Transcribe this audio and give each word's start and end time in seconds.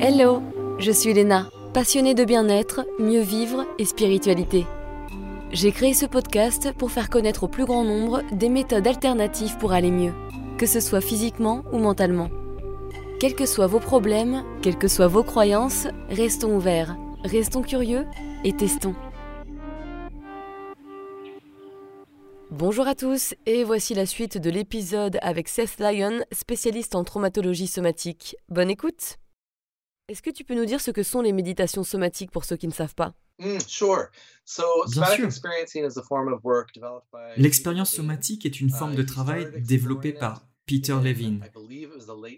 Hello, 0.00 0.42
je 0.78 0.92
suis 0.92 1.12
Léna, 1.12 1.50
passionnée 1.74 2.14
de 2.14 2.24
bien-être, 2.24 2.86
mieux 3.00 3.20
vivre 3.20 3.66
et 3.78 3.84
spiritualité. 3.84 4.64
J'ai 5.50 5.72
créé 5.72 5.92
ce 5.92 6.06
podcast 6.06 6.72
pour 6.78 6.92
faire 6.92 7.10
connaître 7.10 7.42
au 7.42 7.48
plus 7.48 7.64
grand 7.64 7.82
nombre 7.82 8.22
des 8.30 8.48
méthodes 8.48 8.86
alternatives 8.86 9.56
pour 9.58 9.72
aller 9.72 9.90
mieux, 9.90 10.12
que 10.56 10.66
ce 10.66 10.78
soit 10.78 11.00
physiquement 11.00 11.64
ou 11.72 11.78
mentalement. 11.78 12.30
Quels 13.18 13.34
que 13.34 13.44
soient 13.44 13.66
vos 13.66 13.80
problèmes, 13.80 14.44
quelles 14.62 14.78
que 14.78 14.86
soient 14.86 15.08
vos 15.08 15.24
croyances, 15.24 15.88
restons 16.10 16.54
ouverts, 16.54 16.96
restons 17.24 17.62
curieux 17.62 18.06
et 18.44 18.52
testons. 18.52 18.94
Bonjour 22.52 22.86
à 22.86 22.94
tous 22.94 23.34
et 23.46 23.64
voici 23.64 23.94
la 23.94 24.06
suite 24.06 24.38
de 24.38 24.48
l'épisode 24.48 25.18
avec 25.22 25.48
Seth 25.48 25.80
Lyon, 25.80 26.24
spécialiste 26.30 26.94
en 26.94 27.02
traumatologie 27.02 27.66
somatique. 27.66 28.36
Bonne 28.48 28.70
écoute 28.70 29.18
Est-ce 30.08 30.22
que 30.22 30.30
tu 30.30 30.42
peux 30.42 30.54
nous 30.54 30.64
dire 30.64 30.80
ce 30.80 30.90
que 30.90 31.02
sont 31.02 31.20
les 31.20 31.34
méditations 31.34 31.84
somatiques 31.84 32.30
pour 32.30 32.46
ceux 32.46 32.56
qui 32.56 32.66
ne 32.66 32.72
savent 32.72 32.94
pas? 32.94 33.12
Bien 33.38 33.58
sûr. 33.60 34.06
L'expérience 37.36 37.92
somatique 37.92 38.46
est 38.46 38.60
une 38.60 38.70
forme 38.70 38.94
de 38.94 39.02
travail 39.02 39.60
développée 39.60 40.14
par 40.14 40.46
Peter 40.64 40.96
Levine. 41.02 41.44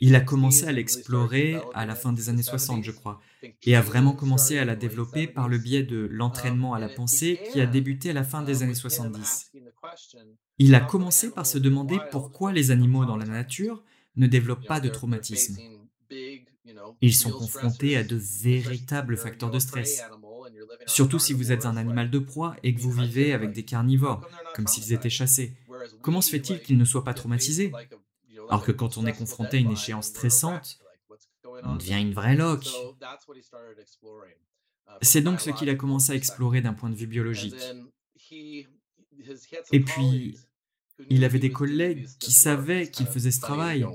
Il 0.01 0.16
a 0.16 0.20
commencé 0.20 0.66
à 0.66 0.73
l'explorer 0.73 1.61
à 1.73 1.87
la 1.87 1.95
fin 1.95 2.12
des 2.12 2.28
années 2.28 2.42
60, 2.42 2.83
je 2.83 2.91
crois, 2.91 3.20
et 3.62 3.77
a 3.77 3.80
vraiment 3.80 4.14
commencé 4.14 4.59
à 4.59 4.64
la 4.64 4.75
développer 4.75 5.28
par 5.28 5.48
le 5.48 5.59
biais 5.59 5.84
de 5.84 6.09
l'entraînement 6.11 6.75
à 6.75 6.80
la 6.80 6.89
pensée 6.89 7.41
qui 7.52 7.61
a 7.61 7.66
débuté 7.66 8.11
à 8.11 8.14
la 8.14 8.25
fin 8.25 8.42
des 8.42 8.64
années 8.64 8.75
70. 8.75 9.52
Il 10.59 10.75
a 10.75 10.80
commencé 10.80 11.30
par 11.30 11.47
se 11.47 11.59
demander 11.59 11.98
pourquoi 12.11 12.52
les 12.52 12.73
animaux 12.73 13.05
dans 13.05 13.16
la 13.16 13.27
nature 13.27 13.84
ne 14.16 14.27
développent 14.27 14.66
pas 14.66 14.80
de 14.80 14.89
traumatisme. 14.89 15.56
Ils 17.00 17.14
sont 17.14 17.30
confrontés 17.30 17.96
à 17.96 18.04
de 18.04 18.16
véritables 18.16 19.16
facteurs 19.16 19.50
de 19.50 19.58
stress. 19.58 20.02
Surtout 20.86 21.18
si 21.18 21.32
vous 21.32 21.52
êtes 21.52 21.66
un 21.66 21.76
animal 21.76 22.10
de 22.10 22.18
proie 22.18 22.56
et 22.62 22.74
que 22.74 22.80
vous 22.80 22.92
vivez 22.92 23.32
avec 23.32 23.52
des 23.52 23.64
carnivores, 23.64 24.26
comme 24.54 24.66
s'ils 24.66 24.92
étaient 24.92 25.10
chassés. 25.10 25.54
Comment 26.02 26.20
se 26.20 26.30
fait-il 26.30 26.60
qu'ils 26.60 26.78
ne 26.78 26.84
soient 26.84 27.04
pas 27.04 27.14
traumatisés? 27.14 27.72
alors 28.50 28.64
que 28.64 28.72
quand 28.72 28.98
on 28.98 29.06
est 29.06 29.12
confronté 29.12 29.58
à 29.58 29.60
une 29.60 29.70
échéance 29.70 30.08
stressante, 30.08 30.80
on 31.62 31.76
devient 31.76 32.00
une 32.00 32.12
vraie 32.12 32.34
loque. 32.34 32.68
C'est 35.02 35.20
donc 35.20 35.41
ce 35.41 35.50
qu'il 35.50 35.70
a 35.70 35.76
commencé 35.76 36.12
à 36.12 36.16
explorer 36.16 36.60
d'un 36.60 36.74
point 36.74 36.91
de 36.91 36.96
vue 36.96 37.06
biologique. 37.06 37.62
Et 39.72 39.80
puis, 39.80 40.36
il 41.09 41.25
avait 41.25 41.39
des 41.39 41.51
collègues 41.51 42.06
qui 42.19 42.33
savaient 42.33 42.91
qu'il 42.91 43.06
faisait 43.06 43.31
ce 43.31 43.41
travail. 43.41 43.87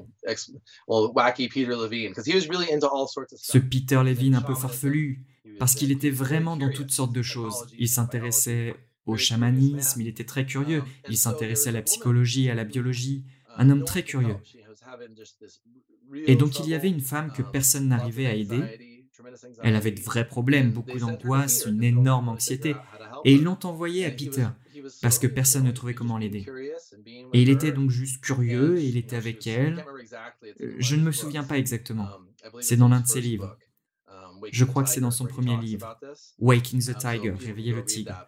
Ce 3.37 3.57
Peter 3.57 4.01
Levine 4.03 4.35
un 4.35 4.41
peu 4.41 4.55
farfelu, 4.55 5.25
parce 5.59 5.75
qu'il 5.75 5.91
était 5.91 6.09
vraiment 6.09 6.57
dans 6.57 6.71
toutes 6.71 6.91
sortes 6.91 7.13
de 7.13 7.21
choses. 7.21 7.65
Il 7.77 7.89
s'intéressait 7.89 8.75
au 9.05 9.17
chamanisme, 9.17 10.01
il 10.01 10.07
était 10.07 10.23
très 10.23 10.45
curieux, 10.45 10.83
il 11.09 11.17
s'intéressait 11.17 11.69
à 11.69 11.73
la 11.73 11.81
psychologie 11.83 12.49
à 12.49 12.55
la 12.55 12.63
biologie, 12.63 13.23
un 13.57 13.69
homme 13.69 13.85
très 13.85 14.03
curieux. 14.03 14.37
Et 16.27 16.35
donc 16.35 16.59
il 16.59 16.69
y 16.69 16.73
avait 16.73 16.89
une 16.89 17.01
femme 17.01 17.31
que 17.31 17.41
personne 17.41 17.87
n'arrivait 17.87 18.25
à 18.25 18.35
aider. 18.35 19.01
Elle 19.63 19.75
avait 19.75 19.91
de 19.91 20.01
vrais 20.01 20.27
problèmes, 20.27 20.71
beaucoup 20.71 20.97
d'angoisse, 20.97 21.65
une 21.65 21.83
énorme 21.83 22.29
anxiété. 22.29 22.75
Et 23.23 23.33
ils 23.33 23.43
l'ont 23.43 23.59
envoyé 23.63 24.05
à 24.05 24.11
Peter, 24.11 24.47
parce 25.01 25.19
que 25.19 25.27
personne 25.27 25.63
ne 25.63 25.71
trouvait 25.71 25.93
comment 25.93 26.17
l'aider. 26.17 26.45
Et 27.33 27.41
il 27.41 27.49
était 27.49 27.71
donc 27.71 27.89
juste 27.89 28.21
curieux, 28.21 28.77
et 28.77 28.85
il 28.85 28.97
était 28.97 29.15
avec 29.15 29.47
elle. 29.47 29.85
Euh, 30.61 30.75
je 30.79 30.95
ne 30.95 31.03
me 31.03 31.11
souviens 31.11 31.43
pas 31.43 31.57
exactement. 31.57 32.07
C'est 32.61 32.77
dans 32.77 32.87
l'un 32.87 33.01
de 33.01 33.07
ses 33.07 33.21
livres. 33.21 33.57
Je 34.51 34.65
crois 34.65 34.83
que 34.83 34.89
c'est 34.89 35.01
dans 35.01 35.11
son 35.11 35.25
premier 35.25 35.57
livre, 35.57 35.97
Waking 36.39 36.79
the 36.79 36.97
Tiger, 36.97 37.31
Réveiller 37.31 37.73
le 37.73 37.85
tigre. 37.85 38.27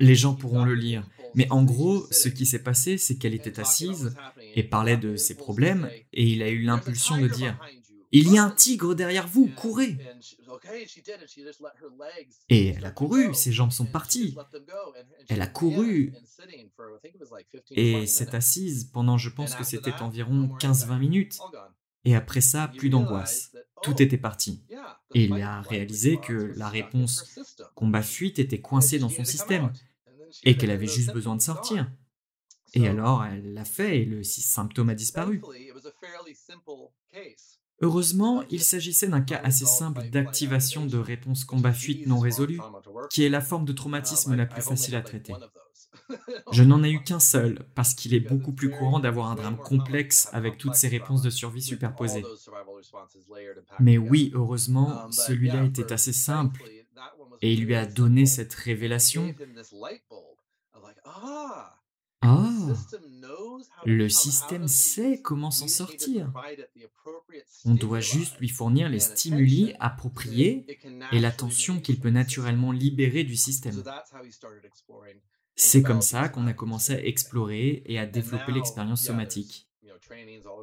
Les 0.00 0.14
gens 0.14 0.34
pourront 0.34 0.64
le 0.64 0.74
lire. 0.74 1.06
Mais 1.34 1.46
en 1.50 1.62
gros, 1.64 2.06
ce 2.10 2.28
qui 2.28 2.46
s'est 2.46 2.62
passé, 2.62 2.96
c'est 2.96 3.16
qu'elle 3.16 3.34
était 3.34 3.60
assise 3.60 4.14
et 4.54 4.62
parlait 4.62 4.96
de 4.96 5.16
ses 5.16 5.36
problèmes, 5.36 5.90
et 6.12 6.24
il 6.24 6.42
a 6.42 6.48
eu 6.48 6.62
l'impulsion 6.62 7.20
de 7.20 7.28
dire 7.28 7.58
il 8.20 8.32
y 8.32 8.38
a 8.38 8.44
un 8.44 8.50
tigre 8.50 8.94
derrière 8.94 9.26
vous, 9.26 9.48
courez. 9.48 9.98
Et 12.48 12.68
elle 12.68 12.84
a 12.84 12.92
couru, 12.92 13.34
ses 13.34 13.50
jambes 13.50 13.72
sont 13.72 13.86
parties. 13.86 14.36
Elle 15.28 15.42
a 15.42 15.48
couru 15.48 16.12
et 17.72 18.06
s'est 18.06 18.36
assise 18.36 18.84
pendant, 18.84 19.18
je 19.18 19.30
pense 19.30 19.56
que 19.56 19.64
c'était 19.64 20.00
environ 20.00 20.56
15-20 20.60 20.98
minutes. 20.98 21.38
Et 22.04 22.14
après 22.14 22.40
ça, 22.40 22.68
plus 22.68 22.88
d'angoisse. 22.88 23.52
Tout 23.82 24.00
était 24.00 24.18
parti. 24.18 24.62
Et 25.14 25.24
il 25.24 25.42
a 25.42 25.60
réalisé 25.62 26.18
que 26.18 26.52
la 26.56 26.68
réponse 26.68 27.36
combat-fuite 27.74 28.38
était 28.38 28.60
coincée 28.60 29.00
dans 29.00 29.08
son 29.08 29.24
système 29.24 29.72
et 30.44 30.56
qu'elle 30.56 30.70
avait 30.70 30.86
juste 30.86 31.12
besoin 31.12 31.34
de 31.34 31.42
sortir. 31.42 31.90
Et 32.74 32.86
alors, 32.88 33.24
elle 33.24 33.54
l'a 33.54 33.64
fait 33.64 34.02
et 34.02 34.04
le 34.04 34.22
symptôme 34.22 34.90
a 34.90 34.94
disparu. 34.94 35.42
Heureusement, 37.80 38.42
il 38.50 38.62
s'agissait 38.62 39.08
d'un 39.08 39.20
cas 39.20 39.40
assez 39.42 39.66
simple 39.66 40.08
d'activation 40.10 40.86
de 40.86 40.96
réponse 40.96 41.44
combat-fuite 41.44 42.06
non 42.06 42.18
résolue, 42.18 42.60
qui 43.10 43.24
est 43.24 43.28
la 43.28 43.40
forme 43.40 43.64
de 43.64 43.72
traumatisme 43.72 44.34
la 44.34 44.46
plus 44.46 44.62
facile 44.62 44.96
à 44.96 45.02
traiter. 45.02 45.34
Je 46.52 46.62
n'en 46.62 46.82
ai 46.84 46.90
eu 46.90 47.02
qu'un 47.02 47.20
seul, 47.20 47.66
parce 47.74 47.94
qu'il 47.94 48.14
est 48.14 48.20
beaucoup 48.20 48.52
plus 48.52 48.70
courant 48.70 49.00
d'avoir 49.00 49.30
un 49.30 49.34
drame 49.34 49.56
complexe 49.56 50.28
avec 50.32 50.58
toutes 50.58 50.74
ces 50.74 50.88
réponses 50.88 51.22
de 51.22 51.30
survie 51.30 51.62
superposées. 51.62 52.24
Mais 53.80 53.98
oui, 53.98 54.30
heureusement, 54.34 55.10
celui-là 55.10 55.64
était 55.64 55.92
assez 55.92 56.12
simple, 56.12 56.62
et 57.42 57.52
il 57.52 57.64
lui 57.64 57.74
a 57.74 57.86
donné 57.86 58.26
cette 58.26 58.54
révélation. 58.54 59.34
Ah, 62.24 62.50
le 63.84 64.08
système 64.08 64.66
sait 64.66 65.20
comment 65.22 65.50
s'en 65.50 65.68
sortir. 65.68 66.32
On 67.64 67.74
doit 67.74 68.00
juste 68.00 68.38
lui 68.38 68.48
fournir 68.48 68.88
les 68.88 69.00
stimuli 69.00 69.74
appropriés 69.78 70.66
et 71.12 71.20
l'attention 71.20 71.80
qu'il 71.80 72.00
peut 72.00 72.10
naturellement 72.10 72.72
libérer 72.72 73.24
du 73.24 73.36
système. 73.36 73.82
C'est 75.56 75.82
comme 75.82 76.02
ça 76.02 76.28
qu'on 76.28 76.46
a 76.46 76.52
commencé 76.52 76.94
à 76.94 77.04
explorer 77.04 77.82
et 77.86 77.98
à 77.98 78.06
développer 78.06 78.52
l'expérience 78.52 79.02
somatique. 79.02 79.68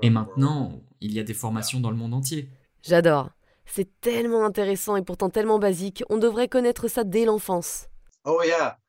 Et 0.01 0.09
maintenant, 0.09 0.81
il 0.99 1.13
y 1.13 1.19
a 1.19 1.23
des 1.23 1.33
formations 1.33 1.79
dans 1.79 1.91
le 1.91 1.97
monde 1.97 2.13
entier. 2.13 2.49
J'adore. 2.81 3.29
C'est 3.66 4.01
tellement 4.01 4.43
intéressant 4.43 4.95
et 4.95 5.03
pourtant 5.03 5.29
tellement 5.29 5.59
basique. 5.59 6.03
On 6.09 6.17
devrait 6.17 6.49
connaître 6.49 6.88
ça 6.88 7.03
dès 7.03 7.25
l'enfance. 7.25 7.88
Oh 8.25 8.41
yeah. 8.43 8.80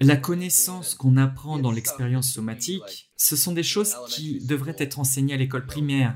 La 0.00 0.16
connaissance 0.16 0.94
qu'on 0.94 1.16
apprend 1.16 1.58
dans 1.58 1.72
l'expérience 1.72 2.32
somatique, 2.32 3.10
ce 3.16 3.36
sont 3.36 3.52
des 3.52 3.62
choses 3.62 3.94
qui 4.08 4.38
devraient 4.44 4.76
être 4.78 4.98
enseignées 4.98 5.34
à 5.34 5.36
l'école 5.36 5.66
primaire, 5.66 6.14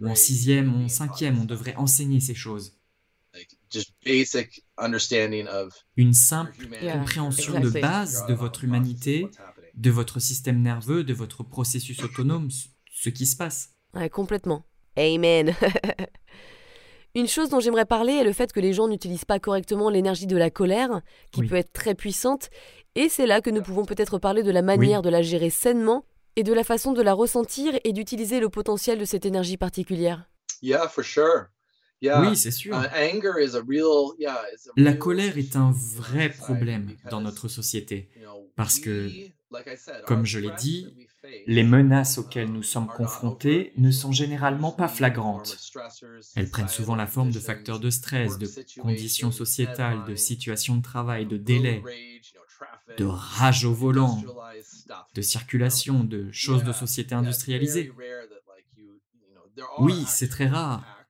ou 0.00 0.08
en 0.08 0.14
sixième 0.14 0.74
ou 0.74 0.84
en 0.84 0.88
cinquième, 0.88 1.38
on 1.40 1.44
devrait 1.44 1.76
enseigner 1.76 2.20
ces 2.20 2.34
choses. 2.34 2.76
Une 5.96 6.12
simple 6.12 6.68
compréhension 6.92 7.60
de 7.60 7.70
base 7.70 8.26
de 8.26 8.34
votre 8.34 8.64
humanité, 8.64 9.28
de 9.74 9.90
votre 9.90 10.20
système 10.20 10.60
nerveux, 10.60 11.04
de 11.04 11.14
votre 11.14 11.42
processus 11.42 12.02
autonome, 12.02 12.50
ce 12.92 13.08
qui 13.08 13.24
se 13.24 13.36
passe. 13.36 13.70
Ouais, 13.94 14.10
complètement. 14.10 14.66
Amen. 14.96 15.54
Une 17.14 17.28
chose 17.28 17.50
dont 17.50 17.60
j'aimerais 17.60 17.84
parler 17.84 18.14
est 18.14 18.24
le 18.24 18.32
fait 18.32 18.52
que 18.52 18.60
les 18.60 18.72
gens 18.72 18.88
n'utilisent 18.88 19.26
pas 19.26 19.38
correctement 19.38 19.90
l'énergie 19.90 20.26
de 20.26 20.36
la 20.36 20.50
colère, 20.50 21.02
qui 21.30 21.42
peut 21.42 21.56
être 21.56 21.72
très 21.72 21.94
puissante, 21.94 22.48
et 22.94 23.08
c'est 23.08 23.26
là 23.26 23.40
que 23.40 23.50
nous 23.50 23.62
pouvons 23.62 23.84
peut-être 23.84 24.18
parler 24.18 24.42
de 24.42 24.50
la 24.50 24.62
manière 24.62 25.02
de 25.02 25.10
la 25.10 25.22
gérer 25.22 25.50
sainement 25.50 26.04
et 26.36 26.42
de 26.42 26.52
la 26.52 26.64
façon 26.64 26.92
de 26.92 27.02
la 27.02 27.12
ressentir 27.12 27.78
et 27.84 27.92
d'utiliser 27.92 28.40
le 28.40 28.48
potentiel 28.48 28.98
de 28.98 29.04
cette 29.04 29.26
énergie 29.26 29.58
particulière. 29.58 30.30
Yeah, 30.62 30.88
for 30.88 31.04
sure. 31.04 31.48
Oui, 32.02 32.36
c'est 32.36 32.50
sûr. 32.50 32.74
Uh, 32.74 32.88
la 34.76 34.92
colère 34.94 35.38
est 35.38 35.56
un 35.56 35.72
vrai 35.72 36.30
problème 36.30 36.96
dans 37.10 37.20
notre 37.20 37.48
société 37.48 38.08
parce 38.56 38.80
que, 38.80 39.08
comme 40.06 40.24
je 40.24 40.38
l'ai 40.38 40.50
dit, 40.58 40.94
les 41.46 41.62
menaces 41.62 42.18
auxquelles 42.18 42.52
nous 42.52 42.62
sommes 42.62 42.88
confrontés 42.88 43.72
ne 43.76 43.90
sont 43.90 44.12
généralement 44.12 44.72
pas 44.72 44.88
flagrantes. 44.88 45.58
Elles 46.34 46.50
prennent 46.50 46.68
souvent 46.68 46.96
la 46.96 47.06
forme 47.06 47.30
de 47.30 47.38
facteurs 47.38 47.80
de 47.80 47.90
stress, 47.90 48.38
de 48.38 48.48
conditions 48.80 49.30
sociétales, 49.30 50.04
de 50.04 50.14
situations 50.16 50.76
de 50.76 50.82
travail, 50.82 51.26
de 51.26 51.36
délais, 51.36 51.82
de 52.98 53.04
rage 53.04 53.64
au 53.64 53.72
volant, 53.72 54.22
de 55.14 55.22
circulation, 55.22 56.04
de 56.04 56.30
choses 56.32 56.64
de 56.64 56.72
société 56.72 57.14
industrialisée. 57.14 57.92
Oui, 59.78 60.04
c'est 60.06 60.28
très 60.28 60.46
rare. 60.46 61.01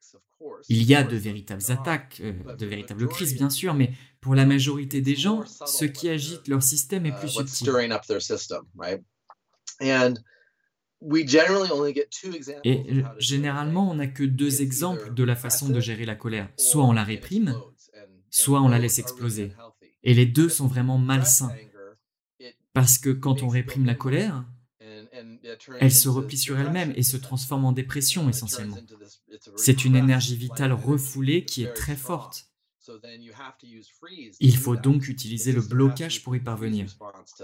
Il 0.68 0.82
y 0.84 0.94
a 0.94 1.02
de 1.02 1.16
véritables 1.16 1.62
attaques, 1.68 2.20
euh, 2.22 2.32
de 2.54 2.66
véritables 2.66 3.08
crises 3.08 3.34
bien 3.34 3.50
sûr, 3.50 3.74
mais 3.74 3.92
pour 4.20 4.34
la 4.34 4.46
majorité 4.46 5.00
des 5.00 5.16
gens, 5.16 5.44
ce 5.66 5.84
qui 5.84 6.08
agite 6.08 6.48
leur 6.48 6.62
système 6.62 7.06
est 7.06 7.12
plus 7.12 7.28
subtil. 7.28 7.68
Et 12.64 12.82
généralement, 13.18 13.90
on 13.90 13.94
n'a 13.94 14.06
que 14.06 14.22
deux 14.22 14.62
exemples 14.62 15.12
de 15.12 15.24
la 15.24 15.34
façon 15.36 15.68
de 15.68 15.80
gérer 15.80 16.04
la 16.04 16.14
colère. 16.14 16.48
Soit 16.56 16.84
on 16.84 16.92
la 16.92 17.04
réprime, 17.04 17.56
soit 18.30 18.60
on 18.60 18.68
la 18.68 18.78
laisse 18.78 18.98
exploser. 18.98 19.52
Et 20.04 20.14
les 20.14 20.26
deux 20.26 20.48
sont 20.48 20.66
vraiment 20.66 20.98
malsains. 20.98 21.52
Parce 22.72 22.98
que 22.98 23.10
quand 23.10 23.42
on 23.42 23.48
réprime 23.48 23.84
la 23.84 23.94
colère, 23.94 24.44
elle 25.80 25.92
se 25.92 26.08
replie 26.08 26.38
sur 26.38 26.58
elle-même 26.58 26.92
et 26.96 27.02
se 27.02 27.16
transforme 27.16 27.64
en 27.64 27.72
dépression 27.72 28.28
essentiellement. 28.28 28.78
C'est 29.56 29.84
une 29.84 29.96
énergie 29.96 30.36
vitale 30.36 30.72
refoulée 30.72 31.44
qui 31.44 31.64
est 31.64 31.72
très 31.72 31.96
forte. 31.96 32.48
Il 34.40 34.56
faut 34.56 34.76
donc 34.76 35.08
utiliser 35.08 35.52
le 35.52 35.60
blocage 35.60 36.22
pour 36.22 36.34
y 36.34 36.40
parvenir. 36.40 36.86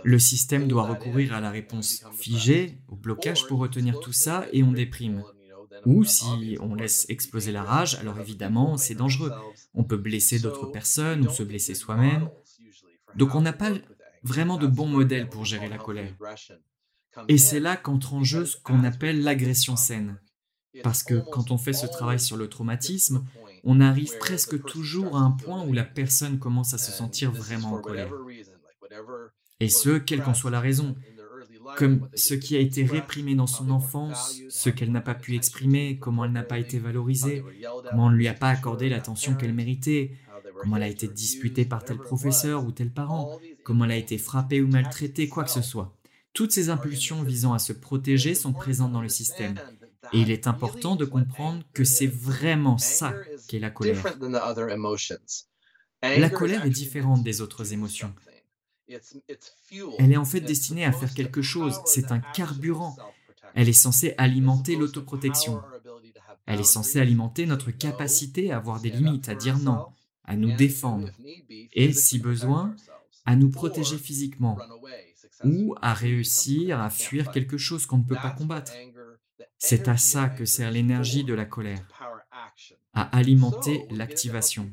Le 0.02 0.18
système 0.18 0.66
doit 0.66 0.86
recourir 0.86 1.32
à 1.32 1.40
la 1.40 1.50
réponse 1.50 2.04
figée, 2.16 2.78
au 2.88 2.96
blocage 2.96 3.46
pour 3.46 3.60
retenir 3.60 4.00
tout 4.00 4.12
ça 4.12 4.46
et 4.52 4.62
on 4.62 4.72
déprime. 4.72 5.22
Ou 5.86 6.02
si 6.04 6.56
on 6.60 6.74
laisse 6.74 7.06
exploser 7.08 7.52
la 7.52 7.62
rage, 7.62 7.94
alors 7.96 8.18
évidemment 8.18 8.76
c'est 8.76 8.96
dangereux. 8.96 9.32
On 9.74 9.84
peut 9.84 9.96
blesser 9.96 10.40
d'autres 10.40 10.66
personnes 10.66 11.26
ou 11.26 11.30
se 11.30 11.44
blesser 11.44 11.74
soi-même. 11.74 12.28
Donc 13.14 13.34
on 13.34 13.40
n'a 13.40 13.52
pas 13.52 13.72
vraiment 14.22 14.56
de 14.56 14.66
bons 14.66 14.88
modèles 14.88 15.28
pour 15.28 15.44
gérer 15.44 15.68
la 15.68 15.78
colère. 15.78 16.12
Et 17.28 17.38
c'est 17.38 17.60
là 17.60 17.76
qu'entre 17.76 18.14
en 18.14 18.22
jeu 18.22 18.44
ce 18.44 18.56
qu'on 18.56 18.84
appelle 18.84 19.22
l'agression 19.22 19.76
saine. 19.76 20.18
Parce 20.82 21.02
que 21.02 21.22
quand 21.32 21.50
on 21.50 21.58
fait 21.58 21.72
ce 21.72 21.86
travail 21.86 22.20
sur 22.20 22.36
le 22.36 22.48
traumatisme, 22.48 23.24
on 23.64 23.80
arrive 23.80 24.16
presque 24.18 24.62
toujours 24.64 25.16
à 25.16 25.20
un 25.20 25.30
point 25.30 25.64
où 25.64 25.72
la 25.72 25.84
personne 25.84 26.38
commence 26.38 26.74
à 26.74 26.78
se 26.78 26.92
sentir 26.92 27.32
vraiment 27.32 27.72
en 27.72 27.80
colère. 27.80 28.12
Et 29.60 29.68
ce, 29.68 29.98
quelle 29.98 30.22
qu'en 30.22 30.34
soit 30.34 30.50
la 30.50 30.60
raison, 30.60 30.94
comme 31.76 32.08
ce 32.14 32.34
qui 32.34 32.56
a 32.56 32.60
été 32.60 32.84
réprimé 32.84 33.34
dans 33.34 33.46
son 33.46 33.70
enfance, 33.70 34.40
ce 34.48 34.70
qu'elle 34.70 34.92
n'a 34.92 35.00
pas 35.00 35.14
pu 35.14 35.34
exprimer, 35.34 35.98
comment 35.98 36.24
elle 36.24 36.32
n'a 36.32 36.42
pas 36.42 36.58
été 36.58 36.78
valorisée, 36.78 37.44
comment 37.90 38.06
on 38.06 38.10
ne 38.10 38.16
lui 38.16 38.28
a 38.28 38.34
pas 38.34 38.50
accordé 38.50 38.88
l'attention 38.88 39.34
qu'elle 39.34 39.52
méritait, 39.52 40.12
comment 40.60 40.76
elle 40.76 40.84
a 40.84 40.88
été 40.88 41.08
disputée 41.08 41.64
par 41.64 41.84
tel 41.84 41.98
professeur 41.98 42.64
ou 42.64 42.72
tel 42.72 42.90
parent, 42.90 43.38
comment 43.64 43.84
elle 43.84 43.92
a 43.92 43.96
été 43.96 44.18
frappée 44.18 44.60
ou 44.60 44.68
maltraitée, 44.68 45.28
quoi 45.28 45.44
que 45.44 45.50
ce 45.50 45.62
soit. 45.62 45.97
Toutes 46.32 46.52
ces 46.52 46.70
impulsions 46.70 47.22
visant 47.22 47.52
à 47.52 47.58
se 47.58 47.72
protéger 47.72 48.34
sont 48.34 48.52
présentes 48.52 48.92
dans 48.92 49.02
le 49.02 49.08
système. 49.08 49.56
Et 50.12 50.20
il 50.20 50.30
est 50.30 50.46
important 50.46 50.96
de 50.96 51.04
comprendre 51.04 51.62
que 51.74 51.84
c'est 51.84 52.06
vraiment 52.06 52.78
ça 52.78 53.14
qu'est 53.48 53.58
la 53.58 53.70
colère. 53.70 54.02
La 56.02 56.30
colère 56.30 56.64
est 56.64 56.70
différente 56.70 57.22
des 57.22 57.40
autres 57.40 57.72
émotions. 57.72 58.14
Elle 59.98 60.12
est 60.12 60.16
en 60.16 60.24
fait 60.24 60.40
destinée 60.40 60.84
à 60.84 60.92
faire 60.92 61.12
quelque 61.12 61.42
chose, 61.42 61.80
c'est 61.84 62.12
un 62.12 62.20
carburant. 62.20 62.96
Elle 63.54 63.68
est 63.68 63.72
censée 63.72 64.14
alimenter 64.16 64.76
l'autoprotection. 64.76 65.60
Elle 66.46 66.60
est 66.60 66.64
censée 66.64 67.00
alimenter 67.00 67.44
notre 67.44 67.70
capacité 67.70 68.52
à 68.52 68.56
avoir 68.56 68.80
des 68.80 68.90
limites, 68.90 69.28
à 69.28 69.34
dire 69.34 69.58
non, 69.58 69.86
à 70.24 70.36
nous 70.36 70.56
défendre 70.56 71.10
et, 71.74 71.92
si 71.92 72.18
besoin, 72.18 72.74
à 73.26 73.36
nous 73.36 73.50
protéger 73.50 73.98
physiquement 73.98 74.56
ou 75.44 75.74
à 75.80 75.94
réussir 75.94 76.80
à 76.80 76.90
fuir 76.90 77.30
quelque 77.30 77.58
chose 77.58 77.86
qu'on 77.86 77.98
ne 77.98 78.04
peut 78.04 78.14
pas 78.14 78.30
combattre. 78.30 78.72
C'est 79.58 79.88
à 79.88 79.96
ça 79.96 80.28
que 80.28 80.44
sert 80.44 80.70
l'énergie 80.70 81.24
de 81.24 81.34
la 81.34 81.44
colère, 81.44 81.86
à 82.92 83.02
alimenter 83.16 83.86
l'activation. 83.90 84.72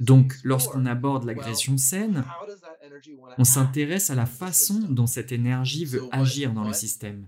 Donc, 0.00 0.34
lorsqu'on 0.42 0.86
aborde 0.86 1.24
l'agression 1.24 1.76
saine, 1.76 2.24
on 3.38 3.44
s'intéresse 3.44 4.10
à 4.10 4.14
la 4.14 4.26
façon 4.26 4.80
dont 4.80 5.06
cette 5.06 5.32
énergie 5.32 5.84
veut 5.84 6.02
agir 6.12 6.52
dans 6.52 6.64
le 6.64 6.72
système. 6.72 7.26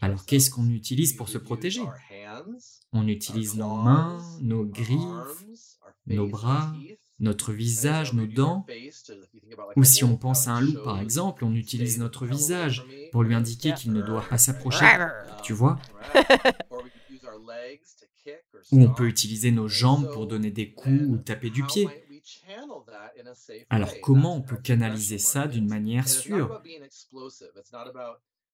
Alors, 0.00 0.24
qu'est-ce 0.26 0.50
qu'on 0.50 0.68
utilise 0.68 1.14
pour 1.14 1.28
se 1.28 1.38
protéger? 1.38 1.82
On 2.92 3.08
utilise 3.08 3.56
nos 3.56 3.76
mains, 3.76 4.18
nos 4.40 4.64
griffes, 4.64 5.46
nos 6.06 6.28
bras, 6.28 6.74
notre 7.22 7.52
visage, 7.52 8.12
nos 8.12 8.26
dents. 8.26 8.66
Ou 9.76 9.84
si 9.84 10.04
on 10.04 10.16
pense 10.16 10.48
à 10.48 10.52
un 10.52 10.60
loup, 10.60 10.82
par 10.84 11.00
exemple, 11.00 11.44
on 11.44 11.54
utilise 11.54 11.98
notre 11.98 12.26
visage 12.26 12.84
pour 13.10 13.22
lui 13.22 13.34
indiquer 13.34 13.72
qu'il 13.74 13.92
ne 13.92 14.02
doit 14.02 14.24
pas 14.28 14.38
s'approcher. 14.38 14.86
Tu 15.42 15.52
vois? 15.52 15.78
Ou 18.70 18.82
on 18.82 18.92
peut 18.92 19.06
utiliser 19.06 19.50
nos 19.50 19.68
jambes 19.68 20.12
pour 20.12 20.26
donner 20.26 20.50
des 20.50 20.72
coups 20.72 21.02
ou 21.08 21.16
taper 21.16 21.50
du 21.50 21.64
pied. 21.64 21.88
Alors 23.70 23.94
comment 24.00 24.36
on 24.36 24.42
peut 24.42 24.56
canaliser 24.56 25.18
ça 25.18 25.46
d'une 25.46 25.68
manière 25.68 26.08
sûre? 26.08 26.62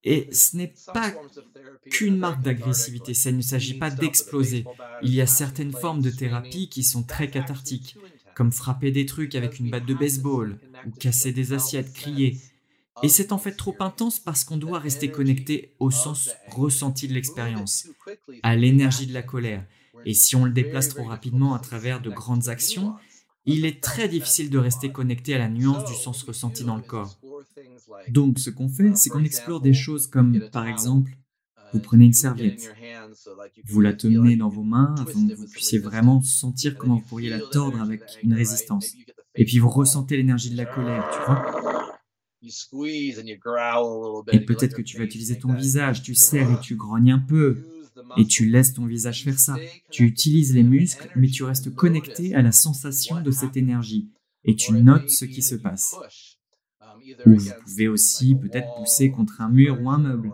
et 0.04 0.28
ce 0.32 0.56
n'est 0.56 0.74
pas 0.94 1.12
qu'une 1.90 2.16
marque 2.16 2.42
d'agressivité, 2.42 3.14
ça 3.14 3.32
ne 3.32 3.42
s'agit 3.42 3.78
pas 3.78 3.90
d'exploser. 3.90 4.64
Il 5.02 5.14
y 5.14 5.20
a 5.20 5.26
certaines 5.26 5.72
formes 5.72 6.00
de 6.00 6.10
thérapie 6.10 6.68
qui 6.68 6.82
sont 6.82 7.02
très 7.02 7.28
cathartiques, 7.28 7.96
comme 8.38 8.52
frapper 8.52 8.92
des 8.92 9.04
trucs 9.04 9.34
avec 9.34 9.58
une 9.58 9.68
batte 9.68 9.84
de 9.84 9.94
baseball, 9.94 10.60
ou 10.86 10.92
casser 10.92 11.32
des 11.32 11.52
assiettes, 11.52 11.92
crier. 11.92 12.38
Et 13.02 13.08
c'est 13.08 13.32
en 13.32 13.38
fait 13.38 13.56
trop 13.56 13.74
intense 13.80 14.20
parce 14.20 14.44
qu'on 14.44 14.56
doit 14.56 14.78
rester 14.78 15.10
connecté 15.10 15.74
au 15.80 15.90
sens 15.90 16.30
ressenti 16.46 17.08
de 17.08 17.14
l'expérience, 17.14 17.88
à 18.44 18.54
l'énergie 18.54 19.08
de 19.08 19.12
la 19.12 19.22
colère. 19.22 19.66
Et 20.06 20.14
si 20.14 20.36
on 20.36 20.44
le 20.44 20.52
déplace 20.52 20.90
trop 20.90 21.02
rapidement 21.02 21.54
à 21.54 21.58
travers 21.58 22.00
de 22.00 22.10
grandes 22.10 22.48
actions, 22.48 22.94
il 23.44 23.66
est 23.66 23.82
très 23.82 24.08
difficile 24.08 24.50
de 24.50 24.58
rester 24.58 24.92
connecté 24.92 25.34
à 25.34 25.38
la 25.38 25.48
nuance 25.48 25.84
du 25.90 25.94
sens 25.94 26.22
ressenti 26.22 26.62
dans 26.62 26.76
le 26.76 26.82
corps. 26.82 27.18
Donc 28.06 28.38
ce 28.38 28.50
qu'on 28.50 28.68
fait, 28.68 28.94
c'est 28.94 29.10
qu'on 29.10 29.24
explore 29.24 29.60
des 29.60 29.74
choses 29.74 30.06
comme, 30.06 30.48
par 30.52 30.68
exemple, 30.68 31.10
vous 31.72 31.80
prenez 31.80 32.06
une 32.06 32.12
serviette, 32.12 32.74
vous 33.64 33.80
la 33.80 33.92
tenez 33.92 34.36
dans 34.36 34.48
vos 34.48 34.62
mains 34.62 34.94
afin 34.98 35.26
que 35.26 35.34
vous 35.34 35.46
puissiez 35.46 35.78
vraiment 35.78 36.20
sentir 36.22 36.76
comment 36.76 36.96
vous 36.96 37.06
pourriez 37.06 37.30
la 37.30 37.40
tordre 37.40 37.80
avec 37.80 38.02
une 38.22 38.34
résistance. 38.34 38.94
Et 39.34 39.44
puis 39.44 39.58
vous 39.58 39.68
ressentez 39.68 40.16
l'énergie 40.16 40.50
de 40.50 40.56
la 40.56 40.66
colère, 40.66 41.08
tu 41.12 41.18
vois. 41.26 41.98
Et 44.32 44.40
peut-être 44.40 44.74
que 44.74 44.82
tu 44.82 44.98
vas 44.98 45.04
utiliser 45.04 45.38
ton 45.38 45.52
visage, 45.52 46.02
tu 46.02 46.14
serres 46.14 46.50
et 46.50 46.60
tu 46.60 46.76
grognes 46.76 47.12
un 47.12 47.18
peu. 47.18 47.58
Et 48.16 48.26
tu 48.26 48.48
laisses 48.48 48.74
ton 48.74 48.86
visage 48.86 49.24
faire 49.24 49.38
ça. 49.38 49.56
Tu 49.90 50.04
utilises 50.04 50.54
les 50.54 50.62
muscles, 50.62 51.10
mais 51.16 51.28
tu 51.28 51.42
restes 51.42 51.74
connecté 51.74 52.34
à 52.34 52.42
la 52.42 52.52
sensation 52.52 53.20
de 53.20 53.30
cette 53.30 53.56
énergie. 53.56 54.08
Et 54.44 54.54
tu 54.54 54.72
notes 54.72 55.10
ce 55.10 55.24
qui 55.24 55.42
se 55.42 55.56
passe. 55.56 55.96
Ou 57.26 57.36
vous 57.36 57.50
pouvez 57.64 57.88
aussi 57.88 58.34
peut-être 58.34 58.74
pousser 58.76 59.10
contre 59.10 59.40
un 59.40 59.48
mur 59.48 59.80
ou 59.80 59.90
un 59.90 59.98
meuble 59.98 60.32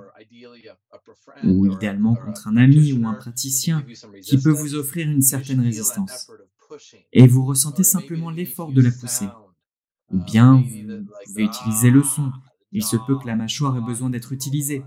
ou 1.45 1.67
idéalement 1.67 2.15
contre 2.15 2.49
un 2.49 2.57
ami 2.57 2.93
ou 2.93 3.07
un 3.07 3.15
praticien 3.15 3.85
qui 4.23 4.39
peut 4.39 4.51
vous 4.51 4.75
offrir 4.75 5.09
une 5.09 5.23
certaine 5.23 5.61
résistance. 5.61 6.31
Et 7.13 7.27
vous 7.27 7.45
ressentez 7.45 7.83
simplement 7.85 8.31
l'effort 8.31 8.73
de 8.73 8.81
la 8.81 8.91
pousser. 8.91 9.29
Ou 10.11 10.23
bien 10.23 10.63
vous 10.63 11.07
pouvez 11.27 11.45
utiliser 11.45 11.91
le 11.91 12.03
son. 12.03 12.33
Il 12.73 12.85
se 12.85 12.97
peut 12.97 13.19
que 13.19 13.27
la 13.27 13.37
mâchoire 13.37 13.77
ait 13.77 13.81
besoin 13.81 14.11
d'être 14.11 14.33
utilisée. 14.33 14.83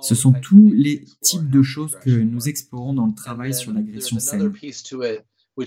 Ce 0.00 0.14
sont 0.14 0.32
tous 0.32 0.70
les 0.74 1.04
types 1.22 1.48
de 1.48 1.62
choses 1.62 1.96
que 2.02 2.10
nous 2.10 2.48
explorons 2.48 2.92
dans 2.92 3.06
le 3.06 3.14
travail 3.14 3.54
sur 3.54 3.72
l'agression 3.72 4.18
saine. 4.18 4.52
Et 5.56 5.62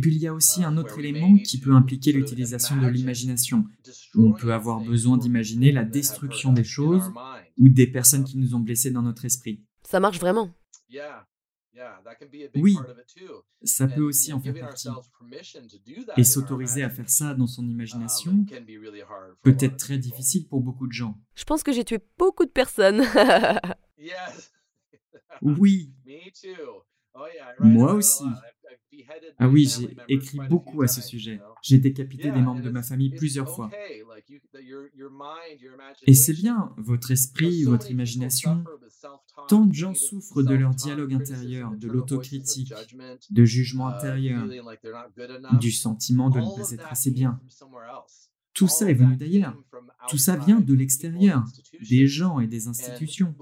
puis 0.00 0.14
il 0.14 0.18
y 0.18 0.26
a 0.26 0.32
aussi 0.32 0.62
un 0.62 0.76
autre 0.76 0.98
élément 0.98 1.36
qui 1.38 1.58
peut 1.58 1.72
impliquer 1.72 2.12
l'utilisation 2.12 2.76
de 2.80 2.86
l'imagination. 2.86 3.64
On 4.14 4.32
peut 4.32 4.52
avoir 4.52 4.80
besoin 4.80 5.18
d'imaginer 5.18 5.72
la 5.72 5.84
destruction 5.84 6.52
des 6.52 6.64
choses 6.64 7.10
ou 7.58 7.68
des 7.68 7.86
personnes 7.86 8.24
qui 8.24 8.38
nous 8.38 8.54
ont 8.54 8.60
blessés 8.60 8.90
dans 8.90 9.02
notre 9.02 9.24
esprit. 9.24 9.62
Ça 9.82 10.00
marche 10.00 10.20
vraiment. 10.20 10.50
Oui, 12.54 12.76
ça 13.62 13.86
peut 13.86 14.02
aussi 14.02 14.32
en 14.32 14.40
faire 14.40 14.58
partie. 14.58 14.88
Et 16.16 16.24
s'autoriser 16.24 16.82
à 16.82 16.90
faire 16.90 17.10
ça 17.10 17.34
dans 17.34 17.46
son 17.46 17.68
imagination 17.68 18.46
peut 19.42 19.56
être 19.58 19.76
très 19.76 19.98
difficile 19.98 20.48
pour 20.48 20.60
beaucoup 20.60 20.86
de 20.86 20.92
gens. 20.92 21.18
Je 21.34 21.44
pense 21.44 21.62
que 21.62 21.72
j'ai 21.72 21.84
tué 21.84 21.98
beaucoup 22.18 22.44
de 22.44 22.50
personnes. 22.50 23.02
oui. 25.42 25.92
Moi 27.60 27.94
aussi. 27.94 28.24
Ah 29.38 29.48
oui, 29.48 29.68
j'ai 29.68 29.96
écrit 30.08 30.38
beaucoup 30.48 30.82
à 30.82 30.88
ce 30.88 31.00
sujet. 31.00 31.40
J'ai 31.62 31.78
décapité 31.78 32.30
des 32.30 32.40
membres 32.40 32.62
de 32.62 32.70
ma 32.70 32.82
famille 32.82 33.10
plusieurs 33.10 33.48
fois. 33.48 33.70
Et 36.06 36.14
c'est 36.14 36.32
bien, 36.32 36.74
votre 36.78 37.10
esprit, 37.10 37.64
votre 37.64 37.90
imagination. 37.90 38.64
Tant 39.48 39.64
de 39.66 39.74
gens 39.74 39.94
souffrent 39.94 40.42
de 40.42 40.54
leur 40.54 40.74
dialogue 40.74 41.14
intérieur, 41.14 41.72
de 41.76 41.88
l'autocritique, 41.88 42.72
de 43.30 43.44
jugement 43.44 43.88
intérieur, 43.88 44.46
du 45.58 45.70
sentiment 45.70 46.30
de 46.30 46.40
ne 46.40 46.56
pas 46.56 46.70
être 46.72 46.86
assez 46.90 47.10
bien. 47.10 47.40
Tout 48.56 48.68
ça 48.68 48.90
est 48.90 48.94
venu 48.94 49.16
d'ailleurs. 49.16 49.54
Tout 50.08 50.16
ça 50.16 50.34
vient 50.36 50.60
de 50.60 50.72
l'extérieur, 50.72 51.44
des 51.90 52.06
gens 52.06 52.40
et 52.40 52.46
des 52.46 52.68
institutions. 52.68 53.34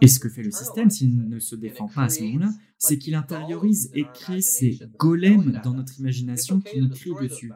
Et 0.00 0.06
ce 0.06 0.20
que 0.20 0.28
fait 0.28 0.44
le 0.44 0.52
système 0.52 0.88
s'il 0.88 1.28
ne 1.28 1.40
se 1.40 1.56
défend 1.56 1.88
pas 1.88 2.04
à 2.04 2.08
ce 2.08 2.22
moment-là, 2.22 2.50
c'est 2.78 2.96
qu'il 2.96 3.16
intériorise 3.16 3.90
et 3.94 4.04
crée 4.14 4.42
ces 4.42 4.78
golems 4.96 5.60
dans 5.64 5.74
notre 5.74 5.98
imagination 5.98 6.60
qui 6.60 6.80
nous 6.80 6.88
crient 6.88 7.16
dessus. 7.20 7.52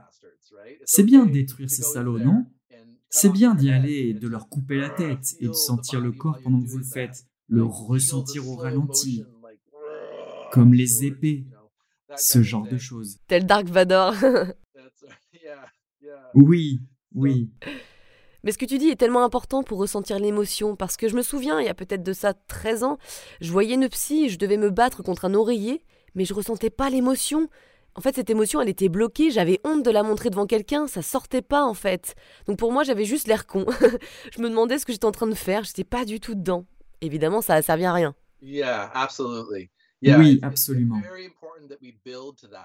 C'est 0.84 1.04
bien 1.04 1.24
de 1.24 1.30
détruire 1.30 1.70
ces 1.70 1.82
salauds, 1.82 2.18
non? 2.18 2.44
C'est 3.08 3.30
bien 3.30 3.54
d'y 3.54 3.70
aller 3.70 4.08
et 4.08 4.14
de 4.14 4.26
leur 4.26 4.48
couper 4.48 4.78
la 4.78 4.90
tête 4.90 5.36
et 5.38 5.46
de 5.46 5.52
sentir 5.52 6.00
le 6.00 6.10
corps 6.10 6.40
pendant 6.42 6.60
que 6.60 6.66
vous 6.66 6.78
le 6.78 6.84
faites, 6.84 7.26
le 7.46 7.62
ressentir 7.62 8.48
au 8.48 8.56
ralenti, 8.56 9.22
comme 10.50 10.74
les 10.74 11.04
épées, 11.04 11.46
ce 12.16 12.42
genre 12.42 12.66
de 12.66 12.78
choses. 12.78 13.18
Tel 13.28 13.46
Dark 13.46 13.68
Vador. 13.68 14.14
oui, 16.34 16.80
oui. 17.14 17.50
Mais 18.44 18.52
ce 18.52 18.58
que 18.58 18.64
tu 18.64 18.78
dis 18.78 18.88
est 18.88 18.96
tellement 18.96 19.24
important 19.24 19.62
pour 19.62 19.78
ressentir 19.78 20.18
l'émotion, 20.18 20.74
parce 20.74 20.96
que 20.96 21.08
je 21.08 21.14
me 21.14 21.22
souviens, 21.22 21.60
il 21.60 21.66
y 21.66 21.70
a 21.70 21.74
peut-être 21.74 22.02
de 22.02 22.12
ça 22.12 22.34
13 22.34 22.82
ans, 22.82 22.98
je 23.40 23.52
voyais 23.52 23.74
une 23.74 23.88
psy, 23.88 24.28
je 24.28 24.38
devais 24.38 24.56
me 24.56 24.70
battre 24.70 25.02
contre 25.02 25.26
un 25.26 25.34
oreiller, 25.34 25.82
mais 26.14 26.24
je 26.24 26.34
ressentais 26.34 26.70
pas 26.70 26.90
l'émotion. 26.90 27.48
En 27.94 28.00
fait, 28.00 28.14
cette 28.14 28.30
émotion, 28.30 28.60
elle 28.60 28.68
était 28.68 28.88
bloquée, 28.88 29.30
j'avais 29.30 29.60
honte 29.64 29.84
de 29.84 29.90
la 29.90 30.02
montrer 30.02 30.30
devant 30.30 30.46
quelqu'un, 30.46 30.86
ça 30.86 31.02
sortait 31.02 31.42
pas 31.42 31.64
en 31.64 31.74
fait. 31.74 32.14
Donc 32.46 32.58
pour 32.58 32.72
moi, 32.72 32.82
j'avais 32.82 33.04
juste 33.04 33.28
l'air 33.28 33.46
con. 33.46 33.66
je 34.34 34.40
me 34.40 34.48
demandais 34.48 34.78
ce 34.78 34.86
que 34.86 34.92
j'étais 34.92 35.04
en 35.04 35.12
train 35.12 35.28
de 35.28 35.34
faire, 35.34 35.62
j'étais 35.62 35.84
pas 35.84 36.04
du 36.04 36.18
tout 36.18 36.34
dedans. 36.34 36.64
Évidemment, 37.00 37.42
ça 37.42 37.54
a 37.54 37.62
servi 37.62 37.84
à 37.84 37.92
rien. 37.92 38.14
Oui, 40.02 40.38
absolument. 40.42 41.00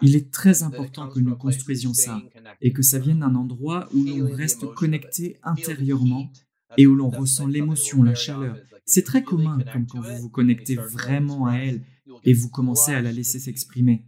Il 0.02 0.16
est 0.16 0.32
très 0.32 0.64
important 0.64 1.08
que 1.08 1.20
nous 1.20 1.36
construisions 1.36 1.94
ça 1.94 2.22
et 2.62 2.72
que 2.72 2.82
ça 2.82 3.00
vienne 3.00 3.20
d'un 3.20 3.36
endroit 3.36 3.88
où 3.94 4.04
l'on 4.04 4.34
reste 4.34 4.66
connecté 4.74 5.38
intérieurement 5.44 6.32
et 6.78 6.88
où 6.88 6.96
l'on 6.96 7.10
ressent 7.10 7.48
l'émotion, 7.48 8.04
la 8.04 8.16
chaleur. 8.16 8.58
C'est 8.86 9.04
très 9.04 9.24
commun 9.24 9.60
comme 9.72 9.86
quand 9.86 10.02
vous 10.02 10.18
vous 10.18 10.30
connectez 10.30 10.76
vraiment 10.76 11.46
à 11.48 11.56
elle 11.58 11.82
et 12.24 12.34
vous 12.34 12.50
commencez 12.50 12.94
à 12.94 13.02
la 13.02 13.12
laisser 13.12 13.40
s'exprimer. 13.40 14.06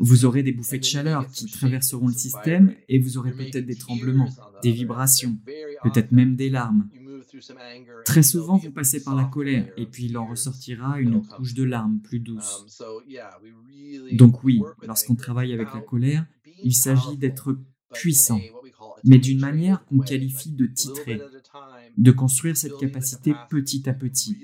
Vous 0.00 0.24
aurez 0.24 0.42
des 0.42 0.52
bouffées 0.52 0.78
de 0.78 0.84
chaleur 0.84 1.30
qui 1.30 1.46
traverseront 1.46 2.08
le 2.08 2.14
système 2.14 2.74
et 2.88 2.98
vous 2.98 3.16
aurez 3.16 3.32
peut-être 3.32 3.66
des 3.66 3.76
tremblements, 3.76 4.30
des 4.62 4.72
vibrations, 4.72 5.38
peut-être 5.82 6.12
même 6.12 6.34
des 6.34 6.50
larmes. 6.50 6.88
Très 8.04 8.22
souvent, 8.22 8.56
vous 8.56 8.70
passez 8.70 9.02
par 9.02 9.14
la 9.14 9.24
colère 9.24 9.68
et 9.76 9.86
puis 9.86 10.06
il 10.06 10.16
en 10.18 10.26
ressortira 10.26 11.00
une 11.00 11.22
couche 11.22 11.54
de 11.54 11.64
larmes 11.64 12.00
plus 12.00 12.20
douce. 12.20 12.66
Donc 14.12 14.44
oui, 14.44 14.62
lorsqu'on 14.82 15.14
travaille 15.14 15.52
avec 15.52 15.68
la 15.74 15.80
colère, 15.80 16.26
il 16.62 16.74
s'agit 16.74 17.16
d'être 17.16 17.56
puissant, 17.92 18.40
mais 19.04 19.18
d'une 19.18 19.40
manière 19.40 19.84
qu'on 19.84 19.98
qualifie 19.98 20.52
de 20.52 20.66
titrer, 20.66 21.20
de 21.96 22.10
construire 22.10 22.56
cette 22.56 22.76
capacité 22.78 23.34
petit 23.50 23.88
à 23.88 23.94
petit, 23.94 24.38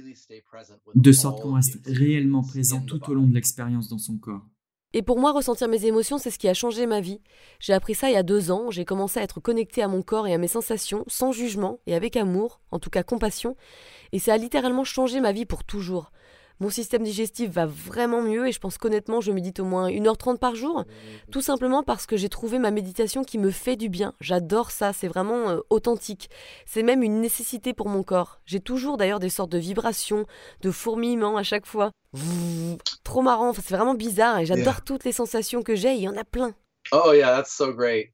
de 0.95 1.13
sorte 1.13 1.43
qu'on 1.43 1.55
reste 1.55 1.81
réellement 1.87 2.43
présent 2.43 2.81
tout 2.83 3.11
au 3.11 3.15
long 3.15 3.27
de 3.27 3.35
l'expérience 3.35 3.89
dans 3.89 3.99
son 3.99 4.19
corps. 4.19 4.47
Et 4.93 5.03
pour 5.03 5.21
moi, 5.21 5.31
ressentir 5.31 5.69
mes 5.69 5.87
émotions, 5.87 6.19
c'est 6.19 6.33
ce 6.33 6.39
qui 6.39 6.49
a 6.49 6.55
changé 6.55 6.85
ma 6.85 7.01
vie. 7.01 7.21
J'ai 7.61 7.73
appris 7.73 7.95
ça 7.95 8.11
il 8.11 8.15
y 8.15 8.17
a 8.17 8.25
deux 8.25 8.51
ans, 8.51 8.73
j'ai 8.73 8.85
commencé 8.85 9.21
à 9.21 9.23
être 9.23 9.39
connectée 9.39 9.83
à 9.83 9.89
mon 9.89 10.03
corps 10.03 10.27
et 10.27 10.35
à 10.35 10.39
mes 10.39 10.49
sensations, 10.49 11.05
sans 11.07 11.31
jugement 11.31 11.79
et 11.87 11.95
avec 11.95 12.17
amour, 12.17 12.61
en 12.73 12.81
tout 12.81 12.91
cas 12.91 13.05
compassion, 13.05 13.57
et 14.11 14.19
ça 14.19 14.35
a 14.35 14.37
littéralement 14.37 14.83
changé 14.83 15.21
ma 15.21 15.31
vie 15.31 15.47
pour 15.47 15.63
toujours. 15.63 16.11
Mon 16.61 16.69
système 16.69 17.03
digestif 17.03 17.51
va 17.51 17.67
vraiment 17.67 18.23
mieux 18.23 18.47
et 18.47 18.53
je 18.53 18.61
pense 18.61 18.77
qu'honnêtement, 18.77 19.21
je 19.21 19.33
médite 19.33 19.61
au 19.61 19.65
moins 19.65 19.89
1h30 19.89 20.39
par 20.39 20.55
jour, 20.55 20.85
tout 21.31 21.41
simplement 21.41 21.83
parce 21.83 22.05
que 22.07 22.19
j'ai 22.19 22.29
trouvé 22.29 22.59
ma 22.59 22.71
méditation 22.71 23.25
qui 23.25 23.39
me 23.39 23.51
fait 23.51 23.77
du 23.77 23.89
bien. 23.89 24.15
J'adore 24.21 24.71
ça, 24.71 24.93
c'est 24.93 25.09
vraiment 25.09 25.49
euh, 25.49 25.61
authentique. 25.71 26.29
C'est 26.67 26.83
même 26.83 27.03
une 27.03 27.21
nécessité 27.21 27.73
pour 27.73 27.89
mon 27.89 28.03
corps. 28.03 28.41
J'ai 28.45 28.61
toujours 28.61 28.99
d'ailleurs 28.99 29.21
des 29.21 29.31
sortes 29.31 29.51
de 29.51 29.59
vibrations, 29.59 30.27
de 30.61 30.71
fourmillements 30.71 31.39
à 31.39 31.43
chaque 31.43 31.67
fois. 31.67 31.93
trop 33.05 33.23
marrant, 33.23 33.55
c'est 33.55 33.71
vraiment 33.71 33.95
bizarre 33.95 34.41
et 34.41 34.47
j'adore 34.47 34.83
toutes 34.83 35.05
les 35.05 35.13
sensations 35.13 35.63
que 35.63 35.75
j'ai, 35.75 35.95
il 35.95 36.03
y 36.03 36.09
en 36.09 36.17
a 36.17 36.25
plein. 36.25 36.55
Oh 36.93 37.13
yeah, 37.15 37.37
that's 37.37 37.57
so 37.57 37.73
great. 37.73 38.13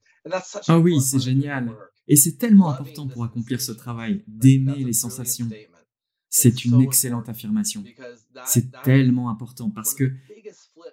Ah 0.69 0.79
oui, 0.79 1.01
c'est 1.01 1.21
génial. 1.21 1.73
Et 2.09 2.17
c'est 2.17 2.37
tellement 2.37 2.71
important 2.71 3.07
pour 3.09 3.25
accomplir 3.25 3.61
ce 3.61 3.73
travail, 3.73 4.23
d'aimer 4.27 4.85
les 4.85 4.93
sensations. 4.93 5.49
C'est 6.39 6.67
une 6.67 6.83
excellente 6.83 7.31
affirmation. 7.31 7.83
C'est 8.45 8.83
tellement 8.83 9.31
important 9.31 9.71
parce 9.71 9.95
que 9.95 10.13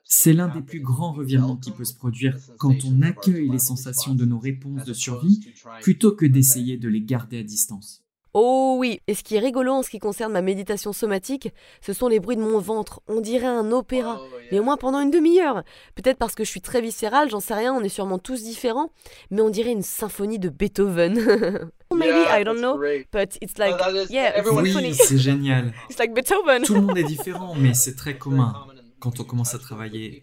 c'est 0.06 0.32
l'un 0.32 0.48
des 0.48 0.62
plus 0.62 0.80
grands 0.80 1.12
revirements 1.12 1.58
qui 1.58 1.72
peut 1.72 1.84
se 1.84 1.94
produire 1.94 2.40
quand 2.58 2.86
on 2.86 3.02
accueille 3.02 3.50
les 3.50 3.60
sensations 3.60 4.16
de 4.16 4.24
nos 4.24 4.40
réponses 4.40 4.86
de 4.86 4.94
survie 4.94 5.42
plutôt 5.82 6.16
que 6.16 6.26
d'essayer 6.26 6.78
de 6.78 6.88
les 6.88 7.02
garder 7.02 7.40
à 7.40 7.44
distance. 7.44 8.03
Oh 8.34 8.78
oui, 8.80 9.00
et 9.08 9.14
ce 9.14 9.24
qui 9.24 9.36
est 9.36 9.40
rigolo 9.40 9.74
en 9.74 9.84
ce 9.84 9.92
qui 9.92 10.00
concerne 10.00 10.34
ma 10.34 10.42
méditation 10.42 10.92
somatique, 10.92 11.50
ce 11.82 11.94
sont 11.94 12.08
les 12.08 12.20
bruits 12.20 12.36
de 12.36 12.42
mon 12.42 12.58
ventre. 12.60 13.02
On 13.08 13.22
dirait 13.22 13.46
un 13.46 13.72
opéra, 13.72 14.20
oh, 14.20 14.28
mais 14.52 14.60
au 14.60 14.64
moins 14.64 14.78
pendant 14.78 15.00
une 15.02 15.12
demi-heure. 15.12 15.64
Peut-être 15.94 16.18
parce 16.18 16.34
que 16.34 16.44
je 16.44 16.50
suis 16.50 16.62
très 16.62 16.82
viscérale, 16.82 17.30
j'en 17.30 17.40
sais 17.40 17.54
rien, 17.54 17.74
on 17.74 17.84
est 17.84 17.90
sûrement 17.90 18.18
tous 18.18 18.42
différents, 18.42 18.90
mais 19.30 19.42
on 19.42 19.50
dirait 19.50 19.72
une 19.72 19.84
symphonie 19.84 20.40
de 20.40 20.50
Beethoven. 20.50 21.14
Maybe 21.94 22.26
I 22.28 22.44
don't 22.44 22.58
know, 22.58 22.80
but 23.12 23.38
it's 23.40 23.60
like 23.60 23.76
oh, 23.80 24.06
yeah, 24.10 24.42
oui, 24.52 24.96
c'est 24.96 25.20
génial. 25.20 25.72
It's 25.92 26.00
like 26.00 26.16
Beethoven. 26.16 26.64
Tout 26.64 26.74
le 26.74 26.82
monde 26.82 26.98
est 26.98 27.04
différent, 27.04 27.54
mais 27.56 27.76
c'est 27.76 27.96
très 27.96 28.18
commun 28.18 28.66
quand 29.00 29.20
on 29.20 29.24
commence 29.24 29.54
à 29.54 29.60
travailler. 29.60 30.22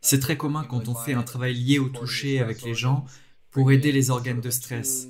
C'est 0.00 0.18
très 0.18 0.36
commun 0.36 0.64
quand 0.68 0.88
on 0.88 0.94
fait 0.96 1.14
un 1.14 1.22
travail 1.22 1.54
lié 1.54 1.78
au 1.78 1.88
toucher 1.88 2.40
avec 2.40 2.62
les 2.62 2.74
gens 2.74 3.04
pour 3.56 3.72
aider 3.72 3.90
les 3.90 4.10
organes 4.10 4.42
de 4.42 4.50
stress, 4.50 5.08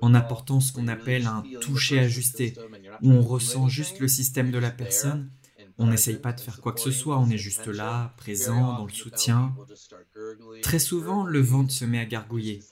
en 0.00 0.12
apportant 0.12 0.58
ce 0.58 0.72
qu'on 0.72 0.88
appelle 0.88 1.28
un 1.28 1.44
toucher 1.60 2.00
ajusté, 2.00 2.54
où 3.02 3.12
on 3.12 3.22
ressent 3.22 3.68
juste 3.68 4.00
le 4.00 4.08
système 4.08 4.50
de 4.50 4.58
la 4.58 4.72
personne, 4.72 5.30
on 5.78 5.86
n'essaye 5.86 6.16
pas 6.16 6.32
de 6.32 6.40
faire 6.40 6.60
quoi 6.60 6.72
que 6.72 6.80
ce 6.80 6.90
soit, 6.90 7.20
on 7.20 7.30
est 7.30 7.38
juste 7.38 7.68
là, 7.68 8.14
présent, 8.16 8.78
dans 8.78 8.84
le 8.84 8.92
soutien. 8.92 9.54
Très 10.60 10.80
souvent, 10.80 11.24
le 11.24 11.40
ventre 11.40 11.72
se 11.72 11.84
met 11.84 12.00
à 12.00 12.04
gargouiller. 12.04 12.64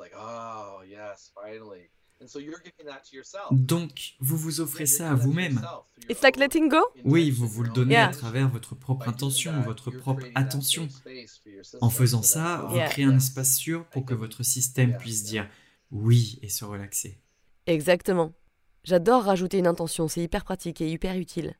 Donc, 3.50 4.14
vous 4.20 4.36
vous 4.36 4.60
offrez 4.60 4.86
ça 4.86 5.10
à 5.10 5.14
vous-même. 5.14 5.60
It's 6.08 6.22
like 6.22 6.36
letting 6.36 6.68
go? 6.68 6.80
Oui, 7.04 7.30
vous 7.30 7.46
vous 7.46 7.62
le 7.62 7.70
donnez 7.70 7.96
à 7.96 8.08
travers 8.08 8.48
votre 8.48 8.74
propre 8.74 9.08
intention, 9.08 9.60
votre 9.62 9.90
propre 9.90 10.26
attention. 10.34 10.88
En 11.80 11.90
faisant 11.90 12.22
ça, 12.22 12.66
vous 12.68 12.78
créez 12.78 13.04
un 13.04 13.16
espace 13.16 13.56
sûr 13.56 13.84
pour 13.86 14.04
que 14.04 14.14
votre 14.14 14.42
système 14.42 14.96
puisse 14.96 15.24
dire 15.24 15.48
oui 15.90 16.38
et 16.42 16.48
se 16.48 16.64
relaxer. 16.64 17.20
Exactement. 17.66 18.32
J'adore 18.84 19.24
rajouter 19.24 19.58
une 19.58 19.66
intention, 19.66 20.06
c'est 20.06 20.22
hyper 20.22 20.44
pratique 20.44 20.80
et 20.80 20.88
hyper 20.88 21.16
utile. 21.16 21.56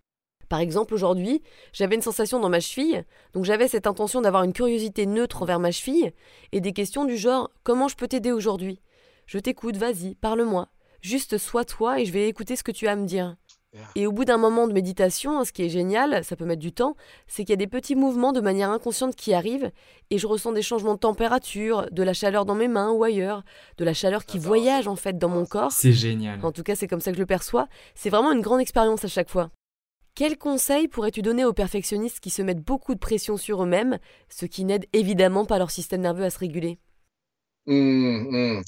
Par 0.48 0.60
exemple, 0.60 0.94
aujourd'hui, 0.94 1.42
j'avais 1.72 1.96
une 1.96 2.02
sensation 2.02 2.38
dans 2.38 2.48
ma 2.48 2.60
cheville, 2.60 3.04
donc 3.32 3.44
j'avais 3.44 3.66
cette 3.66 3.88
intention 3.88 4.20
d'avoir 4.20 4.44
une 4.44 4.52
curiosité 4.52 5.06
neutre 5.06 5.42
envers 5.42 5.58
ma 5.58 5.72
cheville 5.72 6.12
et 6.52 6.60
des 6.60 6.72
questions 6.72 7.04
du 7.04 7.16
genre 7.16 7.50
comment 7.64 7.88
je 7.88 7.96
peux 7.96 8.06
t'aider 8.06 8.30
aujourd'hui? 8.30 8.80
Je 9.26 9.38
t'écoute, 9.38 9.76
vas-y, 9.76 10.14
parle-moi. 10.14 10.68
Juste 11.00 11.38
sois 11.38 11.64
toi 11.64 12.00
et 12.00 12.04
je 12.04 12.12
vais 12.12 12.28
écouter 12.28 12.56
ce 12.56 12.62
que 12.62 12.72
tu 12.72 12.88
as 12.88 12.92
à 12.92 12.96
me 12.96 13.06
dire. 13.06 13.36
Et 13.94 14.06
au 14.06 14.12
bout 14.12 14.24
d'un 14.24 14.38
moment 14.38 14.66
de 14.66 14.72
méditation, 14.72 15.44
ce 15.44 15.52
qui 15.52 15.62
est 15.62 15.68
génial, 15.68 16.24
ça 16.24 16.36
peut 16.36 16.44
mettre 16.44 16.62
du 16.62 16.72
temps, 16.72 16.96
c'est 17.26 17.44
qu'il 17.44 17.50
y 17.50 17.54
a 17.54 17.56
des 17.56 17.66
petits 17.66 17.94
mouvements 17.94 18.32
de 18.32 18.40
manière 18.40 18.70
inconsciente 18.70 19.16
qui 19.16 19.34
arrivent 19.34 19.70
et 20.10 20.18
je 20.18 20.26
ressens 20.26 20.52
des 20.52 20.62
changements 20.62 20.94
de 20.94 20.98
température, 20.98 21.86
de 21.90 22.02
la 22.02 22.14
chaleur 22.14 22.44
dans 22.44 22.54
mes 22.54 22.68
mains 22.68 22.90
ou 22.90 23.04
ailleurs, 23.04 23.42
de 23.76 23.84
la 23.84 23.94
chaleur 23.94 24.24
qui 24.24 24.38
voyage 24.38 24.88
en 24.88 24.96
fait 24.96 25.18
dans 25.18 25.28
mon 25.28 25.44
corps. 25.44 25.72
C'est 25.72 25.92
génial. 25.92 26.42
En 26.44 26.52
tout 26.52 26.62
cas, 26.62 26.74
c'est 26.74 26.88
comme 26.88 27.00
ça 27.00 27.10
que 27.10 27.16
je 27.16 27.22
le 27.22 27.26
perçois. 27.26 27.68
C'est 27.94 28.10
vraiment 28.10 28.32
une 28.32 28.40
grande 28.40 28.60
expérience 28.60 29.04
à 29.04 29.08
chaque 29.08 29.28
fois. 29.30 29.50
Quels 30.14 30.38
conseils 30.38 30.88
pourrais-tu 30.88 31.20
donner 31.20 31.44
aux 31.44 31.52
perfectionnistes 31.52 32.20
qui 32.20 32.30
se 32.30 32.40
mettent 32.40 32.64
beaucoup 32.64 32.94
de 32.94 32.98
pression 32.98 33.36
sur 33.36 33.62
eux-mêmes, 33.62 33.98
ce 34.30 34.46
qui 34.46 34.64
n'aide 34.64 34.86
évidemment 34.94 35.44
pas 35.44 35.58
leur 35.58 35.70
système 35.70 36.00
nerveux 36.00 36.24
à 36.24 36.30
se 36.30 36.38
réguler? 36.38 36.78
Mmh, 37.66 38.54
mmh. 38.54 38.62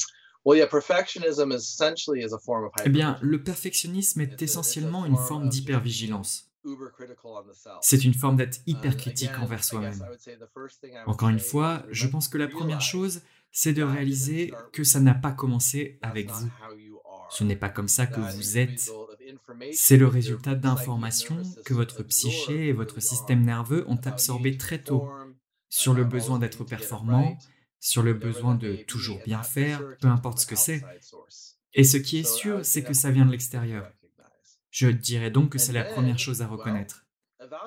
Eh 2.85 2.89
bien, 2.89 3.19
le 3.21 3.43
perfectionnisme 3.43 4.21
est 4.21 4.41
essentiellement 4.43 5.05
une 5.05 5.17
forme 5.17 5.49
d'hypervigilance. 5.49 6.51
C'est 7.81 8.05
une 8.05 8.15
forme 8.15 8.37
d'être 8.37 8.61
hyper 8.67 8.97
critique 8.97 9.39
envers 9.41 9.65
soi-même. 9.65 10.05
Encore 11.07 11.29
une 11.29 11.39
fois, 11.39 11.85
je 11.91 12.07
pense 12.07 12.29
que 12.29 12.39
la 12.39 12.49
première 12.49 12.81
chose, 12.81 13.23
c'est 13.53 13.73
de 13.73 13.83
réaliser 13.83 14.53
que 14.73 14.85
ça 14.85 15.01
n'a 15.01 15.15
pas 15.15 15.33
commencé 15.33 15.99
avec 16.03 16.31
vous. 16.31 16.49
Ce 17.31 17.45
n'est 17.45 17.57
pas 17.57 17.69
comme 17.69 17.89
ça 17.89 18.07
que 18.07 18.21
vous 18.21 18.59
êtes. 18.59 18.91
C'est 19.73 19.97
le 19.97 20.07
résultat 20.07 20.55
d'informations 20.55 21.43
que 21.65 21.75
votre 21.75 22.03
psyché 22.03 22.69
et 22.69 22.73
votre 22.73 23.01
système 23.01 23.45
nerveux 23.45 23.85
ont 23.89 24.01
absorbées 24.05 24.57
très 24.57 24.83
tôt 24.83 25.09
sur 25.69 25.95
le 25.95 26.05
besoin 26.05 26.39
d'être 26.39 26.65
performant, 26.65 27.37
sur 27.81 28.03
le 28.03 28.15
besoin 28.15 28.55
de 28.55 28.77
toujours 28.77 29.21
bien 29.25 29.43
faire, 29.43 29.83
peu 30.01 30.09
importe 30.09 30.39
ce 30.39 30.47
que 30.47 30.57
c'est. 30.57 30.83
Et 31.75 31.85
ce 31.85 31.97
qui 31.97 32.19
est 32.19 32.29
sûr, 32.29 32.65
c'est 32.65 32.83
que 32.83 32.95
ça 32.95 33.11
vient 33.11 33.27
de 33.27 33.31
l'extérieur. 33.31 33.91
Je 34.71 34.89
dirais 34.89 35.31
donc 35.31 35.51
que 35.51 35.59
c'est 35.59 35.73
la 35.73 35.85
première 35.85 36.19
chose 36.19 36.43
à 36.43 36.47
reconnaître. 36.47 37.07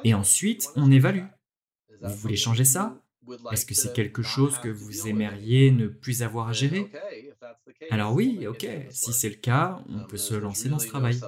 Et 0.03 0.13
ensuite, 0.13 0.67
on 0.75 0.91
évalue. 0.91 1.25
Vous 2.01 2.15
voulez 2.15 2.35
changer 2.35 2.65
ça? 2.65 3.01
Est-ce 3.51 3.65
que 3.65 3.75
c'est 3.75 3.93
quelque 3.93 4.23
chose 4.23 4.57
que 4.57 4.69
vous 4.69 5.07
aimeriez 5.07 5.71
ne 5.71 5.87
plus 5.87 6.23
avoir 6.23 6.49
à 6.49 6.53
gérer? 6.53 6.91
Alors 7.89 8.13
oui, 8.13 8.47
ok, 8.47 8.67
si 8.89 9.13
c'est 9.13 9.29
le 9.29 9.35
cas, 9.35 9.83
on 9.89 10.05
peut 10.05 10.17
se 10.17 10.33
lancer 10.33 10.69
dans 10.69 10.79
ce 10.79 10.87
travail. 10.87 11.19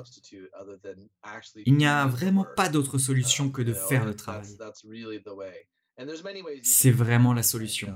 Il 1.65 1.75
n'y 1.75 1.85
a 1.85 2.07
vraiment 2.07 2.45
pas 2.55 2.69
d'autre 2.69 2.97
solution 2.97 3.49
que 3.49 3.61
de 3.61 3.73
faire 3.73 4.05
le 4.05 4.15
travail. 4.15 4.57
C'est 6.63 6.91
vraiment 6.91 7.33
la 7.33 7.43
solution. 7.43 7.95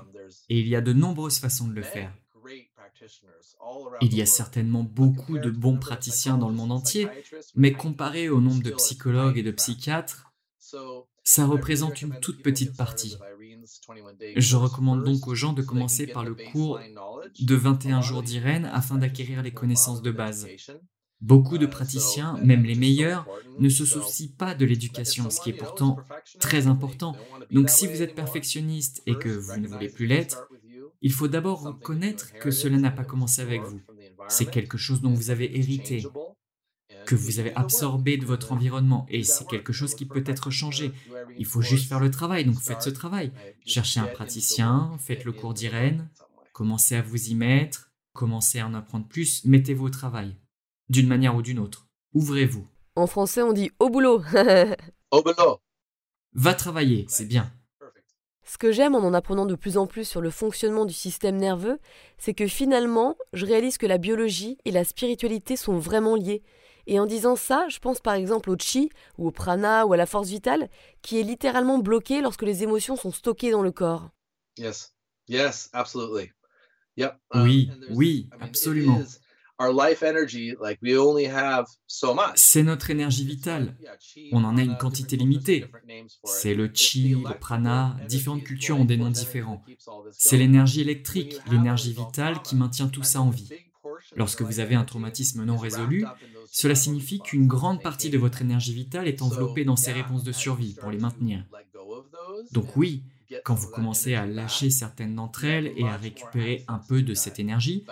Et 0.49 0.59
il 0.59 0.67
y 0.67 0.75
a 0.75 0.81
de 0.81 0.93
nombreuses 0.93 1.39
façons 1.39 1.67
de 1.67 1.73
le 1.73 1.83
faire. 1.83 2.13
Il 4.01 4.15
y 4.15 4.21
a 4.21 4.25
certainement 4.25 4.83
beaucoup 4.83 5.37
de 5.37 5.49
bons 5.49 5.77
praticiens 5.77 6.37
dans 6.37 6.49
le 6.49 6.55
monde 6.55 6.71
entier, 6.71 7.07
mais 7.55 7.73
comparé 7.73 8.29
au 8.29 8.41
nombre 8.41 8.63
de 8.63 8.71
psychologues 8.71 9.37
et 9.37 9.43
de 9.43 9.51
psychiatres, 9.51 10.31
ça 11.23 11.45
représente 11.45 12.01
une 12.01 12.19
toute 12.19 12.41
petite 12.41 12.75
partie. 12.75 13.17
Je 14.35 14.55
recommande 14.55 15.03
donc 15.03 15.27
aux 15.27 15.35
gens 15.35 15.53
de 15.53 15.61
commencer 15.61 16.07
par 16.07 16.23
le 16.23 16.35
cours 16.35 16.79
de 17.39 17.55
21 17.55 18.01
jours 18.01 18.23
d'Irène 18.23 18.65
afin 18.65 18.97
d'acquérir 18.97 19.43
les 19.43 19.51
connaissances 19.51 20.01
de 20.01 20.11
base. 20.11 20.47
Beaucoup 21.21 21.57
de 21.57 21.65
praticiens, 21.65 22.37
même 22.43 22.63
les 22.63 22.75
meilleurs, 22.75 23.27
ne 23.57 23.69
se 23.69 23.85
soucient 23.85 24.29
pas 24.37 24.53
de 24.53 24.65
l'éducation, 24.65 25.29
ce 25.29 25.41
qui 25.41 25.49
est 25.49 25.53
pourtant 25.53 25.97
très 26.39 26.67
important. 26.67 27.15
Donc 27.51 27.69
si 27.69 27.87
vous 27.87 28.01
êtes 28.01 28.13
perfectionniste 28.13 29.01
et 29.07 29.15
que 29.15 29.29
vous 29.29 29.59
ne 29.59 29.67
voulez 29.67 29.89
plus 29.89 30.05
l'être, 30.05 30.47
il 31.01 31.11
faut 31.11 31.27
d'abord 31.27 31.61
reconnaître 31.61 32.33
que 32.39 32.51
cela 32.51 32.77
n'a 32.77 32.91
pas 32.91 33.03
commencé 33.03 33.41
avec 33.41 33.61
vous. 33.61 33.81
C'est 34.27 34.49
quelque 34.49 34.77
chose 34.77 35.01
dont 35.01 35.13
vous 35.13 35.29
avez 35.29 35.57
hérité, 35.57 36.05
que 37.05 37.15
vous 37.15 37.39
avez 37.39 37.55
absorbé 37.55 38.17
de 38.17 38.25
votre 38.25 38.51
environnement, 38.51 39.05
et 39.09 39.23
c'est 39.23 39.47
quelque 39.47 39.73
chose 39.73 39.95
qui 39.95 40.05
peut 40.05 40.23
être 40.25 40.51
changé. 40.51 40.91
Il 41.37 41.45
faut 41.45 41.61
juste 41.61 41.87
faire 41.87 41.99
le 41.99 42.11
travail, 42.11 42.45
donc 42.45 42.59
faites 42.59 42.81
ce 42.81 42.89
travail. 42.89 43.31
Cherchez 43.65 43.99
un 43.99 44.07
praticien, 44.07 44.91
faites 44.99 45.23
le 45.23 45.31
cours 45.31 45.53
d'Irène, 45.53 46.09
commencez 46.53 46.95
à 46.95 47.01
vous 47.01 47.29
y 47.29 47.35
mettre, 47.35 47.91
commencez 48.13 48.59
à 48.59 48.67
en 48.67 48.73
apprendre 48.73 49.07
plus, 49.07 49.45
mettez-vous 49.45 49.85
au 49.85 49.89
travail, 49.89 50.35
d'une 50.89 51.07
manière 51.07 51.35
ou 51.35 51.41
d'une 51.41 51.59
autre. 51.59 51.87
Ouvrez-vous. 52.13 52.67
En 52.95 53.07
français, 53.07 53.41
on 53.41 53.53
dit 53.53 53.71
au 53.79 53.89
boulot. 53.89 54.23
au 55.11 55.21
boulot. 55.21 55.59
Va 56.33 56.53
travailler, 56.53 57.05
c'est 57.09 57.25
bien. 57.25 57.51
Ce 58.43 58.57
que 58.57 58.71
j'aime 58.71 58.95
en 58.95 58.99
en 58.99 59.13
apprenant 59.13 59.45
de 59.45 59.55
plus 59.55 59.77
en 59.77 59.87
plus 59.87 60.05
sur 60.05 60.21
le 60.21 60.29
fonctionnement 60.29 60.85
du 60.85 60.93
système 60.93 61.35
nerveux, 61.35 61.79
c'est 62.17 62.33
que 62.33 62.47
finalement, 62.47 63.17
je 63.33 63.45
réalise 63.45 63.77
que 63.77 63.85
la 63.85 63.97
biologie 63.97 64.57
et 64.63 64.71
la 64.71 64.85
spiritualité 64.85 65.57
sont 65.57 65.77
vraiment 65.77 66.15
liées. 66.15 66.43
Et 66.87 66.99
en 66.99 67.05
disant 67.05 67.35
ça, 67.35 67.67
je 67.67 67.79
pense 67.79 67.99
par 67.99 68.13
exemple 68.13 68.49
au 68.49 68.55
chi, 68.57 68.89
ou 69.17 69.27
au 69.27 69.31
prana, 69.31 69.85
ou 69.85 69.91
à 69.91 69.97
la 69.97 70.05
force 70.05 70.29
vitale, 70.29 70.69
qui 71.01 71.19
est 71.19 71.23
littéralement 71.23 71.77
bloquée 71.79 72.21
lorsque 72.21 72.43
les 72.43 72.63
émotions 72.63 72.95
sont 72.95 73.11
stockées 73.11 73.51
dans 73.51 73.61
le 73.61 73.71
corps. 73.71 74.09
Yes, 74.57 74.93
yes, 75.27 75.69
absolutely. 75.73 76.31
Oui, 77.35 77.69
oui, 77.89 78.29
absolument. 78.39 79.01
C'est 82.35 82.63
notre 82.63 82.89
énergie 82.91 83.25
vitale. 83.25 83.75
On 84.31 84.43
en 84.43 84.57
a 84.57 84.61
une 84.61 84.77
quantité 84.77 85.17
limitée. 85.17 85.65
C'est 86.23 86.53
le 86.53 86.69
chi, 86.73 87.15
le 87.15 87.39
prana, 87.39 87.97
différentes 88.07 88.43
cultures 88.43 88.79
ont 88.79 88.85
des 88.85 88.97
noms 88.97 89.09
différents. 89.09 89.63
C'est 90.11 90.37
l'énergie 90.37 90.81
électrique, 90.81 91.39
l'énergie 91.49 91.93
vitale 91.93 92.41
qui 92.43 92.55
maintient 92.55 92.87
tout 92.87 93.03
ça 93.03 93.21
en 93.21 93.29
vie. 93.29 93.49
Lorsque 94.15 94.41
vous 94.41 94.59
avez 94.59 94.75
un 94.75 94.83
traumatisme 94.83 95.43
non 95.43 95.57
résolu, 95.57 96.05
cela 96.51 96.75
signifie 96.75 97.19
qu'une 97.19 97.47
grande 97.47 97.81
partie 97.81 98.09
de 98.09 98.17
votre 98.17 98.41
énergie 98.41 98.73
vitale 98.73 99.07
est 99.07 99.21
enveloppée 99.21 99.65
dans 99.65 99.75
ces 99.75 99.91
réponses 99.91 100.23
de 100.23 100.31
survie 100.31 100.75
pour 100.75 100.91
les 100.91 100.99
maintenir. 100.99 101.43
Donc 102.51 102.75
oui, 102.75 103.03
quand 103.43 103.55
vous 103.55 103.69
commencez 103.69 104.15
à 104.15 104.25
lâcher 104.25 104.69
certaines 104.69 105.15
d'entre 105.15 105.43
elles 105.43 105.73
et 105.75 105.87
à 105.87 105.97
récupérer 105.97 106.63
un 106.67 106.79
peu 106.79 107.01
de 107.01 107.13
cette 107.13 107.39
énergie, 107.39 107.85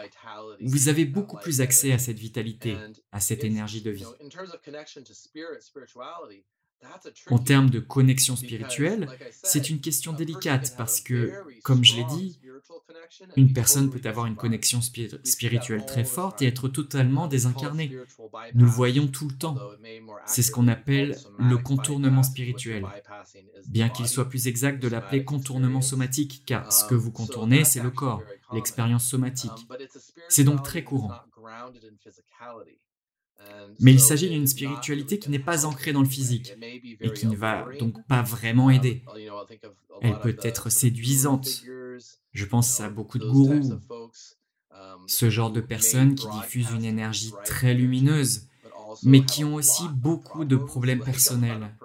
vous 0.62 0.90
avez 0.90 1.06
beaucoup 1.06 1.38
plus 1.38 1.62
accès 1.62 1.92
à 1.92 1.98
cette 1.98 2.20
vitalité, 2.20 2.78
à 3.12 3.20
cette 3.20 3.44
énergie 3.44 3.82
de 3.82 3.92
vie. 3.92 4.06
En 7.30 7.40
termes 7.40 7.70
de 7.70 7.80
connexion 7.80 8.36
spirituelle, 8.36 9.08
c'est 9.44 9.70
une 9.70 9.80
question 9.80 10.14
délicate 10.14 10.76
parce 10.78 11.02
que, 11.02 11.32
comme 11.64 11.84
je 11.84 11.96
l'ai 11.96 12.04
dit, 12.04 12.40
une 13.36 13.54
personne 13.54 13.90
peut 13.90 14.08
avoir 14.08 14.26
une 14.26 14.36
connexion 14.36 14.82
spirituelle 14.82 15.86
très 15.86 16.04
forte 16.04 16.42
et 16.42 16.48
être 16.48 16.68
totalement 16.68 17.28
désincarnée. 17.28 17.98
Nous 18.54 18.66
le 18.66 18.72
voyons 18.72 19.08
tout 19.08 19.28
le 19.28 19.36
temps. 19.36 19.58
C'est 20.26 20.44
ce 20.44 20.52
qu'on 20.52 20.68
appelle 20.68 21.18
le 21.40 21.58
contournement 21.58 22.24
spirituel. 22.24 22.86
Bien 23.68 23.90
qu'il 23.90 24.08
soit 24.08 24.30
plus 24.30 24.48
exact 24.48 24.82
de 24.82 24.88
l'appeler 24.88 25.24
contournement 25.24 25.82
somatique, 25.82 26.44
car 26.46 26.72
ce 26.72 26.86
que 26.86 26.96
vous 26.96 27.12
contournez, 27.12 27.66
c'est 27.66 27.82
le 27.82 27.92
corps, 27.92 28.24
l'expérience 28.54 29.08
somatique. 29.08 29.52
C'est 30.30 30.44
donc 30.44 30.64
très 30.64 30.84
courant. 30.84 31.12
Mais 33.80 33.92
il 33.92 34.00
s'agit 34.00 34.30
d'une 34.30 34.48
spiritualité 34.48 35.20
qui 35.20 35.30
n'est 35.30 35.40
pas 35.40 35.66
ancrée 35.66 35.94
dans 35.94 36.02
le 36.02 36.08
physique 36.08 36.54
et 37.02 37.12
qui 37.14 37.28
ne 37.28 37.36
va 37.36 37.66
donc 37.80 38.06
pas 38.08 38.22
vraiment 38.22 38.70
aider. 38.70 39.04
Elle 40.02 40.20
peut 40.20 40.38
être 40.42 40.70
séduisante. 40.70 41.64
Je 42.32 42.46
pense 42.46 42.80
à 42.80 42.90
beaucoup 42.90 43.20
de 43.20 43.30
gourous, 43.30 43.80
ce 45.08 45.30
genre 45.30 45.52
de 45.52 45.62
personnes 45.62 46.16
qui 46.16 46.28
diffusent 46.30 46.72
une 46.72 46.86
énergie 46.86 47.34
très 47.44 47.74
lumineuse, 47.74 48.48
mais 49.04 49.24
qui 49.26 49.44
ont 49.44 49.56
aussi 49.56 49.84
beaucoup 49.90 50.46
de 50.46 50.56
problèmes 50.56 51.04
personnels 51.04 51.76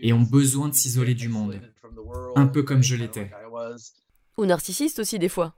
et 0.00 0.12
ont 0.12 0.22
besoin 0.22 0.68
de 0.68 0.74
s'isoler 0.74 1.14
du 1.14 1.28
monde, 1.28 1.60
un 2.34 2.46
peu 2.46 2.62
comme 2.62 2.82
je 2.82 2.96
l'étais. 2.96 3.30
Ou 4.36 4.46
narcissiste 4.46 5.00
aussi 5.00 5.18
des 5.18 5.28
fois. 5.28 5.54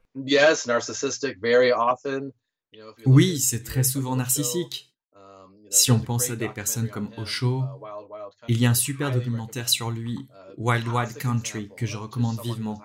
Oui, 3.07 3.39
c'est 3.41 3.63
très 3.63 3.83
souvent 3.83 4.17
narcissique. 4.17 4.95
Si 5.71 5.93
on 5.93 6.01
pense 6.01 6.31
à 6.31 6.37
des 6.37 6.49
personnes 6.49 6.89
comme 6.89 7.11
Osho, 7.17 7.63
il 8.49 8.61
y 8.61 8.67
a 8.67 8.71
un 8.71 8.75
super 8.75 9.13
documentaire 9.13 9.69
sur 9.69 9.91
lui, 9.91 10.19
Wild 10.57 10.87
Wild 10.89 11.17
Country, 11.17 11.71
que 11.77 11.87
je 11.87 11.97
recommande 11.97 12.41
vivement. 12.43 12.83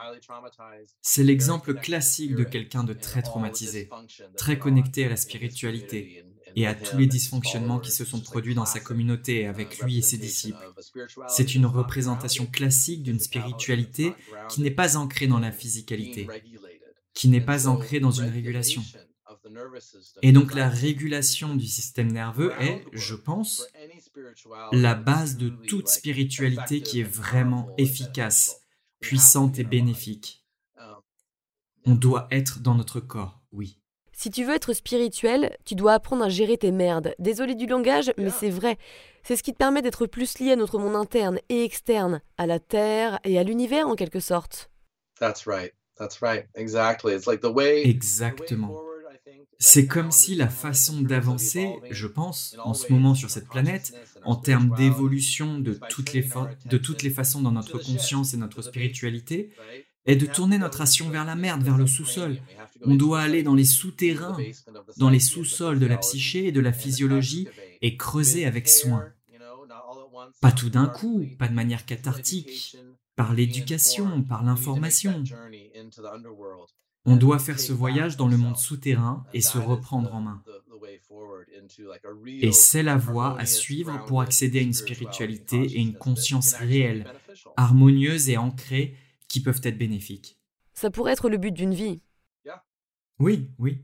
C'est 1.01 1.23
l'exemple 1.23 1.73
classique 1.73 2.35
de 2.35 2.43
quelqu'un 2.43 2.83
de 2.83 2.93
très 2.93 3.23
traumatisé, 3.23 3.89
très 4.37 4.59
connecté 4.59 5.05
à 5.05 5.09
la 5.09 5.15
spiritualité 5.17 6.25
et 6.55 6.67
à 6.67 6.75
tous 6.75 6.97
les 6.97 7.07
dysfonctionnements 7.07 7.79
qui 7.79 7.91
se 7.91 8.05
sont 8.05 8.21
produits 8.21 8.55
dans 8.55 8.65
sa 8.65 8.79
communauté 8.79 9.45
avec 9.47 9.79
lui 9.79 9.97
et 9.97 10.01
ses 10.01 10.17
disciples. 10.17 10.73
C'est 11.27 11.55
une 11.55 11.65
représentation 11.65 12.45
classique 12.45 13.03
d'une 13.03 13.19
spiritualité 13.19 14.13
qui 14.47 14.61
n'est 14.61 14.71
pas 14.71 14.95
ancrée 14.95 15.27
dans 15.27 15.39
la 15.39 15.51
physicalité, 15.51 16.27
qui 17.15 17.29
n'est 17.29 17.41
pas 17.41 17.67
ancrée 17.67 17.99
dans 17.99 18.11
une 18.11 18.29
régulation. 18.29 18.83
Et 20.21 20.31
donc 20.31 20.53
la 20.53 20.69
régulation 20.69 21.55
du 21.55 21.65
système 21.65 22.11
nerveux 22.11 22.51
est, 22.59 22.85
je 22.93 23.15
pense, 23.15 23.67
la 24.71 24.93
base 24.93 25.37
de 25.37 25.49
toute 25.49 25.87
spiritualité 25.87 26.81
qui 26.81 26.99
est 26.99 27.09
vraiment 27.09 27.73
efficace, 27.77 28.61
puissante 28.99 29.57
et 29.57 29.63
bénéfique. 29.63 30.45
On 31.85 31.95
doit 31.95 32.27
être 32.31 32.59
dans 32.59 32.75
notre 32.75 32.99
corps, 32.99 33.41
oui. 33.51 33.79
Si 34.11 34.31
tu 34.31 34.45
veux 34.45 34.55
être 34.55 34.73
spirituel, 34.73 35.57
tu 35.65 35.75
dois 35.75 35.93
apprendre 35.93 36.23
à 36.23 36.29
gérer 36.29 36.57
tes 36.57 36.71
merdes. 36.71 37.13
Désolé 37.19 37.53
du 37.53 37.67
langage, 37.67 38.13
mais 38.17 38.29
c'est 38.29 38.49
vrai. 38.49 38.77
C'est 39.23 39.35
ce 39.35 39.43
qui 39.43 39.51
te 39.51 39.57
permet 39.57 39.81
d'être 39.81 40.07
plus 40.07 40.39
lié 40.39 40.53
à 40.53 40.55
notre 40.55 40.79
monde 40.79 40.95
interne 40.95 41.39
et 41.49 41.63
externe, 41.63 42.21
à 42.37 42.47
la 42.47 42.59
Terre 42.59 43.19
et 43.25 43.37
à 43.37 43.43
l'univers 43.43 43.87
en 43.87 43.95
quelque 43.95 44.21
sorte. 44.21 44.71
Exactement. 47.85 48.81
C'est 49.57 49.87
comme 49.87 50.11
si 50.11 50.35
la 50.35 50.49
façon 50.49 51.01
d'avancer, 51.01 51.69
je 51.89 52.07
pense, 52.07 52.55
en 52.63 52.73
ce 52.73 52.91
moment 52.91 53.15
sur 53.15 53.29
cette 53.29 53.47
planète, 53.47 53.93
en 54.23 54.35
termes 54.35 54.75
d'évolution 54.75 55.59
de, 55.59 55.79
toutes 55.89 56.13
les 56.13 56.27
de 56.65 56.77
toutes 56.77 57.03
les 57.03 57.09
façons 57.09 57.41
dans 57.41 57.53
notre 57.53 57.79
conscience 57.79 58.33
et 58.33 58.37
notre 58.37 58.61
spiritualité, 58.61 59.51
est 60.05 60.15
de 60.15 60.25
tourner 60.25 60.57
notre 60.57 60.81
action 60.81 61.09
vers 61.09 61.25
la 61.25 61.35
merde, 61.35 61.63
vers 61.63 61.77
le 61.77 61.87
sous-sol. 61.87 62.37
On 62.81 62.95
doit 62.95 63.21
aller 63.21 63.43
dans 63.43 63.55
les 63.55 63.65
souterrains, 63.65 64.37
dans 64.97 65.09
les 65.09 65.19
sous-sols 65.19 65.79
de 65.79 65.85
la 65.85 65.97
psyché 65.97 66.47
et 66.47 66.51
de 66.51 66.59
la 66.59 66.73
physiologie 66.73 67.47
et 67.81 67.97
creuser 67.97 68.45
avec 68.45 68.67
soin. 68.67 69.05
Pas 70.41 70.51
tout 70.51 70.69
d'un 70.69 70.87
coup, 70.87 71.25
pas 71.39 71.47
de 71.47 71.53
manière 71.53 71.85
cathartique, 71.85 72.77
par 73.15 73.33
l'éducation, 73.33 74.23
par 74.23 74.43
l'information. 74.43 75.23
On 77.05 77.15
doit 77.15 77.39
faire 77.39 77.59
ce 77.59 77.71
voyage 77.71 78.17
dans 78.17 78.27
le 78.27 78.37
monde 78.37 78.57
souterrain 78.57 79.25
et 79.33 79.41
se 79.41 79.57
reprendre 79.57 80.13
en 80.13 80.21
main. 80.21 80.43
Et 82.27 82.51
c'est 82.51 82.83
la 82.83 82.97
voie 82.97 83.39
à 83.39 83.45
suivre 83.45 84.03
pour 84.05 84.21
accéder 84.21 84.59
à 84.59 84.63
une 84.63 84.73
spiritualité 84.73 85.57
et 85.57 85.79
une 85.79 85.97
conscience 85.97 86.53
réelle, 86.53 87.05
harmonieuse 87.57 88.29
et 88.29 88.37
ancrée 88.37 88.95
qui 89.27 89.41
peuvent 89.41 89.61
être 89.63 89.77
bénéfiques. 89.77 90.39
Ça 90.73 90.89
pourrait 90.89 91.13
être 91.13 91.29
le 91.29 91.37
but 91.37 91.51
d'une 91.51 91.73
vie. 91.73 92.01
Oui, 93.19 93.49
oui. 93.59 93.81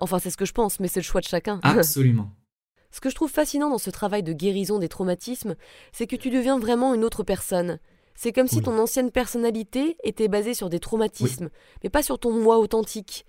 Enfin, 0.00 0.18
c'est 0.18 0.30
ce 0.30 0.36
que 0.36 0.44
je 0.44 0.52
pense, 0.52 0.80
mais 0.80 0.88
c'est 0.88 1.00
le 1.00 1.04
choix 1.04 1.20
de 1.20 1.26
chacun. 1.26 1.60
Absolument. 1.62 2.34
ce 2.90 3.00
que 3.00 3.10
je 3.10 3.14
trouve 3.14 3.30
fascinant 3.30 3.70
dans 3.70 3.78
ce 3.78 3.90
travail 3.90 4.22
de 4.22 4.32
guérison 4.32 4.78
des 4.78 4.88
traumatismes, 4.88 5.56
c'est 5.92 6.06
que 6.06 6.16
tu 6.16 6.30
deviens 6.30 6.58
vraiment 6.58 6.94
une 6.94 7.04
autre 7.04 7.22
personne. 7.22 7.78
C'est 8.20 8.32
comme 8.32 8.48
si 8.48 8.62
ton 8.62 8.76
ancienne 8.80 9.12
personnalité 9.12 9.96
était 10.02 10.26
basée 10.26 10.52
sur 10.52 10.68
des 10.68 10.80
traumatismes, 10.80 11.50
mais 11.84 11.88
pas 11.88 12.02
sur 12.02 12.18
ton 12.18 12.32
moi 12.32 12.58
authentique. 12.58 13.24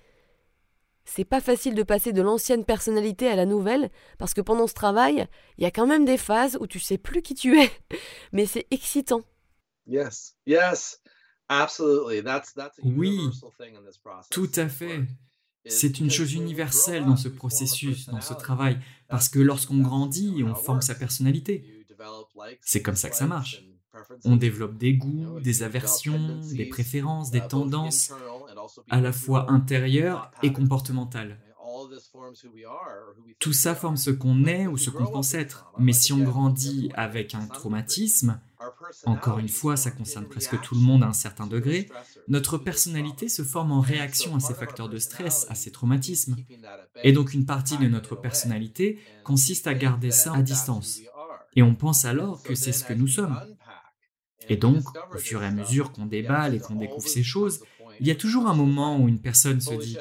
C'est 1.06 1.26
pas 1.26 1.42
facile 1.42 1.76
de 1.76 1.84
passer 1.84 2.12
de 2.12 2.24
l'ancienne 2.24 2.66
personnalité 2.66 3.28
à 3.28 3.36
la 3.36 3.46
nouvelle, 3.46 3.92
parce 4.18 4.34
que 4.34 4.42
pendant 4.42 4.66
ce 4.66 4.74
travail, 4.74 5.28
il 5.60 5.64
y 5.64 5.68
a 5.68 5.72
quand 5.72 5.86
même 5.86 6.06
des 6.06 6.18
phases 6.18 6.58
où 6.60 6.66
tu 6.66 6.80
sais 6.80 6.98
plus 6.98 7.22
qui 7.22 7.36
tu 7.36 7.62
es. 7.62 7.70
Mais 8.34 8.48
c'est 8.48 8.66
excitant. 8.72 9.22
Yes, 9.86 10.36
yes, 10.48 11.00
Oui, 12.84 13.20
tout 14.32 14.52
à 14.56 14.68
fait. 14.70 15.02
C'est 15.68 16.00
une 16.00 16.10
chose 16.10 16.34
universelle 16.34 17.06
dans 17.06 17.16
ce 17.16 17.28
processus, 17.28 18.10
dans 18.10 18.22
ce 18.22 18.34
travail, 18.34 18.80
parce 19.08 19.30
que 19.30 19.38
lorsqu'on 19.38 19.84
grandit, 19.84 20.44
on 20.44 20.56
forme 20.56 20.82
sa 20.82 20.96
personnalité. 20.96 21.86
C'est 22.62 22.82
comme 22.82 22.96
ça 22.96 23.12
que 23.12 23.16
ça 23.16 23.28
marche. 23.28 23.64
On 24.26 24.36
développe 24.36 24.78
des 24.78 24.94
goûts, 24.94 25.40
des 25.40 25.64
aversions, 25.64 26.40
des 26.54 26.66
préférences, 26.66 27.32
des 27.32 27.42
tendances, 27.42 28.12
à 28.90 29.02
la 29.02 29.12
fois 29.12 29.52
intérieures 29.52 30.32
et 30.44 30.54
comportementales. 30.54 31.40
Tout 33.40 33.54
ça 33.54 33.76
forme 33.76 33.98
ce 33.98 34.10
qu'on 34.10 34.46
est 34.46 34.68
ou 34.68 34.78
ce 34.78 34.90
qu'on 34.90 35.06
pense 35.06 35.34
être. 35.34 35.72
Mais 35.78 35.94
si 35.94 36.14
on 36.14 36.20
grandit 36.20 36.92
avec 36.96 37.36
un 37.36 37.46
traumatisme, 37.48 38.40
encore 39.06 39.40
une 39.40 39.50
fois, 39.50 39.78
ça 39.78 39.92
concerne 39.92 40.26
presque 40.26 40.60
tout 40.62 40.76
le 40.76 40.82
monde 40.82 41.04
à 41.04 41.08
un 41.08 41.14
certain 41.14 41.48
degré, 41.48 41.90
notre 42.28 42.58
personnalité 42.58 43.30
se 43.30 43.44
forme 43.44 43.72
en 43.72 43.82
réaction 43.82 44.36
à 44.36 44.40
ces 44.40 44.54
facteurs 44.54 44.90
de 44.90 44.98
stress, 44.98 45.48
à 45.50 45.56
ces 45.56 45.72
traumatismes. 45.72 46.36
Et 47.04 47.12
donc 47.12 47.34
une 47.34 47.46
partie 47.46 47.78
de 47.78 47.88
notre 47.88 48.16
personnalité 48.16 49.00
consiste 49.24 49.68
à 49.68 49.74
garder 49.74 50.12
ça 50.12 50.34
à 50.34 50.42
distance. 50.42 51.00
Et 51.56 51.64
on 51.64 51.76
pense 51.76 52.06
alors 52.06 52.44
que 52.44 52.56
c'est 52.56 52.74
ce 52.74 52.84
que 52.84 52.94
nous 52.94 53.08
sommes. 53.08 53.40
Et 54.48 54.58
donc, 54.58 54.84
au 55.14 55.18
fur 55.18 55.44
et 55.44 55.46
à 55.46 55.52
mesure 55.52 55.92
qu'on 55.92 56.06
déballe 56.06 56.56
et 56.56 56.60
qu'on 56.60 56.76
découvre 56.76 57.08
ces 57.08 57.24
choses, 57.24 57.62
il 58.00 58.08
y 58.08 58.12
a 58.12 58.16
toujours 58.16 58.48
un 58.48 58.54
moment 58.54 58.98
où 58.98 59.08
une 59.08 59.22
personne 59.22 59.60
se 59.60 59.74
dit⁇ 59.74 59.96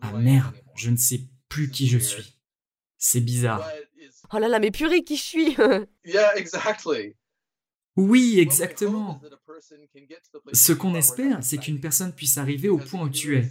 Ah 0.00 0.12
merde, 0.12 0.54
je 0.74 0.90
ne 0.90 0.96
sais 0.96 1.20
plus 1.48 1.70
qui 1.70 1.86
je 1.86 1.98
suis. 1.98 2.38
C'est 2.98 3.20
bizarre. 3.20 3.68
Oh 4.32 4.38
là 4.38 4.48
là, 4.48 4.58
mais 4.58 4.70
purée, 4.70 5.04
qui 5.04 5.16
je 5.16 5.22
suis? 5.22 5.56
Oui, 7.96 8.38
exactement. 8.38 9.22
Ce 10.52 10.72
qu'on 10.72 10.94
espère, 10.94 11.42
c'est 11.42 11.56
qu'une 11.56 11.80
personne 11.80 12.12
puisse 12.12 12.36
arriver 12.36 12.68
au 12.68 12.78
point 12.78 13.02
où 13.02 13.08
tu 13.08 13.36
es. 13.36 13.48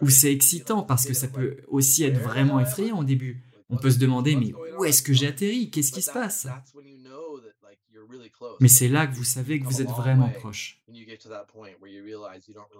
Où 0.00 0.08
c'est 0.08 0.32
excitant 0.32 0.82
parce 0.82 1.06
que 1.06 1.14
ça 1.14 1.28
peut 1.28 1.58
aussi 1.68 2.04
être 2.04 2.18
vraiment 2.18 2.60
effrayant 2.60 3.00
au 3.00 3.04
début. 3.04 3.42
On 3.68 3.76
peut 3.76 3.90
se 3.90 3.98
demander, 3.98 4.36
mais 4.36 4.52
où 4.76 4.84
est-ce 4.84 5.02
que 5.02 5.12
j'ai 5.12 5.26
atterri? 5.28 5.70
Qu'est-ce 5.70 5.92
qui 5.92 6.02
se 6.02 6.12
passe? 6.12 6.46
Mais 8.60 8.68
c'est 8.68 8.88
là 8.88 9.06
que 9.06 9.14
vous 9.14 9.24
savez 9.24 9.60
que 9.60 9.64
vous 9.64 9.80
êtes 9.80 9.88
vraiment 9.88 10.28
proche. 10.28 10.82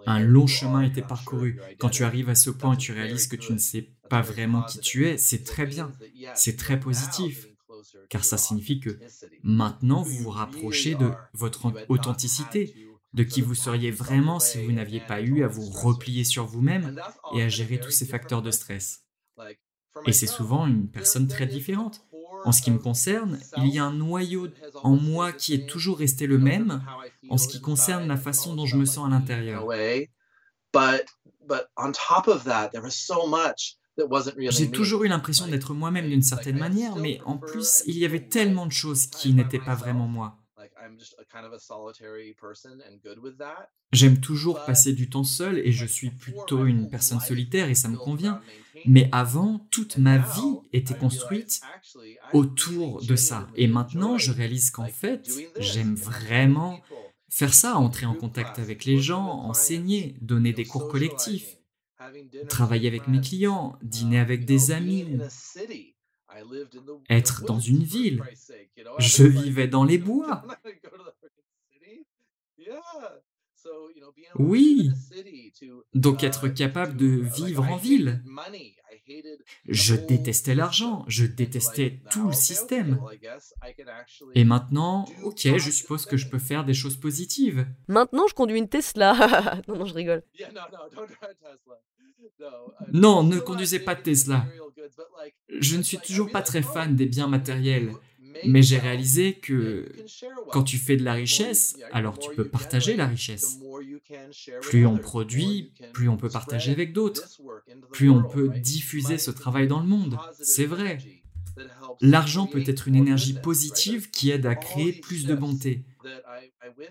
Un 0.05 0.19
long 0.19 0.47
chemin 0.47 0.81
a 0.81 0.85
été 0.85 1.01
parcouru. 1.01 1.59
Quand 1.79 1.89
tu 1.89 2.03
arrives 2.03 2.29
à 2.29 2.35
ce 2.35 2.49
point 2.49 2.73
et 2.73 2.77
tu 2.77 2.91
réalises 2.91 3.27
que 3.27 3.35
tu 3.35 3.53
ne 3.53 3.57
sais 3.57 3.89
pas 4.09 4.21
vraiment 4.21 4.63
qui 4.63 4.79
tu 4.79 5.07
es, 5.07 5.17
c'est 5.17 5.43
très 5.43 5.65
bien. 5.65 5.91
C'est 6.35 6.57
très 6.57 6.79
positif. 6.79 7.47
Car 8.09 8.23
ça 8.23 8.37
signifie 8.37 8.79
que 8.79 8.99
maintenant 9.43 10.03
vous 10.03 10.23
vous 10.23 10.29
rapprochez 10.29 10.95
de 10.95 11.11
votre 11.33 11.73
authenticité, 11.89 12.73
de 13.13 13.23
qui 13.23 13.41
vous 13.41 13.55
seriez 13.55 13.91
vraiment 13.91 14.39
si 14.39 14.63
vous 14.63 14.71
n'aviez 14.71 15.01
pas 15.01 15.21
eu 15.21 15.43
à 15.43 15.47
vous 15.47 15.69
replier 15.69 16.23
sur 16.23 16.45
vous-même 16.45 16.99
et 17.35 17.43
à 17.43 17.49
gérer 17.49 17.79
tous 17.79 17.91
ces 17.91 18.05
facteurs 18.05 18.41
de 18.41 18.51
stress. 18.51 19.05
Et 20.05 20.13
c'est 20.13 20.27
souvent 20.27 20.65
une 20.65 20.89
personne 20.89 21.27
très 21.27 21.45
différente. 21.45 22.05
En 22.45 22.51
ce 22.51 22.61
qui 22.61 22.71
me 22.71 22.79
concerne, 22.79 23.39
il 23.57 23.67
y 23.67 23.79
a 23.79 23.85
un 23.85 23.93
noyau 23.93 24.47
en 24.83 24.95
moi 24.95 25.31
qui 25.31 25.53
est 25.53 25.67
toujours 25.67 25.99
resté 25.99 26.27
le 26.27 26.37
même 26.37 26.83
en 27.29 27.37
ce 27.37 27.47
qui 27.47 27.61
concerne 27.61 28.07
la 28.07 28.17
façon 28.17 28.55
dont 28.55 28.65
je 28.65 28.77
me 28.77 28.85
sens 28.85 29.07
à 29.07 29.09
l'intérieur. 29.09 29.65
J'ai 34.49 34.71
toujours 34.71 35.03
eu 35.03 35.07
l'impression 35.07 35.47
d'être 35.47 35.73
moi-même 35.73 36.09
d'une 36.09 36.23
certaine 36.23 36.57
manière, 36.57 36.95
mais 36.95 37.21
en 37.25 37.37
plus, 37.37 37.83
il 37.85 37.97
y 37.97 38.05
avait 38.05 38.27
tellement 38.27 38.65
de 38.65 38.71
choses 38.71 39.07
qui 39.07 39.33
n'étaient 39.33 39.59
pas 39.59 39.75
vraiment 39.75 40.07
moi. 40.07 40.37
J'aime 43.91 44.19
toujours 44.19 44.65
passer 44.65 44.93
du 44.93 45.09
temps 45.09 45.23
seul 45.23 45.59
et 45.59 45.71
je 45.71 45.85
suis 45.85 46.09
plutôt 46.09 46.65
une 46.65 46.89
personne 46.89 47.19
solitaire 47.19 47.69
et 47.69 47.75
ça 47.75 47.87
me 47.87 47.97
convient. 47.97 48.41
Mais 48.85 49.09
avant, 49.11 49.59
toute 49.71 49.97
ma 49.97 50.17
vie 50.17 50.57
était 50.71 50.97
construite 50.97 51.61
autour 52.33 53.03
de 53.05 53.15
ça. 53.15 53.47
Et 53.55 53.67
maintenant, 53.67 54.17
je 54.17 54.31
réalise 54.31 54.71
qu'en 54.71 54.87
fait, 54.87 55.29
j'aime 55.57 55.95
vraiment 55.95 56.79
faire 57.29 57.53
ça, 57.53 57.77
entrer 57.77 58.05
en 58.05 58.13
contact 58.13 58.59
avec 58.59 58.85
les 58.85 58.99
gens, 58.99 59.25
enseigner, 59.25 60.15
donner 60.21 60.53
des 60.53 60.65
cours 60.65 60.87
collectifs, 60.87 61.57
travailler 62.49 62.87
avec 62.87 63.07
mes 63.07 63.21
clients, 63.21 63.77
dîner 63.81 64.19
avec 64.19 64.45
des 64.45 64.71
amis, 64.71 65.17
être 67.09 67.43
dans 67.45 67.59
une 67.59 67.83
ville. 67.83 68.23
Je 68.99 69.23
vivais 69.23 69.67
dans 69.67 69.83
les 69.83 69.97
bois. 69.99 70.43
Oui. 74.35 74.89
Donc 75.93 76.23
être 76.23 76.47
capable 76.47 76.97
de 76.97 77.07
vivre 77.07 77.63
en 77.63 77.77
ville. 77.77 78.23
Je 79.67 79.95
détestais 79.95 80.55
l'argent, 80.55 81.03
je 81.07 81.25
détestais 81.25 81.99
tout 82.11 82.27
le 82.27 82.33
système. 82.33 82.99
Et 84.35 84.43
maintenant, 84.43 85.05
ok, 85.23 85.57
je 85.57 85.71
suppose 85.71 86.05
que 86.05 86.17
je 86.17 86.27
peux 86.27 86.39
faire 86.39 86.65
des 86.65 86.73
choses 86.73 86.97
positives. 86.97 87.65
Maintenant, 87.87 88.27
je 88.27 88.33
conduis 88.33 88.59
une 88.59 88.69
Tesla. 88.69 89.61
non, 89.67 89.77
non, 89.77 89.85
je 89.85 89.93
rigole. 89.93 90.23
Non, 92.91 93.23
ne 93.23 93.39
conduisez 93.39 93.79
pas 93.79 93.95
de 93.95 94.01
Tesla. 94.01 94.45
Je 95.49 95.77
ne 95.77 95.83
suis 95.83 95.97
toujours 95.97 96.31
pas 96.31 96.41
très 96.41 96.61
fan 96.61 96.95
des 96.95 97.05
biens 97.05 97.27
matériels, 97.27 97.93
mais 98.45 98.61
j'ai 98.61 98.77
réalisé 98.77 99.35
que 99.35 99.91
quand 100.51 100.63
tu 100.63 100.77
fais 100.77 100.97
de 100.97 101.03
la 101.03 101.13
richesse, 101.13 101.77
alors 101.91 102.17
tu 102.19 102.29
peux 102.35 102.47
partager 102.47 102.95
la 102.95 103.07
richesse. 103.07 103.59
Plus 104.61 104.85
on 104.85 104.97
produit, 104.97 105.73
plus 105.93 106.09
on 106.09 106.17
peut 106.17 106.29
partager 106.29 106.71
avec 106.71 106.93
d'autres, 106.93 107.23
plus 107.91 108.09
on 108.09 108.23
peut 108.23 108.49
diffuser 108.49 109.17
ce 109.17 109.31
travail 109.31 109.67
dans 109.67 109.79
le 109.79 109.87
monde. 109.87 110.17
C'est 110.41 110.65
vrai. 110.65 110.97
L'argent 112.01 112.47
peut 112.47 112.63
être 112.65 112.87
une 112.87 112.95
énergie 112.95 113.33
positive 113.33 114.09
qui 114.09 114.31
aide 114.31 114.45
à 114.45 114.55
créer 114.55 114.93
plus 114.93 115.25
de 115.25 115.35
bonté. 115.35 115.83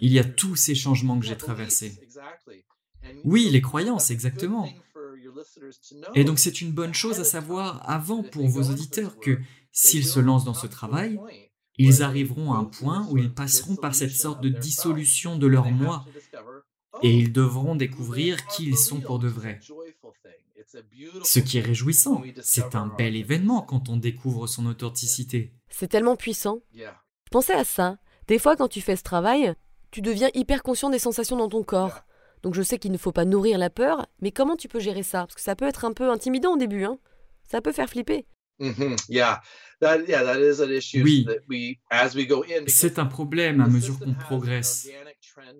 Il 0.01 0.13
y 0.13 0.19
a 0.19 0.25
tous 0.25 0.57
ces 0.57 0.75
changements 0.75 1.19
que 1.19 1.27
j'ai 1.27 1.37
traversés. 1.37 1.93
Oui, 3.25 3.49
les 3.51 3.61
croyances, 3.61 4.11
exactement. 4.11 4.69
Et 6.15 6.25
donc 6.25 6.39
c'est 6.39 6.61
une 6.61 6.73
bonne 6.73 6.95
chose 6.95 7.21
à 7.21 7.25
savoir 7.25 7.89
avant 7.89 8.23
pour 8.23 8.47
vos 8.49 8.63
auditeurs 8.71 9.19
que 9.19 9.39
s'ils 9.73 10.07
se 10.07 10.21
lancent 10.21 10.45
dans 10.45 10.55
ce 10.55 10.67
travail, 10.67 11.19
ils 11.79 12.03
arriveront 12.03 12.53
à 12.53 12.59
un 12.59 12.65
point 12.65 13.07
où 13.11 13.19
ils 13.19 13.33
passeront 13.33 13.77
par 13.77 13.95
cette 13.95 14.11
sorte 14.13 14.43
de 14.43 14.51
dissolution 14.51 15.37
de 15.37 15.47
leur 15.47 15.71
moi 15.71 16.05
et 17.03 17.11
ils 17.11 17.33
devront 17.33 17.75
découvrir 17.75 18.47
qui 18.47 18.67
ils 18.67 18.77
sont 18.77 19.01
pour 19.01 19.19
de 19.19 19.29
vrai. 19.29 19.59
Ce 21.25 21.41
qui 21.41 21.59
est 21.59 21.63
réjouissant, 21.63 22.23
c'est 22.43 22.75
un 22.75 22.87
bel 22.87 23.17
événement 23.17 23.63
quand 23.63 23.89
on 23.89 23.97
découvre 23.97 24.47
son 24.47 24.67
authenticité. 24.67 25.53
C'est 25.69 25.89
tellement 25.89 26.17
puissant. 26.17 26.61
Pensais 27.31 27.55
à 27.55 27.65
ça. 27.65 27.97
Des 28.29 28.39
fois, 28.39 28.57
quand 28.57 28.69
tu 28.69 28.81
fais 28.81 28.97
ce 28.97 29.03
travail, 29.03 29.55
tu 29.91 30.03
deviens 30.03 30.31
hyper 30.35 30.63
conscient 30.63 30.91
des 30.91 30.99
sensations 30.99 31.37
dans 31.37 31.49
ton 31.49 31.65
corps. 31.65 32.03
Donc 32.43 32.55
je 32.55 32.63
sais 32.63 32.79
qu'il 32.79 32.93
ne 32.93 32.99
faut 32.99 33.13
pas 33.13 33.25
nourrir 33.25 33.59
la 33.59 33.71
peur, 33.71 34.07
mais 34.21 34.33
comment 34.33 34.57
tu 34.57 34.69
peux 34.69 34.81
gérer 34.81 35.03
ça? 35.03 35.21
Parce 35.21 35.35
que 35.35 35.41
ça 35.41 35.57
peut 35.57 35.67
être 35.67 35.85
un 35.85 35.93
peu 35.93 36.11
intimidant 36.11 36.55
au 36.55 36.57
début, 36.57 36.85
hein 36.85 36.99
ça 37.53 37.61
peut 37.61 37.73
faire 37.73 37.89
flipper. 37.89 38.25
Oui, 41.03 41.27
c'est 42.69 42.99
un 42.99 43.07
problème 43.07 43.61
à 43.61 43.67
mesure 43.67 43.99
qu'on 43.99 44.15
progresse, 44.15 44.89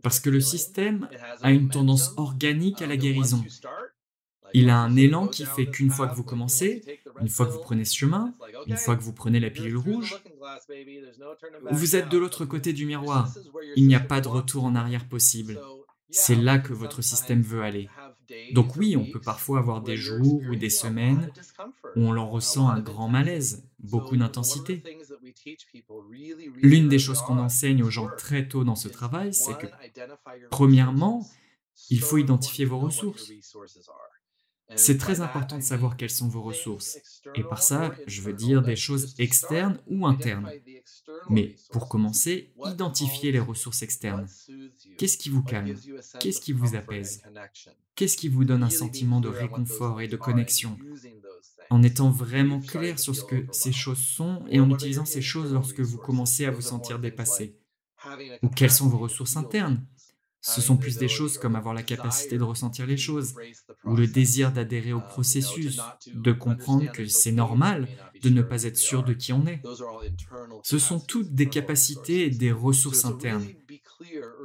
parce 0.03 0.21
que 0.21 0.31
le 0.31 0.41
système 0.41 1.09
a 1.43 1.51
une 1.51 1.69
tendance 1.69 2.13
organique 2.17 2.83
à 2.83 2.87
la 2.87 2.97
guérison. 2.97 3.43
Il 4.55 4.69
a 4.69 4.77
un 4.77 4.97
élan 4.97 5.29
qui 5.29 5.47
fait 5.47 5.67
qu'une 5.67 5.91
fois 5.91 6.09
que 6.09 6.15
vous 6.15 6.25
commencez, 6.25 6.83
une 7.21 7.29
fois 7.29 7.47
que 7.47 7.53
vous 7.53 7.61
prenez 7.61 7.85
ce 7.85 7.97
chemin, 7.97 8.35
une 8.67 8.77
fois 8.77 8.97
que 8.97 9.03
vous 9.03 9.15
prenez 9.15 9.41
la 9.41 9.51
pilule 9.51 9.79
rouge, 9.79 10.23
vous 11.71 11.97
êtes 11.97 12.09
de 12.09 12.19
l'autre 12.19 12.45
côté 12.45 12.73
du 12.73 12.85
miroir. 12.87 13.33
Il 13.77 13.87
n'y 13.87 13.95
a 13.95 14.01
pas 14.01 14.21
de 14.21 14.29
retour 14.29 14.65
en 14.65 14.75
arrière 14.75 15.09
possible. 15.09 15.59
C'est 16.11 16.37
là 16.37 16.59
que 16.59 16.75
votre 16.75 17.01
système 17.01 17.41
veut 17.43 17.63
aller. 17.63 17.89
Donc 18.53 18.77
oui, 18.77 18.97
on 18.97 19.05
peut 19.05 19.21
parfois 19.21 19.59
avoir 19.59 19.83
des 19.83 19.97
jours 19.97 20.43
ou 20.49 20.57
des 20.57 20.71
semaines 20.71 21.31
où 21.97 22.01
on 22.01 22.17
en 22.17 22.29
ressent 22.29 22.69
un 22.69 22.81
grand 22.81 23.09
malaise, 23.09 23.69
beaucoup 23.79 24.17
d'intensité. 24.17 24.83
L'une 26.63 26.89
des 26.89 26.99
choses 26.99 27.21
qu'on 27.23 27.39
enseigne 27.39 27.83
aux 27.83 27.91
gens 27.91 28.09
très 28.17 28.49
tôt 28.49 28.65
dans 28.65 28.77
ce 28.77 28.89
travail, 28.89 29.35
c'est 29.35 29.57
que, 29.59 29.67
premièrement, 30.51 31.27
il 31.91 32.01
faut 32.01 32.19
identifier 32.19 32.65
vos 32.65 32.79
ressources. 32.79 33.33
C'est 34.75 34.99
très 34.99 35.21
important 35.21 35.59
de 35.59 35.63
savoir 35.63 35.97
quelles 35.97 36.11
sont 36.11 36.29
vos 36.29 36.43
ressources. 36.43 37.01
Et 37.35 37.45
par 37.45 37.63
ça, 37.63 38.01
je 38.07 38.23
veux 38.23 38.33
dire 38.33 38.63
des 38.63 38.77
choses 38.77 39.15
externes 39.19 39.79
ou 39.87 40.07
internes. 40.07 40.55
Mais 41.29 41.61
pour 41.71 41.89
commencer, 41.89 42.53
identifiez 42.65 43.33
les 43.33 43.41
ressources 43.41 43.83
externes. 43.83 44.31
Qu'est-ce 44.97 45.19
qui 45.19 45.31
vous 45.31 45.43
calme? 45.43 45.81
Qu'est-ce 46.19 46.41
qui 46.41 46.53
vous 46.53 46.75
apaise? 46.75 47.23
Qu'est-ce 47.97 48.17
qui 48.17 48.29
vous 48.29 48.45
donne 48.45 48.63
un 48.63 48.71
sentiment 48.71 49.21
de 49.21 49.29
réconfort 49.29 50.01
et 50.01 50.09
de 50.09 50.17
connexion? 50.17 50.81
En 51.71 51.83
étant 51.83 52.11
vraiment 52.11 52.63
clair 52.63 52.99
sur 52.99 53.15
ce 53.17 53.25
que 53.25 53.47
ces 53.51 53.73
choses 53.73 54.01
sont 54.03 54.45
et 54.49 54.61
en 54.61 54.71
utilisant 54.71 55.05
ces 55.07 55.23
choses 55.23 55.53
lorsque 55.53 55.81
vous 55.81 55.99
commencez 55.99 56.45
à 56.45 56.51
vous 56.51 56.61
sentir 56.63 56.99
dépassé. 56.99 57.57
Ou 58.43 58.49
quelles 58.49 58.71
sont 58.73 58.89
vos 58.89 58.99
ressources 58.99 59.37
internes? 59.37 59.87
Ce 60.43 60.61
sont 60.61 60.77
plus 60.77 60.99
des 60.99 61.09
choses 61.09 61.39
comme 61.39 61.57
avoir 61.57 61.73
la 61.73 61.83
capacité 61.85 62.37
de 62.37 62.43
ressentir 62.43 62.87
les 62.87 62.97
choses, 62.97 63.35
ou 63.85 63.97
le 63.97 64.07
désir 64.07 64.53
d'adhérer 64.53 64.93
au 64.93 65.01
processus, 65.01 65.81
de 66.13 66.33
comprendre 66.33 66.91
que 66.93 67.07
c'est 67.07 67.33
normal 67.33 67.89
de 68.23 68.29
ne 68.29 68.43
pas 68.43 68.65
être 68.65 68.77
sûr 68.77 69.05
de 69.05 69.15
qui 69.15 69.33
on 69.33 69.47
est. 69.47 69.63
Ce 70.63 70.79
sont 70.79 71.01
toutes 71.01 71.33
des 71.33 71.49
capacités 71.49 72.27
et 72.27 72.31
des 72.31 72.53
ressources 72.53 73.05
internes. 73.05 73.47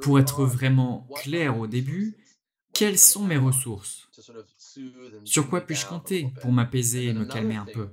Pour 0.01 0.19
être 0.19 0.45
vraiment 0.45 1.07
clair 1.15 1.57
au 1.57 1.67
début, 1.67 2.15
quelles 2.73 2.99
sont 2.99 3.25
mes 3.25 3.37
ressources? 3.37 4.07
Sur 5.23 5.49
quoi 5.49 5.61
puis-je 5.61 5.87
compter 5.87 6.31
pour 6.41 6.51
m'apaiser 6.51 7.07
et 7.07 7.13
me 7.13 7.25
calmer 7.25 7.55
un 7.55 7.65
peu? 7.65 7.89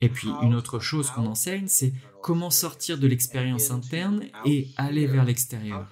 et 0.00 0.08
puis 0.08 0.28
une 0.42 0.54
autre 0.54 0.78
chose 0.78 1.10
qu'on 1.10 1.26
enseigne, 1.26 1.68
c'est 1.68 1.92
comment 2.22 2.50
sortir 2.50 2.98
de 2.98 3.06
l'expérience 3.06 3.70
interne 3.70 4.24
et 4.44 4.68
aller 4.76 5.06
vers 5.06 5.24
l'extérieur. 5.24 5.90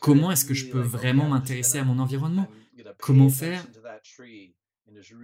Comment 0.00 0.30
est-ce 0.30 0.44
que 0.44 0.54
je 0.54 0.70
peux 0.70 0.80
vraiment 0.80 1.28
m'intéresser 1.28 1.78
à 1.78 1.84
mon 1.84 1.98
environnement? 1.98 2.48
Comment 2.98 3.28
faire? 3.28 3.64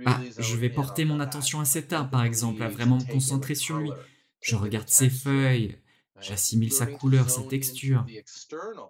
Ah, 0.07 0.20
je 0.38 0.57
vais 0.57 0.70
porter 0.70 1.05
mon 1.05 1.20
attention 1.20 1.61
à 1.61 1.64
cet 1.64 1.92
arbre, 1.92 2.11
par 2.11 2.24
exemple, 2.24 2.62
à 2.62 2.68
vraiment 2.68 2.98
me 2.98 3.11
concentrer 3.11 3.55
sur 3.55 3.79
lui. 3.79 3.90
Je 4.40 4.57
regarde 4.57 4.88
ses 4.88 5.09
feuilles, 5.09 5.79
j'assimile 6.20 6.72
sa 6.72 6.87
couleur, 6.87 7.31
sa 7.31 7.42
texture. 7.42 8.05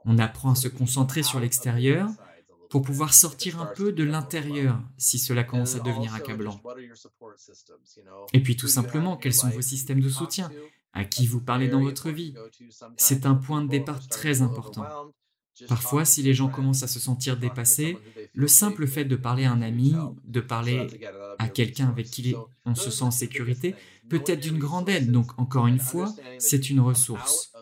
On 0.05 0.19
apprend 0.19 0.53
à 0.53 0.57
se 0.57 0.69
concentrer 0.69 1.23
sur 1.23 1.41
l'extérieur 1.41 2.11
pour 2.71 2.83
pouvoir 2.83 3.15
sortir 3.15 3.61
un 3.61 3.67
peu 3.67 3.93
de 3.93 4.03
l'intérieur 4.03 4.83
si 4.99 5.19
cela 5.19 5.45
commence 5.45 5.77
à 5.77 5.81
devenir 5.81 6.15
accablant. 6.15 6.61
Et 8.33 8.43
puis 8.43 8.57
tout 8.57 8.69
simplement, 8.69 9.17
quels 9.17 9.35
sont 9.35 9.51
vos 9.51 9.63
systèmes 9.63 10.01
de 10.01 10.09
soutien? 10.09 10.51
À 10.95 11.05
qui 11.05 11.27
vous 11.27 11.41
parlez 11.41 11.69
dans 11.69 11.81
votre 11.81 12.11
vie 12.11 12.35
C'est 12.97 13.27
un 13.27 13.35
point 13.35 13.63
de 13.63 13.69
départ 13.69 14.07
très 14.09 14.43
important. 14.43 14.85
Parfois, 15.69 16.05
si 16.05 16.23
les 16.23 16.35
gens 16.35 16.49
commencent 16.49 16.83
à 16.83 16.89
se 16.89 16.99
sentir 16.99 17.37
dépassés, 17.37 17.99
le 18.33 18.49
simple 18.49 18.87
fait 18.87 19.05
de 19.05 19.17
parler 19.17 19.45
à 19.45 19.53
un 19.53 19.63
ami, 19.63 19.95
de 20.25 20.41
parler 20.41 20.87
à 21.39 21.49
quelqu'un 21.49 21.89
avec 21.89 22.07
qui 22.07 22.35
on 22.65 22.75
se 22.75 22.91
sent 22.91 23.05
en 23.05 23.11
sécurité, 23.11 23.75
peut 24.09 24.23
être 24.27 24.41
d'une 24.41 24.59
grande 24.59 24.89
aide. 24.89 25.13
Donc, 25.13 25.39
encore 25.39 25.67
une 25.67 25.79
fois, 25.79 26.15
c'est 26.39 26.71
une 26.71 26.81
ressource. 26.81 27.53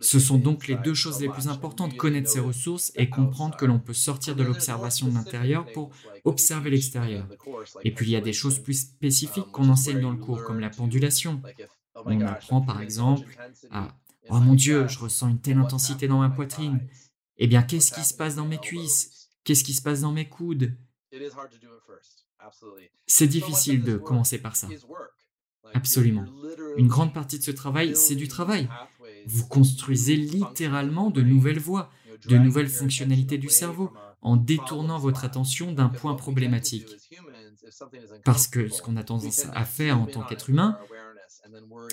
Ce 0.00 0.20
sont 0.20 0.38
donc 0.38 0.68
les 0.68 0.76
deux 0.76 0.94
choses 0.94 1.20
les 1.20 1.28
plus 1.28 1.48
importantes, 1.48 1.96
connaître 1.96 2.30
ses 2.30 2.40
ressources 2.40 2.92
et 2.94 3.08
comprendre 3.08 3.56
que 3.56 3.64
l'on 3.64 3.80
peut 3.80 3.92
sortir 3.92 4.36
de 4.36 4.44
l'observation 4.44 5.08
de 5.08 5.14
l'intérieur 5.14 5.66
pour 5.72 5.90
observer 6.24 6.70
l'extérieur. 6.70 7.26
Et 7.84 7.92
puis 7.92 8.06
il 8.06 8.12
y 8.12 8.16
a 8.16 8.20
des 8.20 8.32
choses 8.32 8.60
plus 8.60 8.80
spécifiques 8.80 9.50
qu'on 9.52 9.68
enseigne 9.68 10.00
dans 10.00 10.12
le 10.12 10.18
cours, 10.18 10.44
comme 10.44 10.60
la 10.60 10.70
pendulation. 10.70 11.42
On 12.04 12.20
apprend 12.20 12.60
par 12.60 12.80
exemple 12.82 13.26
à⁇ 13.70 13.82
Oh 14.30 14.40
mon 14.40 14.54
Dieu, 14.54 14.86
je 14.88 14.98
ressens 14.98 15.28
une 15.28 15.40
telle 15.40 15.58
intensité 15.58 16.06
dans 16.06 16.18
ma 16.18 16.28
poitrine. 16.28 16.80
Eh 17.38 17.46
bien, 17.46 17.62
qu'est-ce 17.62 17.92
qui 17.92 18.04
se 18.04 18.12
passe 18.12 18.34
dans 18.34 18.46
mes 18.46 18.58
cuisses? 18.58 19.30
Qu'est-ce 19.44 19.64
qui 19.64 19.72
se 19.72 19.82
passe 19.82 20.02
dans 20.02 20.12
mes 20.12 20.28
coudes?⁇ 20.28 20.74
C'est 23.06 23.26
difficile 23.26 23.82
de 23.82 23.96
commencer 23.96 24.38
par 24.38 24.56
ça. 24.56 24.68
Absolument. 25.74 26.26
Une 26.76 26.88
grande 26.88 27.14
partie 27.14 27.38
de 27.38 27.44
ce 27.44 27.50
travail, 27.50 27.96
c'est 27.96 28.14
du 28.14 28.28
travail. 28.28 28.68
Vous 29.26 29.46
construisez 29.46 30.16
littéralement 30.16 31.10
de 31.10 31.22
nouvelles 31.22 31.58
voies, 31.58 31.90
de 32.26 32.36
nouvelles 32.36 32.68
fonctionnalités 32.68 33.38
du 33.38 33.48
cerveau, 33.48 33.92
en 34.20 34.36
détournant 34.36 34.98
votre 34.98 35.24
attention 35.24 35.72
d'un 35.72 35.88
point 35.88 36.14
problématique. 36.14 36.88
Parce 38.24 38.48
que 38.48 38.68
ce 38.68 38.82
qu'on 38.82 38.96
a 38.96 39.04
tendance 39.04 39.46
à 39.52 39.64
faire 39.64 40.00
en 40.00 40.06
tant 40.06 40.22
qu'être 40.22 40.50
humain, 40.50 40.78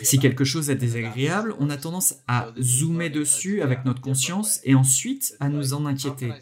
si 0.01 0.19
quelque 0.19 0.43
chose 0.43 0.69
est 0.69 0.75
désagréable, 0.75 1.55
on 1.59 1.69
a 1.69 1.77
tendance 1.77 2.15
à 2.27 2.53
zoomer 2.59 3.09
dessus 3.09 3.61
avec 3.61 3.85
notre 3.85 4.01
conscience 4.01 4.59
et 4.63 4.75
ensuite 4.75 5.35
à 5.39 5.49
nous 5.49 5.73
en 5.73 5.85
inquiéter. 5.85 6.33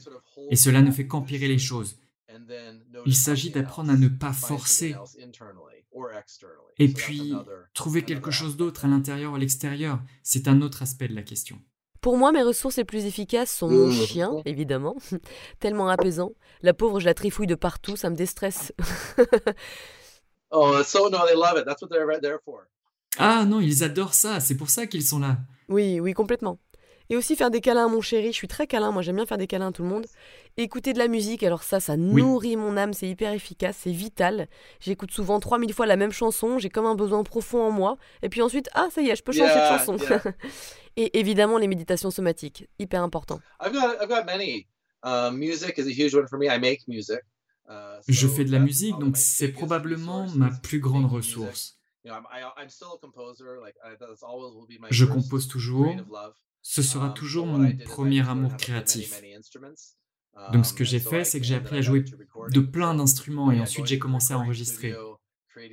Et 0.49 0.55
cela 0.55 0.81
ne 0.81 0.91
fait 0.91 1.07
qu'empirer 1.07 1.47
les 1.47 1.59
choses. 1.59 1.97
Il 3.05 3.15
s'agit 3.15 3.51
d'apprendre 3.51 3.91
à 3.91 3.95
ne 3.95 4.07
pas 4.07 4.33
forcer 4.33 4.95
et 6.79 6.87
puis, 6.87 7.33
trouver 7.73 8.03
quelque 8.03 8.31
chose 8.31 8.57
d'autre 8.57 8.85
à 8.85 8.87
l'intérieur 8.87 9.33
ou 9.33 9.35
à 9.35 9.39
l'extérieur, 9.39 9.99
c'est 10.23 10.47
un 10.47 10.61
autre 10.61 10.81
aspect 10.81 11.07
de 11.07 11.15
la 11.15 11.21
question. 11.21 11.59
Pour 12.01 12.17
moi, 12.17 12.31
mes 12.31 12.43
ressources 12.43 12.77
les 12.77 12.83
plus 12.83 13.05
efficaces 13.05 13.55
sont 13.55 13.69
mon 13.69 13.87
mmh. 13.87 13.93
chien, 13.93 14.41
évidemment, 14.45 14.97
tellement 15.59 15.87
apaisant. 15.87 16.33
La 16.61 16.73
pauvre, 16.73 16.99
je 16.99 17.05
la 17.05 17.13
trifouille 17.13 17.47
de 17.47 17.55
partout, 17.55 17.95
ça 17.95 18.09
me 18.09 18.15
déstresse. 18.15 18.73
oh, 20.51 20.81
so 20.83 21.09
no, 21.09 21.25
they 21.25 21.35
love 21.35 21.57
it. 21.57 21.65
That's 21.65 21.81
what 21.81 21.89
they're 21.89 22.19
there 22.19 22.39
for. 22.43 22.67
Ah 23.17 23.45
non, 23.45 23.59
ils 23.59 23.83
adorent 23.83 24.13
ça, 24.13 24.39
c'est 24.39 24.55
pour 24.57 24.69
ça 24.69 24.87
qu'ils 24.87 25.03
sont 25.05 25.19
là. 25.19 25.37
Oui, 25.69 25.99
oui, 25.99 26.13
complètement. 26.13 26.59
Et 27.09 27.15
aussi 27.17 27.35
faire 27.35 27.51
des 27.51 27.61
câlins 27.61 27.85
à 27.85 27.87
mon 27.89 28.01
chéri, 28.01 28.27
je 28.27 28.37
suis 28.37 28.47
très 28.47 28.65
câlin, 28.65 28.91
moi 28.91 29.01
j'aime 29.01 29.17
bien 29.17 29.25
faire 29.25 29.37
des 29.37 29.45
câlins 29.47 29.67
à 29.67 29.71
tout 29.71 29.83
le 29.83 29.89
monde. 29.89 30.05
Écouter 30.55 30.93
de 30.93 30.99
la 30.99 31.07
musique, 31.07 31.43
alors 31.43 31.63
ça, 31.63 31.79
ça 31.79 31.97
nourrit 31.97 32.55
mon 32.55 32.77
âme, 32.77 32.93
c'est 32.93 33.07
hyper 33.07 33.33
efficace, 33.33 33.77
c'est 33.83 33.91
vital. 33.91 34.47
J'écoute 34.79 35.11
souvent 35.11 35.39
3000 35.39 35.73
fois 35.73 35.85
la 35.85 35.97
même 35.97 36.11
chanson, 36.11 36.57
j'ai 36.59 36.69
comme 36.69 36.85
un 36.85 36.95
besoin 36.95 37.23
profond 37.23 37.61
en 37.61 37.71
moi. 37.71 37.97
Et 38.21 38.29
puis 38.29 38.41
ensuite, 38.41 38.69
ah 38.73 38.87
ça 38.89 39.01
y 39.01 39.09
est, 39.09 39.15
je 39.15 39.23
peux 39.23 39.33
changer 39.33 39.53
de 39.53 39.77
chanson. 39.77 39.97
Et 40.95 41.19
évidemment 41.19 41.57
les 41.57 41.67
méditations 41.67 42.11
somatiques, 42.11 42.67
hyper 42.79 43.03
important. 43.03 43.39
Je 48.07 48.27
fais 48.27 48.45
de 48.45 48.51
la 48.51 48.59
musique, 48.59 48.97
donc 48.99 49.17
c'est 49.17 49.49
probablement 49.49 50.27
ma 50.35 50.49
plus 50.49 50.79
grande 50.79 51.05
ressource. 51.05 51.77
Je 54.89 55.05
compose 55.05 55.47
toujours, 55.47 55.95
ce 56.61 56.81
sera 56.81 57.07
um, 57.07 57.13
toujours 57.13 57.45
mon 57.45 57.77
premier 57.77 58.27
amour 58.27 58.55
créatif. 58.57 59.21
Donc 60.51 60.65
ce 60.65 60.73
que 60.73 60.83
um, 60.83 60.87
j'ai 60.87 60.99
fait, 60.99 61.23
c'est 61.23 61.39
que 61.39 61.45
j'ai 61.45 61.55
appris 61.55 61.77
à 61.77 61.81
jouer 61.81 62.03
de 62.49 62.59
plein 62.59 62.95
d'instruments 62.95 63.51
et 63.51 63.61
ensuite 63.61 63.85
j'ai 63.85 63.99
commencé 63.99 64.33
à 64.33 64.39
enregistrer. 64.39 64.95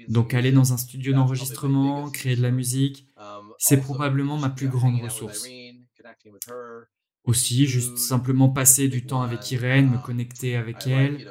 Donc 0.08 0.34
aller 0.34 0.52
dans 0.52 0.72
un 0.72 0.76
studio 0.76 1.12
d'enregistrement, 1.14 2.10
créer 2.10 2.36
de 2.36 2.42
la 2.42 2.50
musique, 2.50 3.08
um, 3.16 3.52
c'est 3.58 3.80
probablement 3.80 4.36
ma 4.36 4.50
plus 4.50 4.68
grande 4.68 5.00
ressource. 5.00 5.48
Aussi, 7.24 7.66
juste 7.66 7.98
simplement 7.98 8.48
passer 8.48 8.88
du 8.88 9.06
temps 9.06 9.22
avec 9.22 9.50
Irène, 9.50 9.90
me 9.90 9.98
connecter 9.98 10.56
avec 10.56 10.86
elle. 10.86 11.30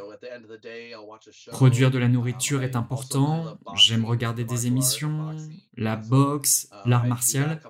Produire 1.51 1.91
de 1.91 1.97
la 1.97 2.08
nourriture 2.08 2.63
est 2.63 2.75
important. 2.75 3.58
J'aime 3.75 4.05
regarder 4.05 4.43
des 4.43 4.67
émissions, 4.67 5.36
la 5.75 5.95
boxe, 5.95 6.69
l'art 6.86 7.05
martial. 7.05 7.62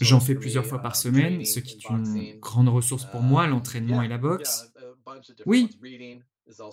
J'en 0.00 0.20
fais 0.20 0.34
plusieurs 0.34 0.66
fois 0.66 0.80
par 0.80 0.96
semaine, 0.96 1.44
ce 1.44 1.60
qui 1.60 1.76
est 1.76 1.88
une 1.88 2.38
grande 2.40 2.68
ressource 2.68 3.04
pour 3.04 3.22
moi, 3.22 3.46
l'entraînement 3.46 4.02
et 4.02 4.08
la 4.08 4.18
boxe. 4.18 4.72
Oui, 5.46 5.70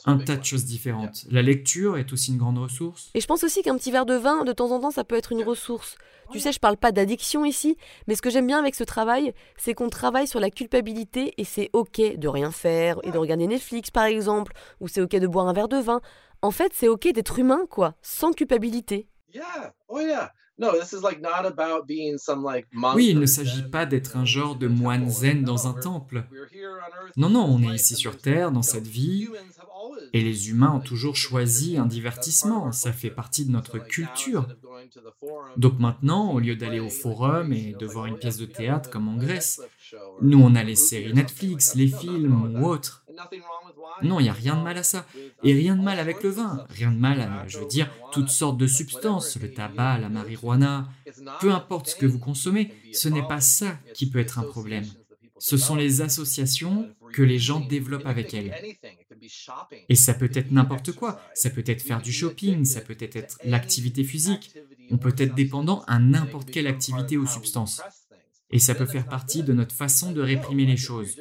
un 0.05 0.17
tas 0.17 0.35
de 0.35 0.43
choses 0.43 0.65
différentes. 0.65 1.25
La 1.29 1.41
lecture 1.41 1.97
est 1.97 2.11
aussi 2.13 2.31
une 2.31 2.37
grande 2.37 2.57
ressource. 2.57 3.09
Et 3.13 3.21
je 3.21 3.27
pense 3.27 3.43
aussi 3.43 3.61
qu'un 3.61 3.77
petit 3.77 3.91
verre 3.91 4.05
de 4.05 4.15
vin, 4.15 4.43
de 4.43 4.53
temps 4.53 4.71
en 4.71 4.79
temps, 4.79 4.91
ça 4.91 5.03
peut 5.03 5.15
être 5.15 5.31
une 5.31 5.43
ressource. 5.43 5.97
Tu 6.31 6.39
sais, 6.39 6.51
je 6.51 6.59
parle 6.59 6.77
pas 6.77 6.91
d'addiction 6.91 7.43
ici, 7.43 7.75
mais 8.07 8.15
ce 8.15 8.21
que 8.21 8.29
j'aime 8.29 8.45
bien 8.45 8.59
avec 8.59 8.75
ce 8.75 8.83
travail, 8.83 9.33
c'est 9.57 9.73
qu'on 9.73 9.89
travaille 9.89 10.27
sur 10.27 10.39
la 10.39 10.51
culpabilité 10.51 11.33
et 11.37 11.43
c'est 11.43 11.71
ok 11.73 11.99
de 12.17 12.27
rien 12.27 12.51
faire 12.51 12.99
et 13.03 13.11
de 13.11 13.17
regarder 13.17 13.47
Netflix 13.47 13.89
par 13.89 14.03
exemple, 14.03 14.53
ou 14.79 14.87
c'est 14.87 15.01
ok 15.01 15.15
de 15.15 15.27
boire 15.27 15.47
un 15.47 15.53
verre 15.53 15.69
de 15.69 15.77
vin. 15.77 16.01
En 16.41 16.51
fait, 16.51 16.71
c'est 16.75 16.87
ok 16.87 17.11
d'être 17.13 17.39
humain, 17.39 17.61
quoi, 17.69 17.95
sans 18.01 18.31
culpabilité. 18.31 19.07
Oh, 19.87 19.99
oui, 22.95 23.07
il 23.09 23.19
ne 23.19 23.25
s'agit 23.25 23.63
pas 23.63 23.85
d'être 23.85 24.17
un 24.17 24.25
genre 24.25 24.55
de 24.57 24.67
moine 24.67 25.09
zen 25.09 25.43
dans 25.43 25.67
un 25.67 25.73
temple. 25.73 26.25
Non, 27.15 27.29
non, 27.29 27.45
on 27.45 27.61
est 27.63 27.75
ici 27.75 27.95
sur 27.95 28.17
Terre, 28.17 28.51
dans 28.51 28.61
cette 28.61 28.87
vie, 28.87 29.29
et 30.13 30.21
les 30.21 30.49
humains 30.49 30.73
ont 30.73 30.79
toujours 30.79 31.15
choisi 31.15 31.77
un 31.77 31.85
divertissement, 31.85 32.71
ça 32.71 32.91
fait 32.93 33.09
partie 33.09 33.45
de 33.45 33.51
notre 33.51 33.79
culture. 33.79 34.47
Donc 35.57 35.79
maintenant, 35.79 36.31
au 36.31 36.39
lieu 36.39 36.55
d'aller 36.55 36.79
au 36.79 36.89
forum 36.89 37.53
et 37.53 37.75
de 37.79 37.85
voir 37.85 38.05
une 38.05 38.17
pièce 38.17 38.37
de 38.37 38.45
théâtre 38.45 38.89
comme 38.89 39.07
en 39.07 39.17
Grèce, 39.17 39.61
nous 40.21 40.39
on 40.39 40.55
a 40.55 40.63
les 40.63 40.75
séries 40.75 41.13
Netflix, 41.13 41.75
les 41.75 41.87
films 41.87 42.55
ou 42.55 42.65
autres. 42.65 43.05
Non, 44.01 44.19
il 44.19 44.23
n'y 44.23 44.29
a 44.29 44.33
rien 44.33 44.55
de 44.55 44.61
mal 44.61 44.77
à 44.77 44.83
ça. 44.83 45.05
Et 45.43 45.53
rien 45.53 45.75
de 45.75 45.81
mal 45.81 45.99
avec 45.99 46.23
le 46.23 46.29
vin. 46.29 46.65
Rien 46.69 46.91
de 46.91 46.97
mal 46.97 47.19
à, 47.21 47.47
je 47.47 47.59
veux 47.59 47.65
dire, 47.65 47.89
toutes 48.11 48.29
sortes 48.29 48.57
de 48.57 48.67
substances, 48.67 49.37
le 49.39 49.51
tabac, 49.51 49.97
la 49.97 50.09
marijuana. 50.09 50.89
Peu 51.39 51.51
importe 51.51 51.87
ce 51.87 51.95
que 51.95 52.05
vous 52.05 52.19
consommez, 52.19 52.73
ce 52.93 53.09
n'est 53.09 53.27
pas 53.27 53.41
ça 53.41 53.77
qui 53.93 54.09
peut 54.09 54.19
être 54.19 54.39
un 54.39 54.43
problème. 54.43 54.85
Ce 55.37 55.57
sont 55.57 55.75
les 55.75 56.01
associations 56.01 56.89
que 57.13 57.21
les 57.21 57.39
gens 57.39 57.59
développent 57.59 58.05
avec 58.05 58.33
elles. 58.33 58.53
Et 59.89 59.95
ça 59.95 60.13
peut 60.13 60.31
être 60.33 60.51
n'importe 60.51 60.91
quoi. 60.91 61.21
Ça 61.33 61.49
peut 61.49 61.63
être 61.65 61.81
faire 61.81 62.01
du 62.01 62.11
shopping, 62.11 62.65
ça 62.65 62.81
peut 62.81 62.97
être 62.99 63.37
l'activité 63.43 64.03
physique. 64.03 64.53
On 64.91 64.97
peut 64.97 65.15
être 65.17 65.35
dépendant 65.35 65.83
à 65.87 65.99
n'importe 65.99 66.51
quelle 66.51 66.67
activité 66.67 67.17
ou 67.17 67.27
substance. 67.27 67.81
Et 68.51 68.59
ça 68.59 68.75
peut 68.75 68.85
faire 68.85 69.07
partie 69.07 69.43
de 69.43 69.53
notre 69.53 69.75
façon 69.75 70.11
de 70.11 70.21
réprimer 70.21 70.65
les 70.65 70.77
choses. 70.77 71.15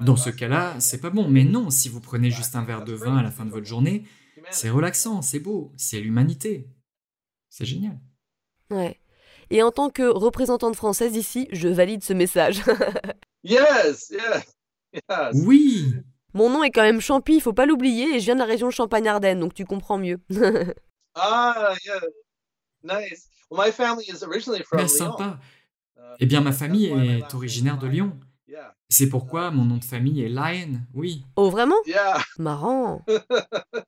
Dans 0.00 0.16
ce 0.16 0.30
cas-là, 0.30 0.78
c'est 0.78 1.00
pas 1.00 1.10
bon. 1.10 1.28
Mais 1.28 1.44
non, 1.44 1.70
si 1.70 1.88
vous 1.88 2.00
prenez 2.00 2.30
juste 2.30 2.54
un 2.54 2.64
verre 2.64 2.84
de 2.84 2.92
vin 2.92 3.16
à 3.16 3.22
la 3.22 3.30
fin 3.30 3.44
de 3.44 3.50
votre 3.50 3.66
journée, 3.66 4.04
c'est 4.50 4.70
relaxant, 4.70 5.22
c'est 5.22 5.40
beau, 5.40 5.72
c'est 5.76 6.00
l'humanité. 6.00 6.68
C'est 7.48 7.64
génial. 7.64 7.98
Ouais. 8.70 9.00
Et 9.50 9.62
en 9.62 9.70
tant 9.70 9.90
que 9.90 10.02
représentante 10.02 10.76
française 10.76 11.16
ici, 11.16 11.48
je 11.52 11.68
valide 11.68 12.04
ce 12.04 12.12
message. 12.12 12.62
yes, 13.42 14.10
yes, 14.10 14.54
yes. 14.92 15.34
Oui. 15.44 15.94
Mon 16.38 16.50
nom 16.50 16.62
est 16.62 16.70
quand 16.70 16.82
même 16.82 17.00
Champy, 17.00 17.34
il 17.34 17.40
faut 17.40 17.52
pas 17.52 17.66
l'oublier, 17.66 18.14
et 18.14 18.20
je 18.20 18.26
viens 18.26 18.36
de 18.36 18.38
la 18.38 18.46
région 18.46 18.70
Champagne-Ardenne, 18.70 19.40
donc 19.40 19.54
tu 19.54 19.64
comprends 19.64 19.98
mieux. 19.98 20.20
ah, 21.16 21.74
yeah. 21.84 22.00
Nice. 22.84 23.28
Well, 23.50 23.66
my 23.66 23.72
family 23.72 24.04
is 24.08 24.22
originally 24.22 24.62
from 24.62 24.80
Mais 24.80 24.86
sympa. 24.86 25.40
Uh, 25.96 26.00
eh 26.20 26.26
bien, 26.26 26.40
ma 26.40 26.52
famille 26.52 26.86
est 26.86 27.34
originaire 27.34 27.76
de 27.76 27.88
Lyon. 27.88 28.12
C'est 28.88 29.08
pourquoi 29.08 29.50
mon 29.50 29.64
nom 29.64 29.78
de 29.78 29.84
famille 29.84 30.22
est 30.22 30.28
Lion, 30.28 30.80
oui. 30.94 31.24
Oh, 31.34 31.50
vraiment? 31.50 31.74
Marrant. 32.38 33.04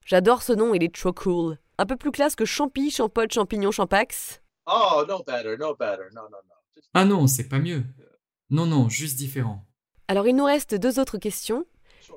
J'adore 0.05 0.43
ce 0.43 0.53
nom, 0.53 0.75
il 0.75 0.83
est 0.83 0.93
trop 0.93 1.13
cool. 1.13 1.57
Un 1.79 1.87
peu 1.87 1.97
plus 1.97 2.11
classe 2.11 2.35
que 2.35 2.45
Champi, 2.45 2.91
Champote, 2.91 3.33
Champignon, 3.33 3.71
Champax? 3.71 4.43
Oh, 4.67 5.05
no 5.09 5.23
better, 5.23 5.57
no 5.57 5.77
better. 5.77 6.11
No, 6.13 6.23
no, 6.23 6.31
no. 6.31 6.83
Ah 6.95 7.05
non, 7.05 7.29
c'est 7.29 7.49
pas 7.49 7.61
mieux. 7.61 7.85
Non, 8.51 8.67
non, 8.67 8.89
juste 8.89 9.17
différent. 9.17 9.65
Alors, 10.09 10.27
il 10.27 10.35
nous 10.35 10.45
reste 10.45 10.75
deux 10.75 10.99
autres 10.99 11.19
questions. 11.19 11.65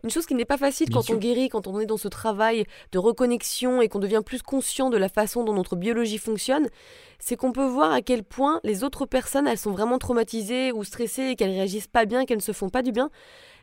Une 0.03 0.09
chose 0.09 0.25
qui 0.25 0.35
n'est 0.35 0.45
pas 0.45 0.57
facile 0.57 0.89
quand 0.89 1.09
on 1.09 1.15
guérit, 1.15 1.49
quand 1.49 1.67
on 1.67 1.79
est 1.79 1.85
dans 1.85 1.97
ce 1.97 2.07
travail 2.07 2.65
de 2.91 2.99
reconnexion 2.99 3.81
et 3.81 3.89
qu'on 3.89 3.99
devient 3.99 4.21
plus 4.25 4.41
conscient 4.41 4.89
de 4.89 4.97
la 4.97 5.09
façon 5.09 5.43
dont 5.43 5.53
notre 5.53 5.75
biologie 5.75 6.17
fonctionne, 6.17 6.67
c'est 7.19 7.35
qu'on 7.35 7.51
peut 7.51 7.65
voir 7.65 7.91
à 7.91 8.01
quel 8.01 8.23
point 8.23 8.59
les 8.63 8.83
autres 8.83 9.05
personnes, 9.05 9.47
elles 9.47 9.57
sont 9.57 9.71
vraiment 9.71 9.97
traumatisées 9.97 10.71
ou 10.71 10.83
stressées 10.83 11.29
et 11.29 11.35
qu'elles 11.35 11.51
réagissent 11.51 11.87
pas 11.87 12.05
bien, 12.05 12.25
qu'elles 12.25 12.37
ne 12.37 12.41
se 12.41 12.51
font 12.51 12.69
pas 12.69 12.81
du 12.81 12.91
bien. 12.91 13.09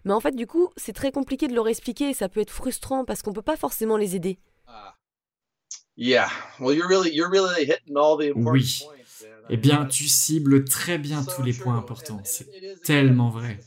Mais 0.04 0.12
en 0.12 0.20
fait, 0.20 0.34
du 0.34 0.46
coup, 0.46 0.70
c'est 0.76 0.94
très 0.94 1.12
compliqué 1.12 1.46
de 1.48 1.54
leur 1.54 1.68
expliquer 1.68 2.10
et 2.10 2.14
ça 2.14 2.28
peut 2.28 2.40
être 2.40 2.50
frustrant 2.50 3.04
parce 3.04 3.22
qu'on 3.22 3.32
peut 3.32 3.42
pas 3.42 3.56
forcément 3.56 3.96
les 3.96 4.16
aider. 4.16 4.38
Oui. 8.34 8.84
Eh 9.50 9.56
bien, 9.56 9.84
tu 9.84 10.08
cibles 10.08 10.64
très 10.64 10.96
bien 10.96 11.24
tous 11.24 11.42
les 11.42 11.52
points 11.52 11.76
importants. 11.76 12.22
C'est 12.24 12.48
tellement 12.82 13.30
vrai. 13.30 13.58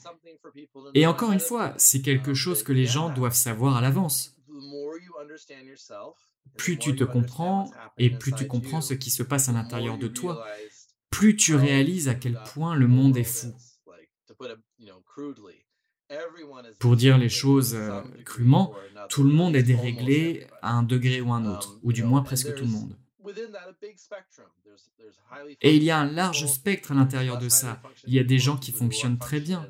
Et 0.94 1.08
encore 1.08 1.32
une 1.32 1.40
fois, 1.40 1.74
c'est 1.78 2.02
quelque 2.02 2.34
chose 2.34 2.64
que 2.64 2.74
les 2.74 2.86
gens 2.86 3.10
doivent 3.10 3.34
savoir 3.34 3.76
à 3.76 3.82
l'avance. 3.82 4.36
Plus 6.58 6.78
tu 6.78 6.96
te 6.96 7.04
comprends 7.04 7.72
et 7.98 8.10
plus 8.10 8.34
tu 8.34 8.48
comprends 8.48 8.82
ce 8.82 8.94
qui 8.94 9.10
se 9.10 9.24
passe 9.24 9.50
à 9.50 9.54
l'intérieur 9.54 9.98
de 9.98 10.08
toi, 10.08 10.46
plus 11.10 11.36
tu 11.36 11.56
réalises 11.56 12.08
à 12.08 12.16
quel 12.16 12.40
point 12.54 12.76
le 12.76 12.88
monde 12.88 13.18
est 13.18 13.24
fou. 13.24 13.54
Pour 16.80 16.96
dire 16.96 17.18
les 17.18 17.30
choses 17.30 17.74
euh, 17.76 18.02
crûment, 18.26 18.76
tout 19.10 19.24
le 19.24 19.32
monde 19.32 19.56
est 19.56 19.64
déréglé 19.64 20.48
à 20.62 20.74
un 20.74 20.84
degré 20.84 21.22
ou 21.22 21.32
un 21.32 21.46
autre, 21.46 21.80
ou 21.82 21.92
du 21.92 22.04
moins 22.04 22.22
presque 22.22 22.54
tout 22.56 22.66
le 22.66 22.70
monde. 22.70 22.96
Et 25.62 25.76
il 25.76 25.84
y 25.84 25.92
a 25.92 25.98
un 25.98 26.12
large 26.12 26.46
spectre 26.48 26.92
à 26.92 26.96
l'intérieur 26.96 27.38
de 27.38 27.50
ça. 27.50 27.82
Il 28.06 28.14
y 28.14 28.20
a 28.20 28.24
des 28.24 28.38
gens 28.38 28.58
qui 28.58 28.72
fonctionnent 28.72 29.18
très 29.18 29.40
bien. 29.40 29.68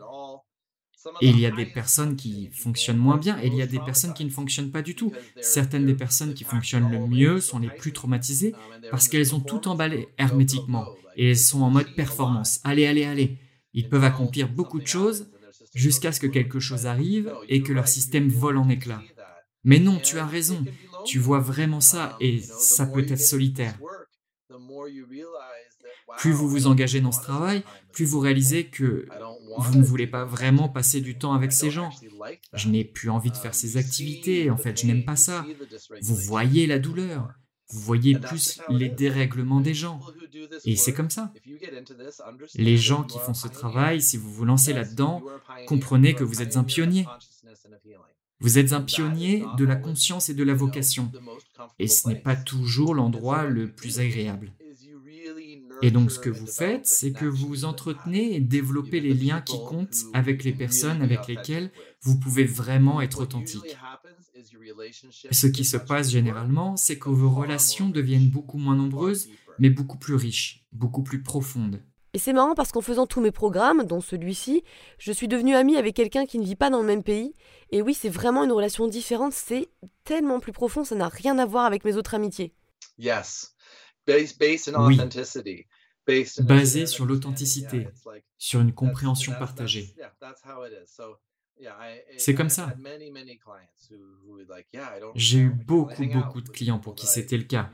Et 1.21 1.29
il 1.29 1.39
y 1.39 1.45
a 1.45 1.51
des 1.51 1.65
personnes 1.65 2.15
qui 2.15 2.49
fonctionnent 2.53 2.97
moins 2.97 3.17
bien 3.17 3.37
et 3.41 3.47
il 3.47 3.55
y 3.55 3.61
a 3.61 3.67
des 3.67 3.79
personnes 3.79 4.13
qui 4.13 4.25
ne 4.25 4.29
fonctionnent 4.29 4.71
pas 4.71 4.81
du 4.81 4.95
tout. 4.95 5.11
Certaines 5.41 5.85
des 5.85 5.95
personnes 5.95 6.33
qui 6.33 6.43
fonctionnent 6.43 6.91
le 6.91 6.99
mieux 7.07 7.39
sont 7.39 7.59
les 7.59 7.69
plus 7.69 7.93
traumatisées 7.93 8.53
parce 8.89 9.07
qu'elles 9.07 9.35
ont 9.35 9.39
tout 9.39 9.67
emballé 9.67 10.09
hermétiquement 10.17 10.87
et 11.15 11.31
elles 11.31 11.37
sont 11.37 11.61
en 11.61 11.69
mode 11.69 11.93
performance. 11.95 12.59
Allez, 12.63 12.85
allez, 12.85 13.03
allez. 13.03 13.37
Ils 13.73 13.89
peuvent 13.89 14.03
accomplir 14.03 14.49
beaucoup 14.49 14.79
de 14.79 14.87
choses 14.87 15.27
jusqu'à 15.73 16.11
ce 16.11 16.19
que 16.19 16.27
quelque 16.27 16.59
chose 16.59 16.85
arrive 16.85 17.33
et 17.49 17.63
que 17.63 17.73
leur 17.73 17.87
système 17.87 18.29
vole 18.29 18.57
en 18.57 18.69
éclats. 18.69 19.01
Mais 19.63 19.79
non, 19.79 19.97
tu 19.97 20.19
as 20.19 20.25
raison. 20.25 20.63
Tu 21.05 21.19
vois 21.19 21.39
vraiment 21.39 21.81
ça 21.81 22.15
et 22.19 22.41
ça 22.41 22.85
peut 22.85 23.05
être 23.09 23.19
solitaire. 23.19 23.77
Plus 26.17 26.31
vous 26.31 26.47
vous 26.47 26.67
engagez 26.67 27.01
dans 27.01 27.11
ce 27.11 27.21
travail, 27.21 27.63
plus 27.91 28.05
vous 28.05 28.19
réalisez 28.19 28.65
que 28.65 29.07
vous 29.57 29.77
ne 29.77 29.83
voulez 29.83 30.07
pas 30.07 30.25
vraiment 30.25 30.69
passer 30.69 31.01
du 31.01 31.17
temps 31.17 31.33
avec 31.33 31.51
ces 31.51 31.71
gens. 31.71 31.89
Je 32.53 32.69
n'ai 32.69 32.83
plus 32.83 33.09
envie 33.09 33.31
de 33.31 33.37
faire 33.37 33.55
ces 33.55 33.77
activités, 33.77 34.49
en 34.49 34.57
fait, 34.57 34.79
je 34.79 34.87
n'aime 34.87 35.05
pas 35.05 35.15
ça. 35.15 35.45
Vous 36.01 36.15
voyez 36.15 36.67
la 36.67 36.79
douleur, 36.79 37.29
vous 37.69 37.79
voyez 37.79 38.17
plus 38.17 38.59
les 38.69 38.89
dérèglements 38.89 39.61
des 39.61 39.73
gens. 39.73 39.99
Et 40.65 40.75
c'est 40.75 40.93
comme 40.93 41.09
ça. 41.09 41.33
Les 42.55 42.77
gens 42.77 43.03
qui 43.03 43.17
font 43.19 43.33
ce 43.33 43.47
travail, 43.47 44.01
si 44.01 44.17
vous 44.17 44.31
vous 44.31 44.45
lancez 44.45 44.73
là-dedans, 44.73 45.23
comprenez 45.67 46.13
que 46.13 46.23
vous 46.23 46.41
êtes 46.41 46.57
un 46.57 46.63
pionnier. 46.63 47.05
Vous 48.39 48.57
êtes 48.57 48.73
un 48.73 48.81
pionnier 48.81 49.45
de 49.57 49.65
la 49.65 49.75
conscience 49.75 50.29
et 50.29 50.33
de 50.33 50.43
la 50.43 50.53
vocation. 50.53 51.11
Et 51.79 51.87
ce 51.87 52.07
n'est 52.07 52.19
pas 52.19 52.35
toujours 52.35 52.93
l'endroit 52.93 53.45
le 53.45 53.71
plus 53.71 53.99
agréable. 53.99 54.51
Et 55.83 55.91
donc 55.91 56.11
ce 56.11 56.19
que 56.19 56.29
vous 56.29 56.47
faites, 56.47 56.87
c'est 56.87 57.11
que 57.11 57.25
vous 57.25 57.65
entretenez 57.65 58.35
et 58.35 58.39
développez 58.39 59.01
les 59.01 59.13
liens 59.13 59.41
qui 59.41 59.57
comptent 59.67 60.05
avec 60.13 60.45
les 60.45 60.53
personnes 60.53 61.01
avec 61.01 61.27
lesquelles 61.27 61.71
vous 61.99 62.17
pouvez 62.17 62.45
vraiment 62.45 63.01
être 63.01 63.19
authentique. 63.19 63.75
ce 65.31 65.47
qui 65.47 65.65
se 65.65 65.75
passe 65.75 66.09
généralement, 66.09 66.77
c'est 66.77 66.97
que 66.97 67.09
vos 67.09 67.29
relations 67.29 67.89
deviennent 67.89 68.29
beaucoup 68.29 68.57
moins 68.57 68.77
nombreuses, 68.77 69.27
mais 69.59 69.69
beaucoup 69.69 69.97
plus 69.97 70.15
riches, 70.15 70.65
beaucoup 70.71 71.03
plus 71.03 71.21
profondes. 71.21 71.81
Et 72.13 72.17
c'est 72.17 72.31
marrant 72.31 72.55
parce 72.55 72.71
qu'en 72.71 72.79
faisant 72.79 73.05
tous 73.05 73.19
mes 73.19 73.31
programmes, 73.31 73.83
dont 73.83 73.99
celui-ci, 73.99 74.63
je 74.99 75.11
suis 75.11 75.27
devenue 75.27 75.53
amie 75.53 75.75
avec 75.75 75.95
quelqu'un 75.95 76.25
qui 76.25 76.39
ne 76.39 76.45
vit 76.45 76.55
pas 76.55 76.69
dans 76.69 76.79
le 76.79 76.87
même 76.87 77.03
pays. 77.03 77.33
Et 77.71 77.81
oui, 77.81 77.93
c'est 77.93 78.07
vraiment 78.07 78.45
une 78.45 78.53
relation 78.53 78.87
différente, 78.87 79.33
c'est 79.33 79.67
tellement 80.05 80.39
plus 80.39 80.53
profond, 80.53 80.85
ça 80.85 80.95
n'a 80.95 81.09
rien 81.09 81.37
à 81.39 81.45
voir 81.45 81.65
avec 81.65 81.83
mes 81.83 81.97
autres 81.97 82.13
amitiés. 82.13 82.53
Yes. 82.97 83.53
Oui. 84.07 84.99
Basé 86.41 86.85
sur 86.85 87.05
l'authenticité, 87.05 87.87
sur 88.37 88.61
une 88.61 88.73
compréhension 88.73 89.33
partagée. 89.33 89.93
C'est 92.17 92.35
comme 92.35 92.49
ça. 92.49 92.73
J'ai 95.15 95.39
eu 95.39 95.49
beaucoup, 95.49 96.05
beaucoup 96.07 96.41
de 96.41 96.49
clients 96.49 96.79
pour 96.79 96.95
qui 96.95 97.07
c'était 97.07 97.37
le 97.37 97.43
cas. 97.43 97.69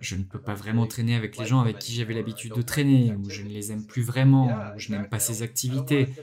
Je 0.00 0.16
ne 0.16 0.24
peux 0.24 0.40
pas 0.40 0.54
vraiment 0.54 0.86
traîner 0.86 1.16
avec 1.16 1.36
les 1.36 1.46
gens 1.46 1.60
avec 1.60 1.78
qui 1.78 1.94
j'avais 1.94 2.14
l'habitude 2.14 2.54
de 2.54 2.62
traîner, 2.62 3.14
ou 3.14 3.28
je 3.28 3.42
ne 3.42 3.48
les 3.48 3.72
aime 3.72 3.86
plus 3.86 4.02
vraiment, 4.02 4.72
ou 4.74 4.78
je 4.78 4.90
n'aime 4.90 5.08
pas 5.08 5.18
ces 5.18 5.42
activités. 5.42 6.14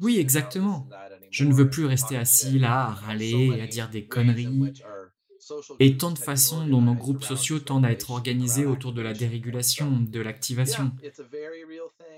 Oui, 0.00 0.18
exactement. 0.18 0.88
Je 1.30 1.44
ne 1.44 1.52
veux 1.52 1.70
plus 1.70 1.84
rester 1.84 2.16
assis 2.16 2.58
là, 2.58 2.86
à 2.86 2.94
râler 2.94 3.60
à 3.60 3.66
dire 3.66 3.88
des 3.88 4.06
conneries. 4.06 4.72
Et 5.80 5.96
tant 5.96 6.10
de 6.10 6.18
façons 6.18 6.66
dont 6.66 6.82
nos 6.82 6.94
groupes 6.94 7.24
sociaux 7.24 7.58
tendent 7.58 7.84
à 7.84 7.92
être 7.92 8.10
organisés 8.10 8.66
autour 8.66 8.92
de 8.92 9.02
la 9.02 9.12
dérégulation, 9.12 10.00
de 10.00 10.20
l'activation. 10.20 10.92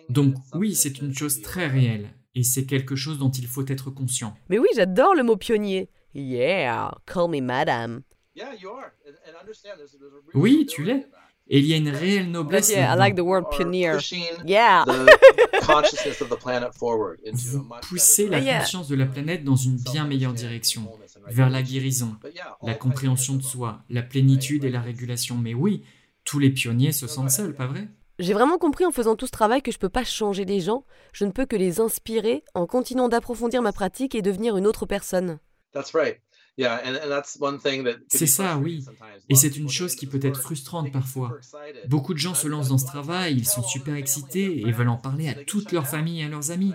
Donc 0.09 0.35
oui, 0.55 0.75
c'est 0.75 0.99
une 0.99 1.15
chose 1.15 1.41
très 1.43 1.67
réelle, 1.67 2.11
et 2.35 2.43
c'est 2.43 2.67
quelque 2.67 2.97
chose 2.97 3.19
dont 3.19 3.31
il 3.31 3.47
faut 3.47 3.67
être 3.67 3.91
conscient. 3.91 4.37
Mais 4.49 4.59
oui, 4.59 4.69
j'adore 4.75 5.15
le 5.15 5.23
mot 5.23 5.37
pionnier. 5.37 5.89
Yeah, 6.15 6.91
call 7.07 7.31
me 7.31 7.41
madame. 7.41 8.03
Oui, 10.35 10.67
tu 10.67 10.85
l'es. 10.85 11.07
Et 11.53 11.59
il 11.59 11.67
y 11.67 11.75
a 11.75 11.77
une 11.77 11.89
réelle 11.89 12.31
noblesse. 12.31 12.71
Yeah, 12.71 12.95
I 12.95 12.97
like 12.97 13.17
the 13.17 13.25
word 13.25 13.51
pioneer. 13.51 13.99
Yeah. 14.47 14.85
Vous 17.33 17.67
poussez 17.83 18.29
la 18.29 18.41
conscience 18.41 18.87
de 18.89 18.95
la 18.95 19.07
planète 19.07 19.43
dans 19.43 19.57
une 19.57 19.77
bien 19.77 20.07
meilleure 20.07 20.33
direction, 20.33 20.89
vers 21.27 21.51
la 21.51 21.63
guérison, 21.63 22.17
la 22.63 22.75
compréhension 22.75 23.35
de 23.35 23.43
soi, 23.43 23.83
la 23.91 24.03
plénitude 24.03 24.65
et 24.65 24.71
la 24.71 24.81
régulation. 24.81 25.37
Mais 25.37 25.55
oui, 25.55 25.83
tous 26.25 26.39
les 26.39 26.51
pionniers 26.51 26.93
se 26.93 27.09
sentent 27.09 27.31
seuls, 27.31 27.55
pas 27.55 27.67
vrai? 27.67 27.89
J'ai 28.21 28.33
vraiment 28.33 28.59
compris 28.59 28.85
en 28.85 28.93
faisant 28.93 29.17
tout 29.17 29.27
ce 29.27 29.33
travail 29.33 29.63
que 29.63 29.73
je 29.73 29.79
ne 29.79 29.81
peux 29.81 29.89
pas 29.89 30.05
changer 30.05 30.45
les 30.45 30.61
gens, 30.61 30.85
je 31.13 31.25
ne 31.25 31.31
peux 31.33 31.47
que 31.47 31.57
les 31.57 31.81
inspirer 31.81 32.45
en 32.55 32.67
continuant 32.67 33.09
d'approfondir 33.09 33.63
ma 33.63 33.73
pratique 33.73 34.15
et 34.15 34.23
devenir 34.23 34.57
une 34.57 34.67
autre 34.67 34.87
personne. 34.87 35.39
C'est 38.09 38.27
ça, 38.27 38.59
oui. 38.59 38.85
Et 39.29 39.35
c'est 39.35 39.57
une 39.57 39.69
chose 39.69 39.95
qui 39.95 40.07
peut 40.07 40.21
être 40.23 40.41
frustrante 40.41 40.93
parfois. 40.93 41.39
Beaucoup 41.89 42.15
de 42.15 42.19
gens 42.19 42.35
se 42.35 42.49
lancent 42.49 42.69
dans 42.69 42.79
ce 42.79 42.87
travail, 42.87 43.37
ils 43.37 43.47
sont 43.47 43.63
super 43.63 43.95
excités 43.95 44.61
et 44.61 44.73
veulent 44.73 44.89
en 44.89 44.97
parler 44.97 45.29
à 45.29 45.35
toute 45.35 45.73
leur 45.73 45.87
famille 45.87 46.21
et 46.21 46.25
à 46.25 46.29
leurs 46.29 46.51
amis. 46.51 46.73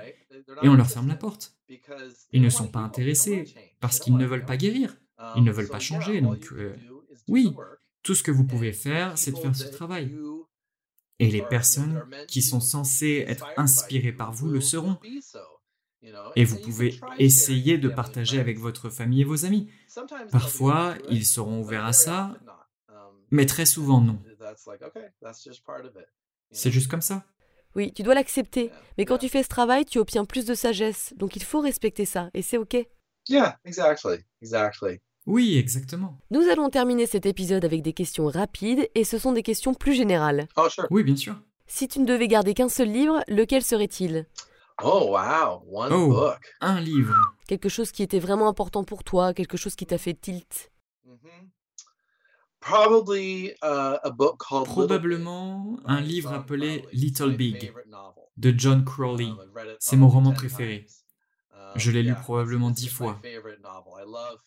Et 0.62 0.70
on 0.70 0.76
leur 0.76 0.90
ferme 0.90 1.08
la 1.08 1.16
porte. 1.16 1.56
Ils 2.32 2.42
ne 2.42 2.50
sont 2.50 2.68
pas 2.68 2.80
intéressés 2.80 3.46
parce 3.80 4.00
qu'ils 4.00 4.18
ne 4.18 4.26
veulent 4.26 4.46
pas 4.46 4.58
guérir. 4.58 4.96
Ils 5.36 5.44
ne 5.44 5.52
veulent 5.52 5.70
pas 5.70 5.80
changer. 5.80 6.22
Donc, 6.22 6.52
euh, 6.52 6.76
oui, 7.28 7.56
tout 8.04 8.16
ce 8.16 8.24
que 8.24 8.32
vous 8.32 8.46
pouvez 8.46 8.74
faire, 8.74 9.18
c'est 9.18 9.32
de 9.32 9.38
faire 9.38 9.56
ce 9.56 9.68
travail. 9.68 10.16
Et 11.20 11.32
les 11.32 11.42
personnes 11.42 12.04
qui 12.28 12.42
sont 12.42 12.60
censées 12.60 13.26
être 13.28 13.48
inspirées 13.58 14.12
par 14.12 14.34
vous 14.34 14.50
le 14.50 14.62
seront. 14.62 14.98
Et 16.36 16.46
vous 16.46 16.58
pouvez 16.58 17.00
essayer 17.18 17.78
de 17.78 17.90
partager 17.90 18.40
avec 18.40 18.60
votre 18.60 18.90
famille 18.90 19.22
et 19.22 19.26
vos 19.26 19.46
amis. 19.46 19.70
Parfois, 20.32 20.96
ils 21.10 21.26
seront 21.26 21.62
ouverts 21.62 21.86
à 21.86 21.94
ça, 21.94 22.36
mais 23.32 23.46
très 23.46 23.66
souvent 23.66 24.02
non. 24.02 24.20
C'est 26.52 26.72
juste 26.72 26.90
comme 26.90 27.02
ça. 27.02 27.26
Oui, 27.76 27.92
tu 27.94 28.04
dois 28.04 28.16
l'accepter. 28.16 28.72
Mais 28.98 29.06
quand 29.06 29.18
tu 29.18 29.28
fais 29.28 29.44
ce 29.44 29.50
travail, 29.50 29.86
tu 29.86 30.00
obtiens 30.00 30.26
plus 30.26 30.46
de 30.46 30.54
sagesse. 30.54 31.14
Donc 31.18 31.36
il 31.36 31.44
faut 31.44 31.60
respecter 31.60 32.06
ça. 32.06 32.30
Et 32.34 32.42
c'est 32.42 32.58
OK. 32.58 32.78
Yeah, 33.28 33.60
exactly. 33.66 34.20
Exactly. 34.42 35.00
Oui, 35.26 35.58
exactement. 35.58 36.20
Nous 36.30 36.44
allons 36.44 36.70
terminer 36.70 37.08
cet 37.08 37.26
épisode 37.26 37.66
avec 37.66 37.82
des 37.82 37.94
questions 37.94 38.28
rapides 38.28 38.88
et 38.94 39.04
ce 39.04 39.18
sont 39.18 39.34
des 39.34 39.44
questions 39.44 39.74
plus 39.74 39.94
générales. 39.94 40.48
Oh, 40.56 40.68
oui, 40.92 41.04
bien 41.04 41.16
sûr. 41.16 41.36
Si 41.68 41.88
tu 41.88 42.00
ne 42.00 42.06
devais 42.06 42.28
garder 42.28 42.54
qu'un 42.54 42.70
seul 42.70 42.90
livre, 42.90 43.24
lequel 43.28 43.64
serait-il? 43.64 44.28
Oh 44.84 45.12
wow, 45.12 45.64
one 45.72 45.92
Oh. 45.94 46.08
book. 46.10 46.40
Un 46.62 46.82
livre. 46.82 47.16
Quelque 47.48 47.70
chose 47.70 47.92
qui 47.92 48.04
était 48.04 48.20
vraiment 48.20 48.48
important 48.50 48.84
pour 48.84 49.04
toi, 49.04 49.34
quelque 49.34 49.58
chose 49.58 49.76
qui 49.76 49.86
t'a 49.86 49.98
fait 49.98 50.14
tilt. 50.20 50.72
Mhm. 51.06 51.50
Probably 52.60 53.52
uh, 53.64 53.98
a 54.04 54.10
book 54.10 54.38
called 54.40 54.66
Probablement 54.66 55.78
un 55.86 56.02
livre 56.02 56.34
appelé 56.34 56.84
Little 56.92 57.36
Big 57.36 57.72
de 58.38 58.54
John 58.58 58.84
Crowley. 58.84 59.26
Um, 59.30 59.38
C'est 59.80 59.98
mon 59.98 60.10
roman 60.10 60.32
10 60.32 60.36
préféré. 60.36 60.88
Um, 61.54 61.60
Je 61.76 61.92
l'ai 61.92 62.02
lu 62.04 62.16
probablement 62.16 62.72
dix 62.72 62.88
fois. 62.90 63.22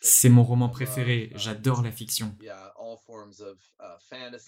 C'est 0.01 0.29
mon 0.31 0.43
roman 0.43 0.66
love, 0.66 0.72
préféré. 0.74 1.31
uh, 1.33 1.39
J'adore 1.39 1.83
la 1.83 1.93
fiction. 1.93 2.37
uh, 2.43 2.49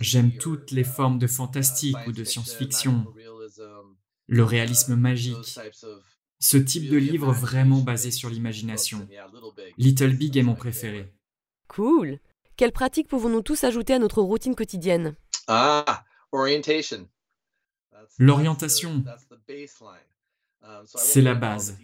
J'aime 0.00 0.32
toutes 0.36 0.72
les 0.72 0.82
uh, 0.82 0.84
formes 0.84 1.18
de 1.18 1.26
uh, 1.26 1.28
fantastique 1.28 1.96
ou 2.06 2.12
de 2.12 2.24
science 2.24 2.46
science-fiction, 2.46 3.06
le 4.30 4.44
réalisme 4.44 4.94
magique, 4.94 5.58
ce 6.38 6.56
type 6.56 6.88
de 6.88 6.96
livre 6.96 7.32
vraiment 7.32 7.80
basé 7.80 8.10
sur 8.10 8.30
l'imagination. 8.30 9.06
Little 9.76 10.16
Big. 10.16 10.36
Est 10.38 10.42
mon 10.42 10.54
préféré. 10.54 11.12
Cool. 11.68 12.18
Quelle 12.56 12.72
pratique 12.72 13.08
pouvons-nous 13.08 13.42
tous 13.42 13.64
ajouter 13.64 13.92
à 13.94 13.98
notre 13.98 14.22
routine 14.22 14.54
quotidienne? 14.54 15.16
Ah, 15.48 16.04
orientation. 16.30 17.08
L'orientation. 18.18 19.04
Um, 20.62 20.84
C'est 20.86 21.22
la 21.22 21.34
base. 21.34 21.78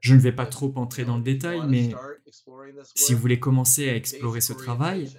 Je 0.00 0.14
ne 0.14 0.20
vais 0.20 0.32
pas 0.32 0.46
trop 0.46 0.72
entrer 0.76 1.04
dans 1.04 1.16
le 1.16 1.22
détail, 1.22 1.60
mais 1.68 1.94
si 2.94 3.14
vous 3.14 3.20
voulez 3.20 3.38
commencer 3.38 3.88
à 3.88 3.94
explorer 3.94 4.40
ce 4.40 4.52
travail, 4.52 5.12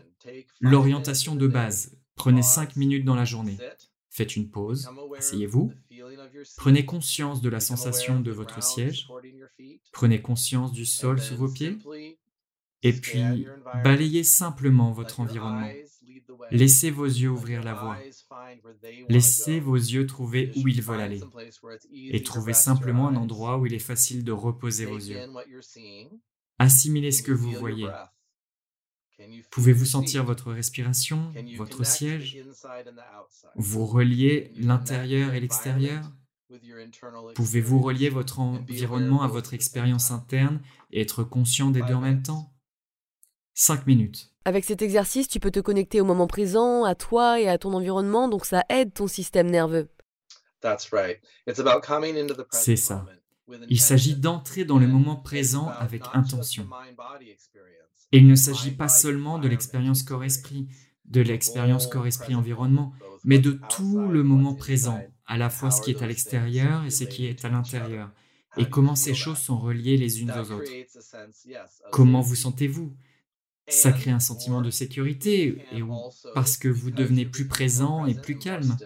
l'orientation 0.59 1.35
de 1.35 1.47
base, 1.47 1.95
prenez 2.15 2.41
Pause, 2.41 2.49
5 2.49 2.75
minutes 2.75 3.05
dans 3.05 3.15
la 3.15 3.25
journée. 3.25 3.57
Faites 4.17 4.35
une 4.35 4.49
pause, 4.49 4.89
asseyez-vous, 5.15 5.71
prenez 6.55 6.85
conscience 6.85 7.39
de 7.39 7.49
la 7.49 7.59
sensation 7.59 8.19
de 8.19 8.31
votre 8.31 8.63
siège, 8.63 9.07
prenez 9.91 10.23
conscience 10.23 10.71
du 10.71 10.87
sol 10.87 11.21
sous 11.21 11.35
vos 11.35 11.47
pieds, 11.47 11.77
et 12.81 12.93
puis 12.93 13.45
balayez 13.83 14.23
simplement 14.23 14.91
votre 14.91 15.19
environnement. 15.19 15.69
Laissez 16.49 16.89
vos 16.89 17.05
yeux 17.05 17.29
ouvrir 17.29 17.61
la 17.61 17.75
voie. 17.75 17.99
Laissez 19.07 19.59
vos 19.59 19.75
yeux 19.75 20.07
trouver 20.07 20.51
où 20.55 20.67
ils 20.67 20.81
veulent 20.81 21.01
aller. 21.01 21.21
Et 21.91 22.23
trouvez 22.23 22.53
simplement 22.53 23.09
un 23.09 23.17
endroit 23.17 23.59
où 23.59 23.67
il 23.67 23.73
est 23.75 23.77
facile 23.77 24.23
de 24.23 24.31
reposer 24.31 24.85
vos 24.85 24.97
yeux. 24.97 25.27
Assimilez 26.57 27.11
ce 27.11 27.21
que 27.21 27.31
vous 27.31 27.51
voyez. 27.51 27.87
Pouvez-vous 29.51 29.85
sentir 29.85 30.23
votre 30.23 30.51
respiration, 30.51 31.33
votre 31.57 31.85
siège? 31.85 32.37
Vous 33.55 33.85
you 33.85 34.51
l'intérieur 34.55 35.33
et 35.33 35.39
l'extérieur? 35.39 36.11
Pouvez-vous 37.35 37.81
relier 37.81 38.09
votre 38.09 38.39
environnement 38.39 39.21
à 39.23 39.27
votre 39.27 39.53
expérience 39.53 40.11
interne 40.11 40.61
et 40.91 41.01
être 41.01 41.23
conscient 41.23 41.71
des 41.71 41.81
deux 41.81 41.93
en 41.93 42.01
même 42.01 42.23
temps? 42.23 42.53
5 43.53 43.87
minutes. 43.87 44.31
Avec 44.45 44.63
cet 44.63 44.81
exercice, 44.81 45.27
tu 45.27 45.39
peux 45.39 45.51
te 45.51 45.59
connecter 45.59 45.99
au 45.99 46.05
moment 46.05 46.27
présent, 46.27 46.83
à 46.83 46.95
toi 46.95 47.41
et 47.41 47.49
à 47.49 47.57
ton 47.57 47.73
environnement, 47.73 48.29
donc 48.29 48.45
ça 48.45 48.63
aide 48.69 48.93
ton 48.93 49.07
système 49.07 49.49
nerveux. 49.49 49.89
That's 50.61 50.93
right. 50.93 51.19
It's 51.47 51.59
about 51.59 51.81
coming 51.81 52.17
into 52.17 52.33
the 52.33 52.45
C'est 52.51 52.75
present 52.75 52.75
ça. 52.75 53.05
Il 53.69 53.81
s'agit 53.81 54.15
d'entrer 54.15 54.63
dans 54.63 54.77
le 54.77 54.87
moment 54.87 55.15
présent 55.15 55.69
avec 55.69 56.03
intention. 56.13 56.67
Et 58.11 58.19
il 58.19 58.27
ne 58.27 58.35
s'agit 58.35 58.71
pas 58.71 58.87
seulement 58.87 59.37
de 59.37 59.47
l'expérience 59.47 60.03
corps-esprit, 60.03 60.67
de 61.05 61.21
l'expérience 61.21 61.87
corps-esprit 61.87 62.35
environnement, 62.35 62.93
mais 63.23 63.39
de 63.39 63.59
tout 63.69 64.07
le 64.07 64.23
moment 64.23 64.55
présent, 64.55 65.01
à 65.25 65.37
la 65.37 65.49
fois 65.49 65.71
ce 65.71 65.81
how 65.81 65.83
qui 65.83 65.91
est 65.91 66.01
à 66.01 66.07
l'extérieur 66.07 66.85
et 66.85 66.89
ce 66.89 67.03
qui 67.03 67.25
est 67.25 67.43
à 67.43 67.49
l'intérieur, 67.49 68.11
et 68.57 68.69
comment 68.69 68.95
ces 68.95 69.13
choses 69.13 69.37
sont 69.37 69.59
reliées 69.59 69.97
les 69.97 70.21
unes 70.21 70.31
aux 70.31 70.51
autres? 70.51 70.71
Comment 71.91 72.21
vous 72.21 72.35
sentez-vous? 72.35 72.95
Ça 73.69 73.91
crée 73.91 74.11
un 74.11 74.21
sentiment 74.21 74.61
de 74.61 74.71
sécurité, 74.71 75.47
it 75.47 75.57
et 75.73 75.83
parce 76.33 76.55
que 76.55 76.69
vous 76.69 76.89
devenez 76.89 77.25
plus 77.25 77.47
présent 77.47 78.05
et 78.05 78.15
plus 78.15 78.37
calme. 78.37 78.77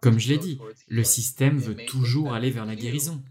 Comme 0.00 0.18
je 0.18 0.28
l'ai 0.28 0.38
dit, 0.38 0.58
le 0.88 1.04
système 1.04 1.58
veut 1.58 1.76
toujours 1.86 2.32
aller 2.32 2.50
vers 2.50 2.66
la 2.66 2.76
guérison. 2.76 3.22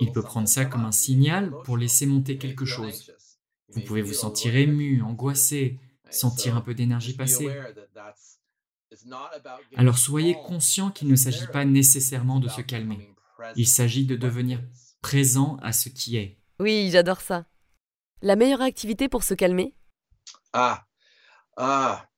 Il 0.00 0.12
peut 0.12 0.22
prendre 0.22 0.48
ça 0.48 0.64
comme 0.64 0.84
un 0.84 0.92
signal 0.92 1.52
pour 1.64 1.76
laisser 1.76 2.06
monter 2.06 2.38
quelque 2.38 2.64
chose. 2.64 3.12
Vous 3.68 3.80
pouvez 3.82 4.02
vous 4.02 4.12
sentir 4.12 4.54
ému, 4.54 5.02
angoissé, 5.02 5.78
sentir 6.10 6.56
un 6.56 6.60
peu 6.60 6.74
d'énergie 6.74 7.14
passer. 7.14 7.48
Alors 9.76 9.98
soyez 9.98 10.34
conscient 10.34 10.90
qu'il 10.90 11.08
ne 11.08 11.16
s'agit 11.16 11.46
pas 11.46 11.64
nécessairement 11.64 12.40
de 12.40 12.48
se 12.48 12.60
calmer. 12.60 13.14
Il 13.56 13.66
s'agit 13.66 14.06
de 14.06 14.16
devenir 14.16 14.60
présent 15.00 15.56
à 15.62 15.72
ce 15.72 15.88
qui 15.88 16.16
est. 16.16 16.38
Oui, 16.60 16.90
j'adore 16.92 17.20
ça. 17.20 17.46
La 18.20 18.36
meilleure 18.36 18.62
activité 18.62 19.08
pour 19.08 19.24
se 19.24 19.34
calmer? 19.34 19.74
Ah, 20.52 20.86
ah. 21.56 22.08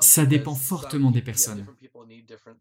Ça 0.00 0.26
dépend 0.26 0.54
fortement 0.54 1.10
des 1.10 1.22
personnes. 1.22 1.66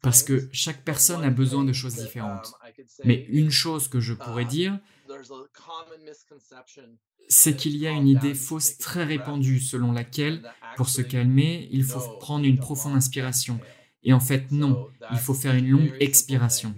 Parce 0.01 0.23
que 0.23 0.37
things. 0.37 0.49
chaque 0.53 0.77
But 0.77 0.85
personne 0.85 1.23
a 1.23 1.27
one 1.27 1.35
besoin 1.35 1.63
de 1.63 1.71
thing 1.71 1.81
choses 1.81 1.95
that, 1.95 2.03
différentes. 2.03 2.47
um, 2.47 2.69
I 2.69 2.73
could 2.73 2.87
say 2.87 3.03
Mais 3.05 3.25
une 3.29 3.49
chose 3.51 3.87
que 3.87 3.99
je 3.99 4.13
pourrais 4.13 4.43
uh, 4.43 4.47
dire, 4.47 4.79
there's 5.07 5.31
a 5.31 5.45
common 5.53 6.03
misconception 6.05 6.97
c'est 7.27 7.55
qu'il 7.55 7.75
y 7.77 7.87
a 7.87 7.91
une 7.91 8.07
idée 8.07 8.33
fausse 8.33 8.77
très 8.77 9.03
répandue 9.03 9.59
selon 9.59 9.91
laquelle, 9.91 10.49
pour 10.75 10.89
se 10.89 11.01
calmer, 11.01 11.67
il 11.71 11.83
faut 11.83 11.99
prendre 12.19 12.45
une 12.45 12.57
a 12.57 12.61
profonde 12.61 12.95
inspiration. 12.95 13.59
Et 14.03 14.13
en 14.13 14.19
fait, 14.19 14.51
non, 14.51 14.87
il 15.11 15.17
faut 15.17 15.33
faire 15.33 15.55
une 15.55 15.69
longue 15.69 15.93
expiration. 15.99 16.73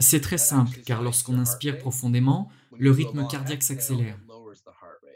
C'est 0.00 0.20
très 0.20 0.38
simple, 0.38 0.80
car 0.84 1.02
lorsqu'on 1.02 1.38
inspire 1.38 1.78
profondément, 1.78 2.50
le 2.76 2.90
rythme 2.90 3.26
cardiaque 3.28 3.62
s'accélère. 3.62 4.18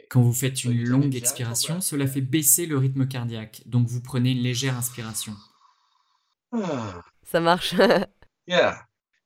Quand 0.09 0.21
vous 0.21 0.33
faites 0.33 0.63
une 0.63 0.83
longue 0.83 1.15
expiration, 1.15 1.81
cela 1.81 2.07
fait 2.07 2.21
baisser 2.21 2.65
le 2.65 2.77
rythme 2.77 3.07
cardiaque, 3.07 3.63
donc 3.65 3.87
vous 3.87 4.01
prenez 4.01 4.31
une 4.31 4.41
légère 4.43 4.77
inspiration. 4.77 5.33
Ça 7.23 7.39
marche. 7.39 7.75
yeah. 8.47 8.77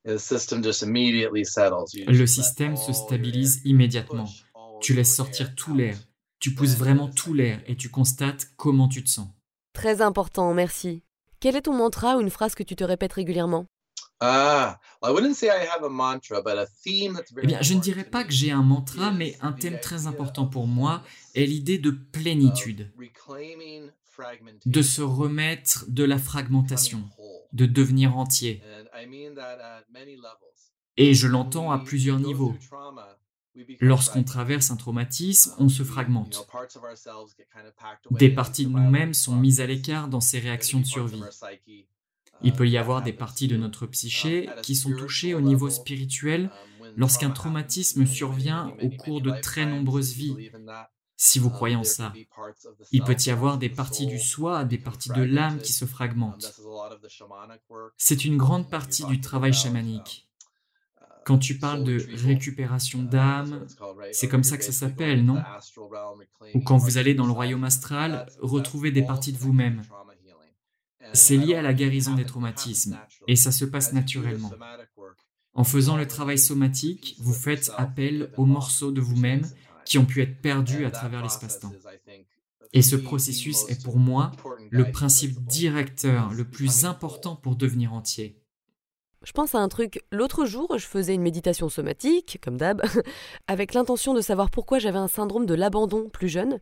And 0.08 0.16
the 0.16 0.18
system 0.18 0.64
just 0.64 0.82
immediately 0.82 1.46
settles. 1.46 1.86
You 1.94 2.06
Le 2.08 2.26
système 2.26 2.78
se 2.78 2.94
stabilise 2.94 3.58
air 3.58 3.62
immédiatement. 3.66 4.26
push 4.26 4.44
all 4.56 4.80
Tu 4.82 4.94
laisses 4.94 5.14
sortir 5.14 5.48
air 5.48 5.56
tout 5.56 5.72
out. 5.72 5.78
l'air, 5.78 5.98
tu 6.40 6.56
pousses 6.56 6.76
vraiment 6.78 7.10
tout 7.10 7.34
l'air 7.34 7.62
et 7.68 7.76
tu 7.76 7.90
constates 7.90 8.48
comment 8.56 8.88
tu 8.88 9.04
te 9.04 9.10
sens. 9.10 9.28
Très 9.74 10.02
important, 10.02 10.54
merci. 10.54 11.04
Quel 11.42 11.56
est 11.56 11.64
ton 11.64 11.74
mantra 11.74 12.18
ou 12.18 12.22
une 12.22 12.30
phrase 12.30 12.56
que 12.56 12.64
tu 12.64 12.76
te 12.76 12.84
répètes 12.84 13.14
régulièrement? 13.14 13.66
Ah, 14.22 14.80
well, 15.02 15.12
I 15.12 15.14
wouldn't 15.14 15.36
say 15.36 15.50
I 15.50 15.66
have 15.74 15.84
a 15.84 15.90
mantra, 15.90 16.42
but 16.42 16.58
a 16.58 16.66
theme 16.66 17.14
that's 17.14 17.32
Eh 17.42 17.48
bien, 17.48 17.62
je 17.62 17.74
ne 17.74 17.80
dirais 17.80 18.04
pas 18.04 18.24
que 18.24 18.32
j'ai 18.32 18.52
un 18.52 18.64
mantra, 18.64 19.12
is 19.12 19.16
mais 19.18 19.38
un 19.42 19.54
thème 19.54 19.80
très 19.80 20.08
important 20.08 20.46
pour 20.46 20.68
moi 20.68 21.04
est 21.36 21.46
l'idée 21.46 21.78
de 21.78 21.92
plénitude, 21.92 22.92
de 24.66 24.82
se 24.82 25.02
remettre 25.02 25.86
de 25.88 26.04
la 26.04 26.18
fragmentation, 26.18 27.04
de 27.54 27.66
devenir 27.66 28.18
entier. 28.18 28.62
Et 30.98 31.14
je 31.14 31.28
l'entends 31.28 31.72
à 31.72 31.80
plusieurs 31.80 32.20
niveaux. 32.20 32.56
Lorsqu'on 33.80 34.24
traverse 34.24 34.72
un 34.72 34.76
traumatisme, 34.76 35.52
Um, 35.58 35.66
on 35.66 35.70
se 35.70 35.84
fragmente. 35.84 36.48
Des 38.12 38.30
parties 38.30 38.66
de 38.66 38.72
nous-mêmes 38.72 39.14
sont 39.14 39.36
mises 39.36 39.62
à 39.62 39.66
l'écart 39.66 40.08
dans 40.08 40.22
ces 40.22 40.40
réactions 40.40 40.80
de 40.80 40.86
survie. 40.86 41.22
Il 42.42 42.54
peut 42.54 42.68
y 42.68 42.78
avoir 42.78 43.02
des 43.02 43.14
parties 43.14 43.48
de 43.48 43.58
notre 43.58 43.86
psyché 43.88 44.50
qui 44.64 44.76
sont 44.76 44.96
touchées 44.96 45.34
au 45.34 45.42
niveau 45.42 45.70
spirituel 45.70 46.50
lorsqu'un 46.96 47.30
traumatisme 47.30 48.06
survient 48.06 48.74
au 48.82 48.90
cours 48.90 49.22
de 49.22 49.32
très 49.42 49.66
nombreuses 49.66 50.14
vies. 50.14 50.52
Si 51.22 51.38
vous 51.38 51.50
croyez 51.50 51.76
en 51.76 51.84
ça, 51.84 52.14
il 52.94 53.04
peut 53.04 53.16
y 53.26 53.30
avoir 53.30 53.58
des 53.58 53.68
parties 53.70 54.08
du 54.08 54.20
soi, 54.20 54.64
des 54.64 54.78
parties 54.78 55.10
de 55.10 55.22
l'âme 55.22 55.60
qui 55.60 55.74
se 55.74 55.84
fragmentent. 55.84 56.54
C'est 57.98 58.24
une 58.24 58.38
grande 58.38 58.70
partie 58.70 59.04
du 59.06 59.20
travail 59.20 59.52
chamanique. 59.52 60.30
Quand 61.26 61.38
tu 61.38 61.60
parles 61.60 61.84
de 61.84 61.98
récupération 62.26 63.04
d'âme, 63.04 63.68
c'est 64.14 64.30
comme 64.30 64.44
ça 64.44 64.58
que 64.58 64.64
ça 64.64 64.72
s'appelle, 64.72 65.26
non? 65.26 65.44
Ou 66.56 66.62
quand 66.62 66.78
vous 66.78 66.98
allez 66.98 67.14
dans 67.14 67.26
le 67.26 67.34
royaume 67.34 67.66
astral, 67.66 68.26
that's 68.42 68.92
des 68.94 69.04
parties 69.04 69.34
de 69.34 69.38
vous-même. 69.38 69.84
C'est 71.14 71.38
lié 71.38 71.56
à 71.56 71.62
la 71.62 71.74
guérison 71.74 72.16
des 72.16 72.26
traumatismes. 72.26 73.00
Et 73.28 73.36
ça 73.36 73.52
se 73.52 73.66
passe 73.66 73.94
naturellement. 73.94 74.52
En 75.54 75.64
faisant 75.64 75.98
le 75.98 76.08
travail 76.08 76.38
somatique, 76.38 77.16
vous 77.20 77.34
faites 77.34 77.72
appel 77.78 78.32
aux 78.38 78.46
morceaux 78.46 78.92
de 78.92 79.02
vous-même 79.02 79.46
qui 79.86 79.98
ont 79.98 80.06
pu 80.06 80.22
être 80.22 80.42
perdus 80.42 80.86
à 80.86 80.92
travers 80.92 81.24
l'espace-temps. 81.24 81.74
Et 82.74 82.82
ce 82.82 82.96
processus 82.96 83.68
est 83.68 83.84
pour 83.84 83.98
moi 83.98 84.32
le 84.70 84.92
principe 84.92 85.44
directeur 85.46 86.32
le 86.32 86.46
plus 86.46 86.86
important 86.86 87.36
pour 87.36 87.56
devenir 87.56 87.94
entier. 87.94 88.40
Je 89.24 89.34
pense 89.34 89.54
à 89.54 89.60
un 89.60 89.68
truc. 89.68 90.02
L'autre 90.12 90.46
jour, 90.46 90.78
je 90.78 90.86
faisais 90.86 91.14
une 91.14 91.22
méditation 91.22 91.68
somatique, 91.68 92.40
comme 92.42 92.56
d'hab, 92.56 92.82
avec 93.48 93.74
l'intention 93.74 94.14
de 94.14 94.22
savoir 94.22 94.50
pourquoi 94.50 94.80
j'avais 94.80 94.98
un 94.98 95.10
syndrome 95.10 95.46
de 95.46 95.56
l'abandon 95.56 96.08
plus 96.10 96.30
jeune. 96.30 96.60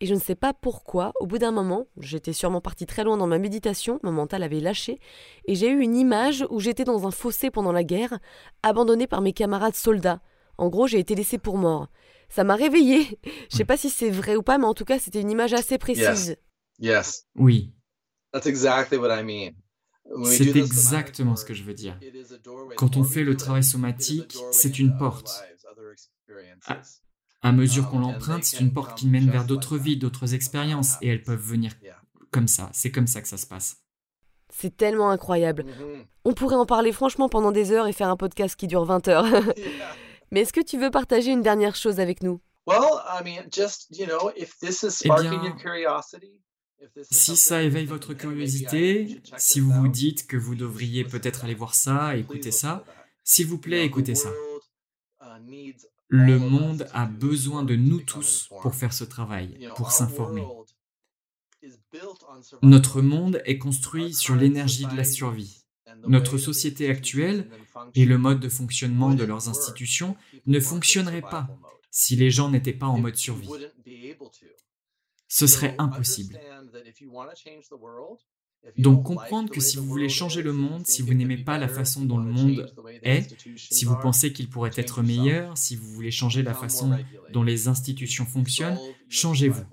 Et 0.00 0.06
je 0.06 0.14
ne 0.14 0.20
sais 0.20 0.36
pas 0.36 0.54
pourquoi, 0.54 1.12
au 1.18 1.26
bout 1.26 1.38
d'un 1.38 1.50
moment, 1.50 1.86
j'étais 1.98 2.32
sûrement 2.32 2.60
partie 2.60 2.86
très 2.86 3.02
loin 3.02 3.16
dans 3.16 3.26
ma 3.26 3.38
méditation, 3.38 3.98
mon 4.04 4.12
mental 4.12 4.44
avait 4.44 4.60
lâché, 4.60 5.00
et 5.46 5.56
j'ai 5.56 5.68
eu 5.68 5.80
une 5.80 5.96
image 5.96 6.46
où 6.50 6.60
j'étais 6.60 6.84
dans 6.84 7.06
un 7.06 7.10
fossé 7.10 7.50
pendant 7.50 7.72
la 7.72 7.82
guerre, 7.82 8.18
abandonnée 8.62 9.08
par 9.08 9.22
mes 9.22 9.32
camarades 9.32 9.74
soldats. 9.74 10.20
En 10.56 10.68
gros, 10.68 10.86
j'ai 10.86 11.00
été 11.00 11.16
laissée 11.16 11.38
pour 11.38 11.58
mort. 11.58 11.88
Ça 12.28 12.44
m'a 12.44 12.54
réveillée. 12.54 13.18
Je 13.50 13.56
sais 13.56 13.64
pas 13.64 13.76
si 13.76 13.90
c'est 13.90 14.10
vrai 14.10 14.36
ou 14.36 14.42
pas, 14.42 14.58
mais 14.58 14.66
en 14.66 14.74
tout 14.74 14.84
cas, 14.84 14.98
c'était 14.98 15.20
une 15.20 15.30
image 15.30 15.52
assez 15.52 15.78
précise. 15.78 16.36
Yes. 16.78 17.26
Oui. 17.34 17.72
That's 18.32 18.46
exactly 18.46 18.98
what 18.98 19.10
I 19.10 19.24
mean. 19.24 19.52
C'est 20.24 20.56
exactement 20.56 21.36
ce 21.36 21.44
que 21.44 21.54
je 21.54 21.64
veux 21.64 21.74
dire. 21.74 21.98
Quand 22.76 22.96
on 22.96 23.04
fait 23.04 23.24
le 23.24 23.36
travail 23.36 23.64
somatique, 23.64 24.38
c'est 24.52 24.78
une 24.78 24.96
porte. 24.96 25.30
À, 27.42 27.52
mesure 27.52 27.88
qu'on 27.88 28.00
l'emprunte, 28.00 28.44
c'est 28.44 28.60
une 28.60 28.72
porte 28.72 28.98
qui 28.98 29.06
mène 29.06 29.30
vers 29.30 29.44
d'autres 29.44 29.78
vies, 29.78 29.96
d'autres 29.96 30.34
expériences, 30.34 30.96
et 31.02 31.08
elles 31.08 31.22
peuvent 31.22 31.40
venir 31.40 31.72
comme 32.30 32.48
ça. 32.48 32.70
C'est 32.72 32.90
comme 32.90 33.06
ça 33.06 33.22
que 33.22 33.28
ça 33.28 33.36
se 33.36 33.46
passe. 33.46 33.78
C'est 34.50 34.76
tellement 34.76 35.10
incroyable. 35.10 35.64
On 36.24 36.32
pourrait 36.32 36.56
en 36.56 36.66
parler 36.66 36.92
franchement 36.92 37.28
pendant 37.28 37.52
des 37.52 37.70
heures 37.70 37.86
et 37.86 37.92
faire 37.92 38.08
un 38.08 38.16
podcast 38.16 38.56
qui 38.56 38.66
dure 38.66 38.84
20 38.84 39.08
heures. 39.08 39.26
Mais 40.30 40.40
est-ce 40.40 40.52
que 40.52 40.60
tu 40.60 40.78
veux 40.78 40.90
partager 40.90 41.30
une 41.30 41.42
dernière 41.42 41.74
chose 41.76 42.00
avec 42.00 42.22
nous? 42.22 42.40
Eh 46.80 46.86
bien, 46.94 47.02
si 47.10 47.36
ça 47.36 47.62
éveille 47.62 47.86
votre 47.86 48.14
curiosité, 48.14 49.20
si 49.36 49.60
vous 49.60 49.72
vous 49.72 49.88
dites 49.88 50.26
que 50.26 50.36
vous 50.36 50.54
devriez 50.54 51.04
peut-être 51.04 51.44
aller 51.44 51.54
voir 51.54 51.74
ça, 51.74 52.16
écouter 52.16 52.52
ça, 52.52 52.84
s'il 53.24 53.46
vous 53.46 53.58
plaît, 53.58 53.84
écoutez 53.84 54.14
ça. 54.14 54.28
Le 56.08 56.38
monde 56.38 56.88
a 56.92 57.06
besoin 57.06 57.62
de 57.62 57.76
nous 57.76 58.00
tous 58.00 58.48
pour 58.62 58.74
faire 58.74 58.92
ce 58.92 59.04
travail, 59.04 59.68
pour 59.76 59.92
s'informer. 59.92 60.46
Notre 62.62 63.02
monde 63.02 63.42
est 63.44 63.58
construit 63.58 64.14
sur 64.14 64.34
l'énergie 64.34 64.86
de 64.86 64.96
la 64.96 65.04
survie. 65.04 65.64
Notre 66.06 66.38
société 66.38 66.88
actuelle 66.88 67.50
et 67.94 68.04
le 68.04 68.18
mode 68.18 68.40
de 68.40 68.48
fonctionnement 68.48 69.14
de 69.14 69.24
leurs 69.24 69.48
institutions 69.48 70.16
ne 70.46 70.60
fonctionneraient 70.60 71.20
pas 71.20 71.48
si 71.90 72.16
les 72.16 72.30
gens 72.30 72.50
n'étaient 72.50 72.72
pas 72.72 72.86
en 72.86 72.98
mode 72.98 73.16
survie. 73.16 73.48
Ce 75.28 75.46
serait 75.46 75.74
impossible. 75.78 76.38
Donc 78.76 79.04
comprendre 79.04 79.50
que 79.50 79.60
si 79.60 79.76
vous 79.76 79.86
voulez 79.86 80.08
changer 80.08 80.42
le 80.42 80.52
monde, 80.52 80.86
si 80.86 81.02
vous 81.02 81.14
n'aimez 81.14 81.38
pas 81.38 81.58
la 81.58 81.68
façon 81.68 82.04
dont 82.04 82.18
le 82.18 82.30
monde 82.30 82.72
est, 83.02 83.36
si 83.56 83.84
vous 83.84 83.96
pensez 83.96 84.32
qu'il 84.32 84.48
pourrait 84.48 84.70
être 84.76 85.02
meilleur, 85.02 85.56
si 85.56 85.76
vous 85.76 85.90
voulez 85.92 86.10
changer 86.10 86.42
la 86.42 86.54
façon 86.54 86.96
dont 87.32 87.42
les 87.42 87.68
institutions 87.68 88.26
fonctionnent, 88.26 88.78
changez-vous. 89.08 89.64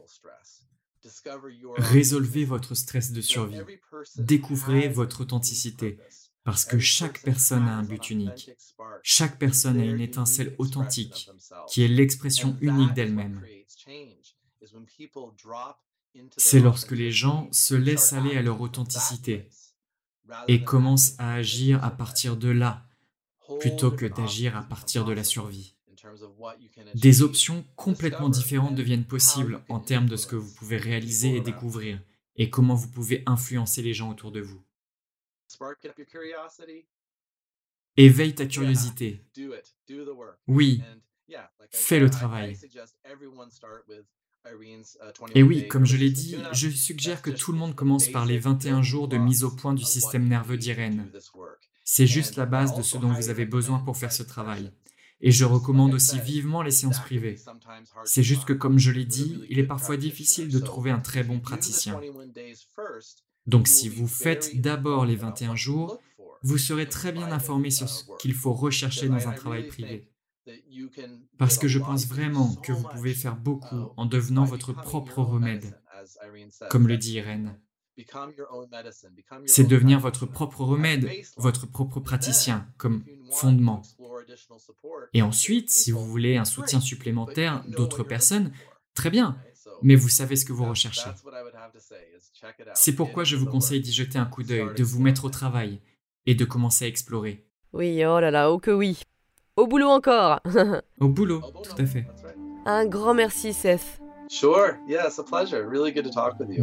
Résolvez 1.78 2.46
votre 2.46 2.76
stress 2.76 3.12
de 3.12 3.22
survie. 3.22 3.62
Découvrez 4.18 4.88
votre 4.88 5.22
authenticité. 5.22 5.98
Parce 6.44 6.64
que 6.64 6.78
chaque 6.78 7.24
personne 7.24 7.68
a 7.68 7.76
un 7.76 7.84
but 7.84 8.12
unique. 8.12 8.52
Chaque 9.02 9.40
personne 9.40 9.80
a 9.80 9.86
une 9.86 10.00
étincelle 10.00 10.56
authentique 10.60 11.30
qui 11.68 11.82
est 11.84 11.88
l'expression 11.88 12.56
unique 12.62 12.94
d'elle-même 12.94 13.42
c'est 16.38 16.60
lorsque 16.60 16.92
les 16.92 17.12
gens 17.12 17.50
se 17.52 17.76
laissent 17.76 18.14
aller 18.14 18.38
à 18.38 18.42
leur 18.42 18.62
authenticité 18.62 19.48
et 20.48 20.64
commencent 20.64 21.16
à 21.18 21.34
agir 21.34 21.84
à 21.84 21.92
partir 21.92 22.38
de 22.38 22.50
là, 22.50 22.86
plutôt 23.60 23.92
que 23.92 24.06
d'agir 24.06 24.58
à 24.58 24.64
partir 24.64 25.06
de 25.06 25.14
la 25.14 25.24
survie. 25.24 25.76
Des 26.94 27.22
options 27.22 27.66
complètement 27.76 28.30
différentes 28.30 28.76
deviennent 28.76 29.06
possibles 29.06 29.64
en 29.70 29.80
termes 29.80 30.08
de 30.08 30.16
ce 30.16 30.28
que 30.28 30.36
vous 30.36 30.54
pouvez 30.56 30.78
réaliser 30.78 31.36
et 31.36 31.42
découvrir, 31.42 32.00
et 32.36 32.50
comment 32.50 32.76
vous 32.76 32.90
pouvez 32.90 33.24
influencer 33.26 33.82
les 33.82 33.94
gens 33.94 34.12
autour 34.12 34.32
de 34.32 34.42
vous. 34.42 34.62
Éveille 37.98 38.36
ta 38.36 38.46
curiosité. 38.46 39.22
Oui, 40.48 40.82
fais 41.72 42.00
le 42.00 42.10
travail. 42.10 42.58
Et 45.34 45.44
oui, 45.44 45.68
comme 45.68 45.86
je 45.86 45.98
l'ai 45.98 46.12
dit, 46.12 46.38
je 46.52 46.70
suggère 46.70 47.22
que 47.22 47.32
tout 47.32 47.52
le 47.52 47.58
monde 47.58 47.76
commence 47.76 48.10
par 48.10 48.26
les 48.26 48.38
21 48.38 48.82
jours 48.82 49.08
de 49.08 49.18
mise 49.18 49.44
au 49.44 49.52
point 49.52 49.74
du 49.74 49.84
système 49.84 50.28
nerveux 50.28 50.58
d'Irène. 50.58 51.12
C'est 51.84 52.08
juste 52.08 52.36
la 52.36 52.46
base 52.46 52.76
de 52.76 52.82
ce 52.82 52.98
dont 52.98 53.14
vous 53.14 53.30
avez 53.30 53.46
besoin 53.46 53.80
pour 53.80 53.98
faire 53.98 54.12
ce 54.12 54.24
travail. 54.24 54.72
Et 55.22 55.32
je 55.32 55.46
recommande 55.46 55.94
aussi 55.94 56.20
vivement 56.20 56.62
les 56.62 56.72
séances 56.72 57.00
privées. 57.00 57.38
C'est 58.04 58.24
juste 58.24 58.46
que, 58.46 58.54
comme 58.54 58.78
je 58.78 58.92
l'ai 58.92 59.06
dit, 59.06 59.42
il 59.50 59.60
est 59.60 59.68
parfois 59.68 59.98
difficile 59.98 60.50
de 60.50 60.60
trouver 60.60 60.92
un 60.92 61.00
très 61.00 61.24
bon 61.24 61.40
praticien. 61.40 62.00
Donc 63.48 63.68
si 63.68 63.90
vous 63.90 64.08
faites 64.08 64.60
d'abord 64.60 65.06
les 65.06 65.16
21 65.16 65.56
jours, 65.56 66.00
vous 66.42 66.58
serez 66.58 66.90
très 66.90 67.12
bien 67.12 67.32
informé 67.32 67.72
sur 67.72 67.90
ce 67.90 68.04
qu'il 68.20 68.34
faut 68.34 68.54
rechercher 68.54 69.08
dans 69.08 69.28
un 69.28 69.34
travail 69.34 69.68
privé. 69.68 70.08
Parce 71.38 71.58
que 71.58 71.68
je 71.68 71.80
pense 71.80 72.08
vraiment 72.08 72.56
que 72.56 72.72
vous 72.72 72.88
pouvez 72.88 73.14
faire 73.14 73.36
beaucoup 73.36 73.76
uh, 73.76 73.94
en 73.98 74.06
devenant 74.06 74.44
votre 74.44 74.74
propre 74.74 75.22
remède, 75.22 75.80
comme 76.70 76.88
le 76.88 76.98
dit 76.98 77.14
Irène. 77.14 77.60
C'est 79.46 79.64
devenir 79.64 80.00
votre 80.00 80.26
propre 80.26 80.62
remède, 80.64 81.10
votre 81.38 81.66
propre 81.66 82.00
praticien, 82.00 82.68
comme 82.78 83.06
fondement. 83.32 83.82
Et 85.14 85.22
ensuite, 85.22 85.70
si 85.70 85.92
vous 85.92 86.06
voulez 86.06 86.38
un 86.38 86.46
soutien 86.46 86.82
supplémentaire 86.82 87.64
d'autres 87.68 88.04
personnes, 88.04 88.52
très 88.94 89.10
bien, 89.10 89.38
mais 89.82 89.96
vous 89.96 90.10
savez 90.10 90.36
ce 90.36 90.46
que 90.46 90.54
vous 90.54 90.66
recherchez. 90.66 91.10
C'est 92.74 92.96
pourquoi 92.96 93.24
je 93.24 93.36
vous 93.36 93.46
conseille 93.46 93.82
d'y 93.82 93.94
jeter 93.94 94.18
un 94.18 94.26
coup 94.26 94.44
d'œil, 94.44 94.74
de 94.76 94.84
vous 94.84 95.02
mettre 95.02 95.26
au 95.26 95.30
travail 95.30 95.80
et 96.26 96.36
de 96.36 96.46
commencer 96.46 96.86
à 96.86 96.88
explorer. 96.88 97.48
Oui, 97.72 98.06
oh 98.06 98.20
là 98.20 98.32
là, 98.32 98.52
oh 98.52 98.60
que 98.60 98.72
oui. 98.72 99.05
Au 99.58 99.68
boulot 99.68 99.88
encore 99.88 100.42
Au 101.00 101.08
boulot, 101.08 101.42
tout 101.64 101.82
à 101.82 101.86
fait. 101.86 102.06
Un 102.66 102.86
grand 102.86 103.14
merci, 103.14 103.54
Seth. 103.54 104.02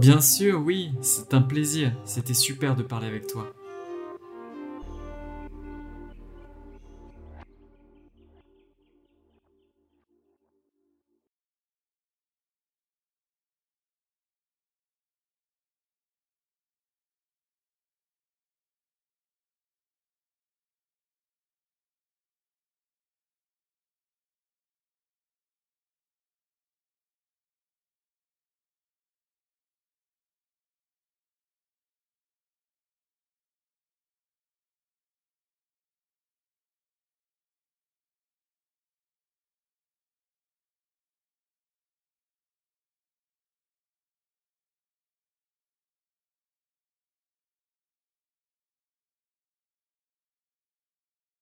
Bien 0.01 0.21
sûr, 0.21 0.61
oui, 0.63 0.93
c'est 1.01 1.33
un 1.33 1.41
plaisir. 1.41 1.93
C'était 2.05 2.35
super 2.35 2.77
de 2.77 2.83
parler 2.83 3.07
avec 3.07 3.27
toi. 3.27 3.47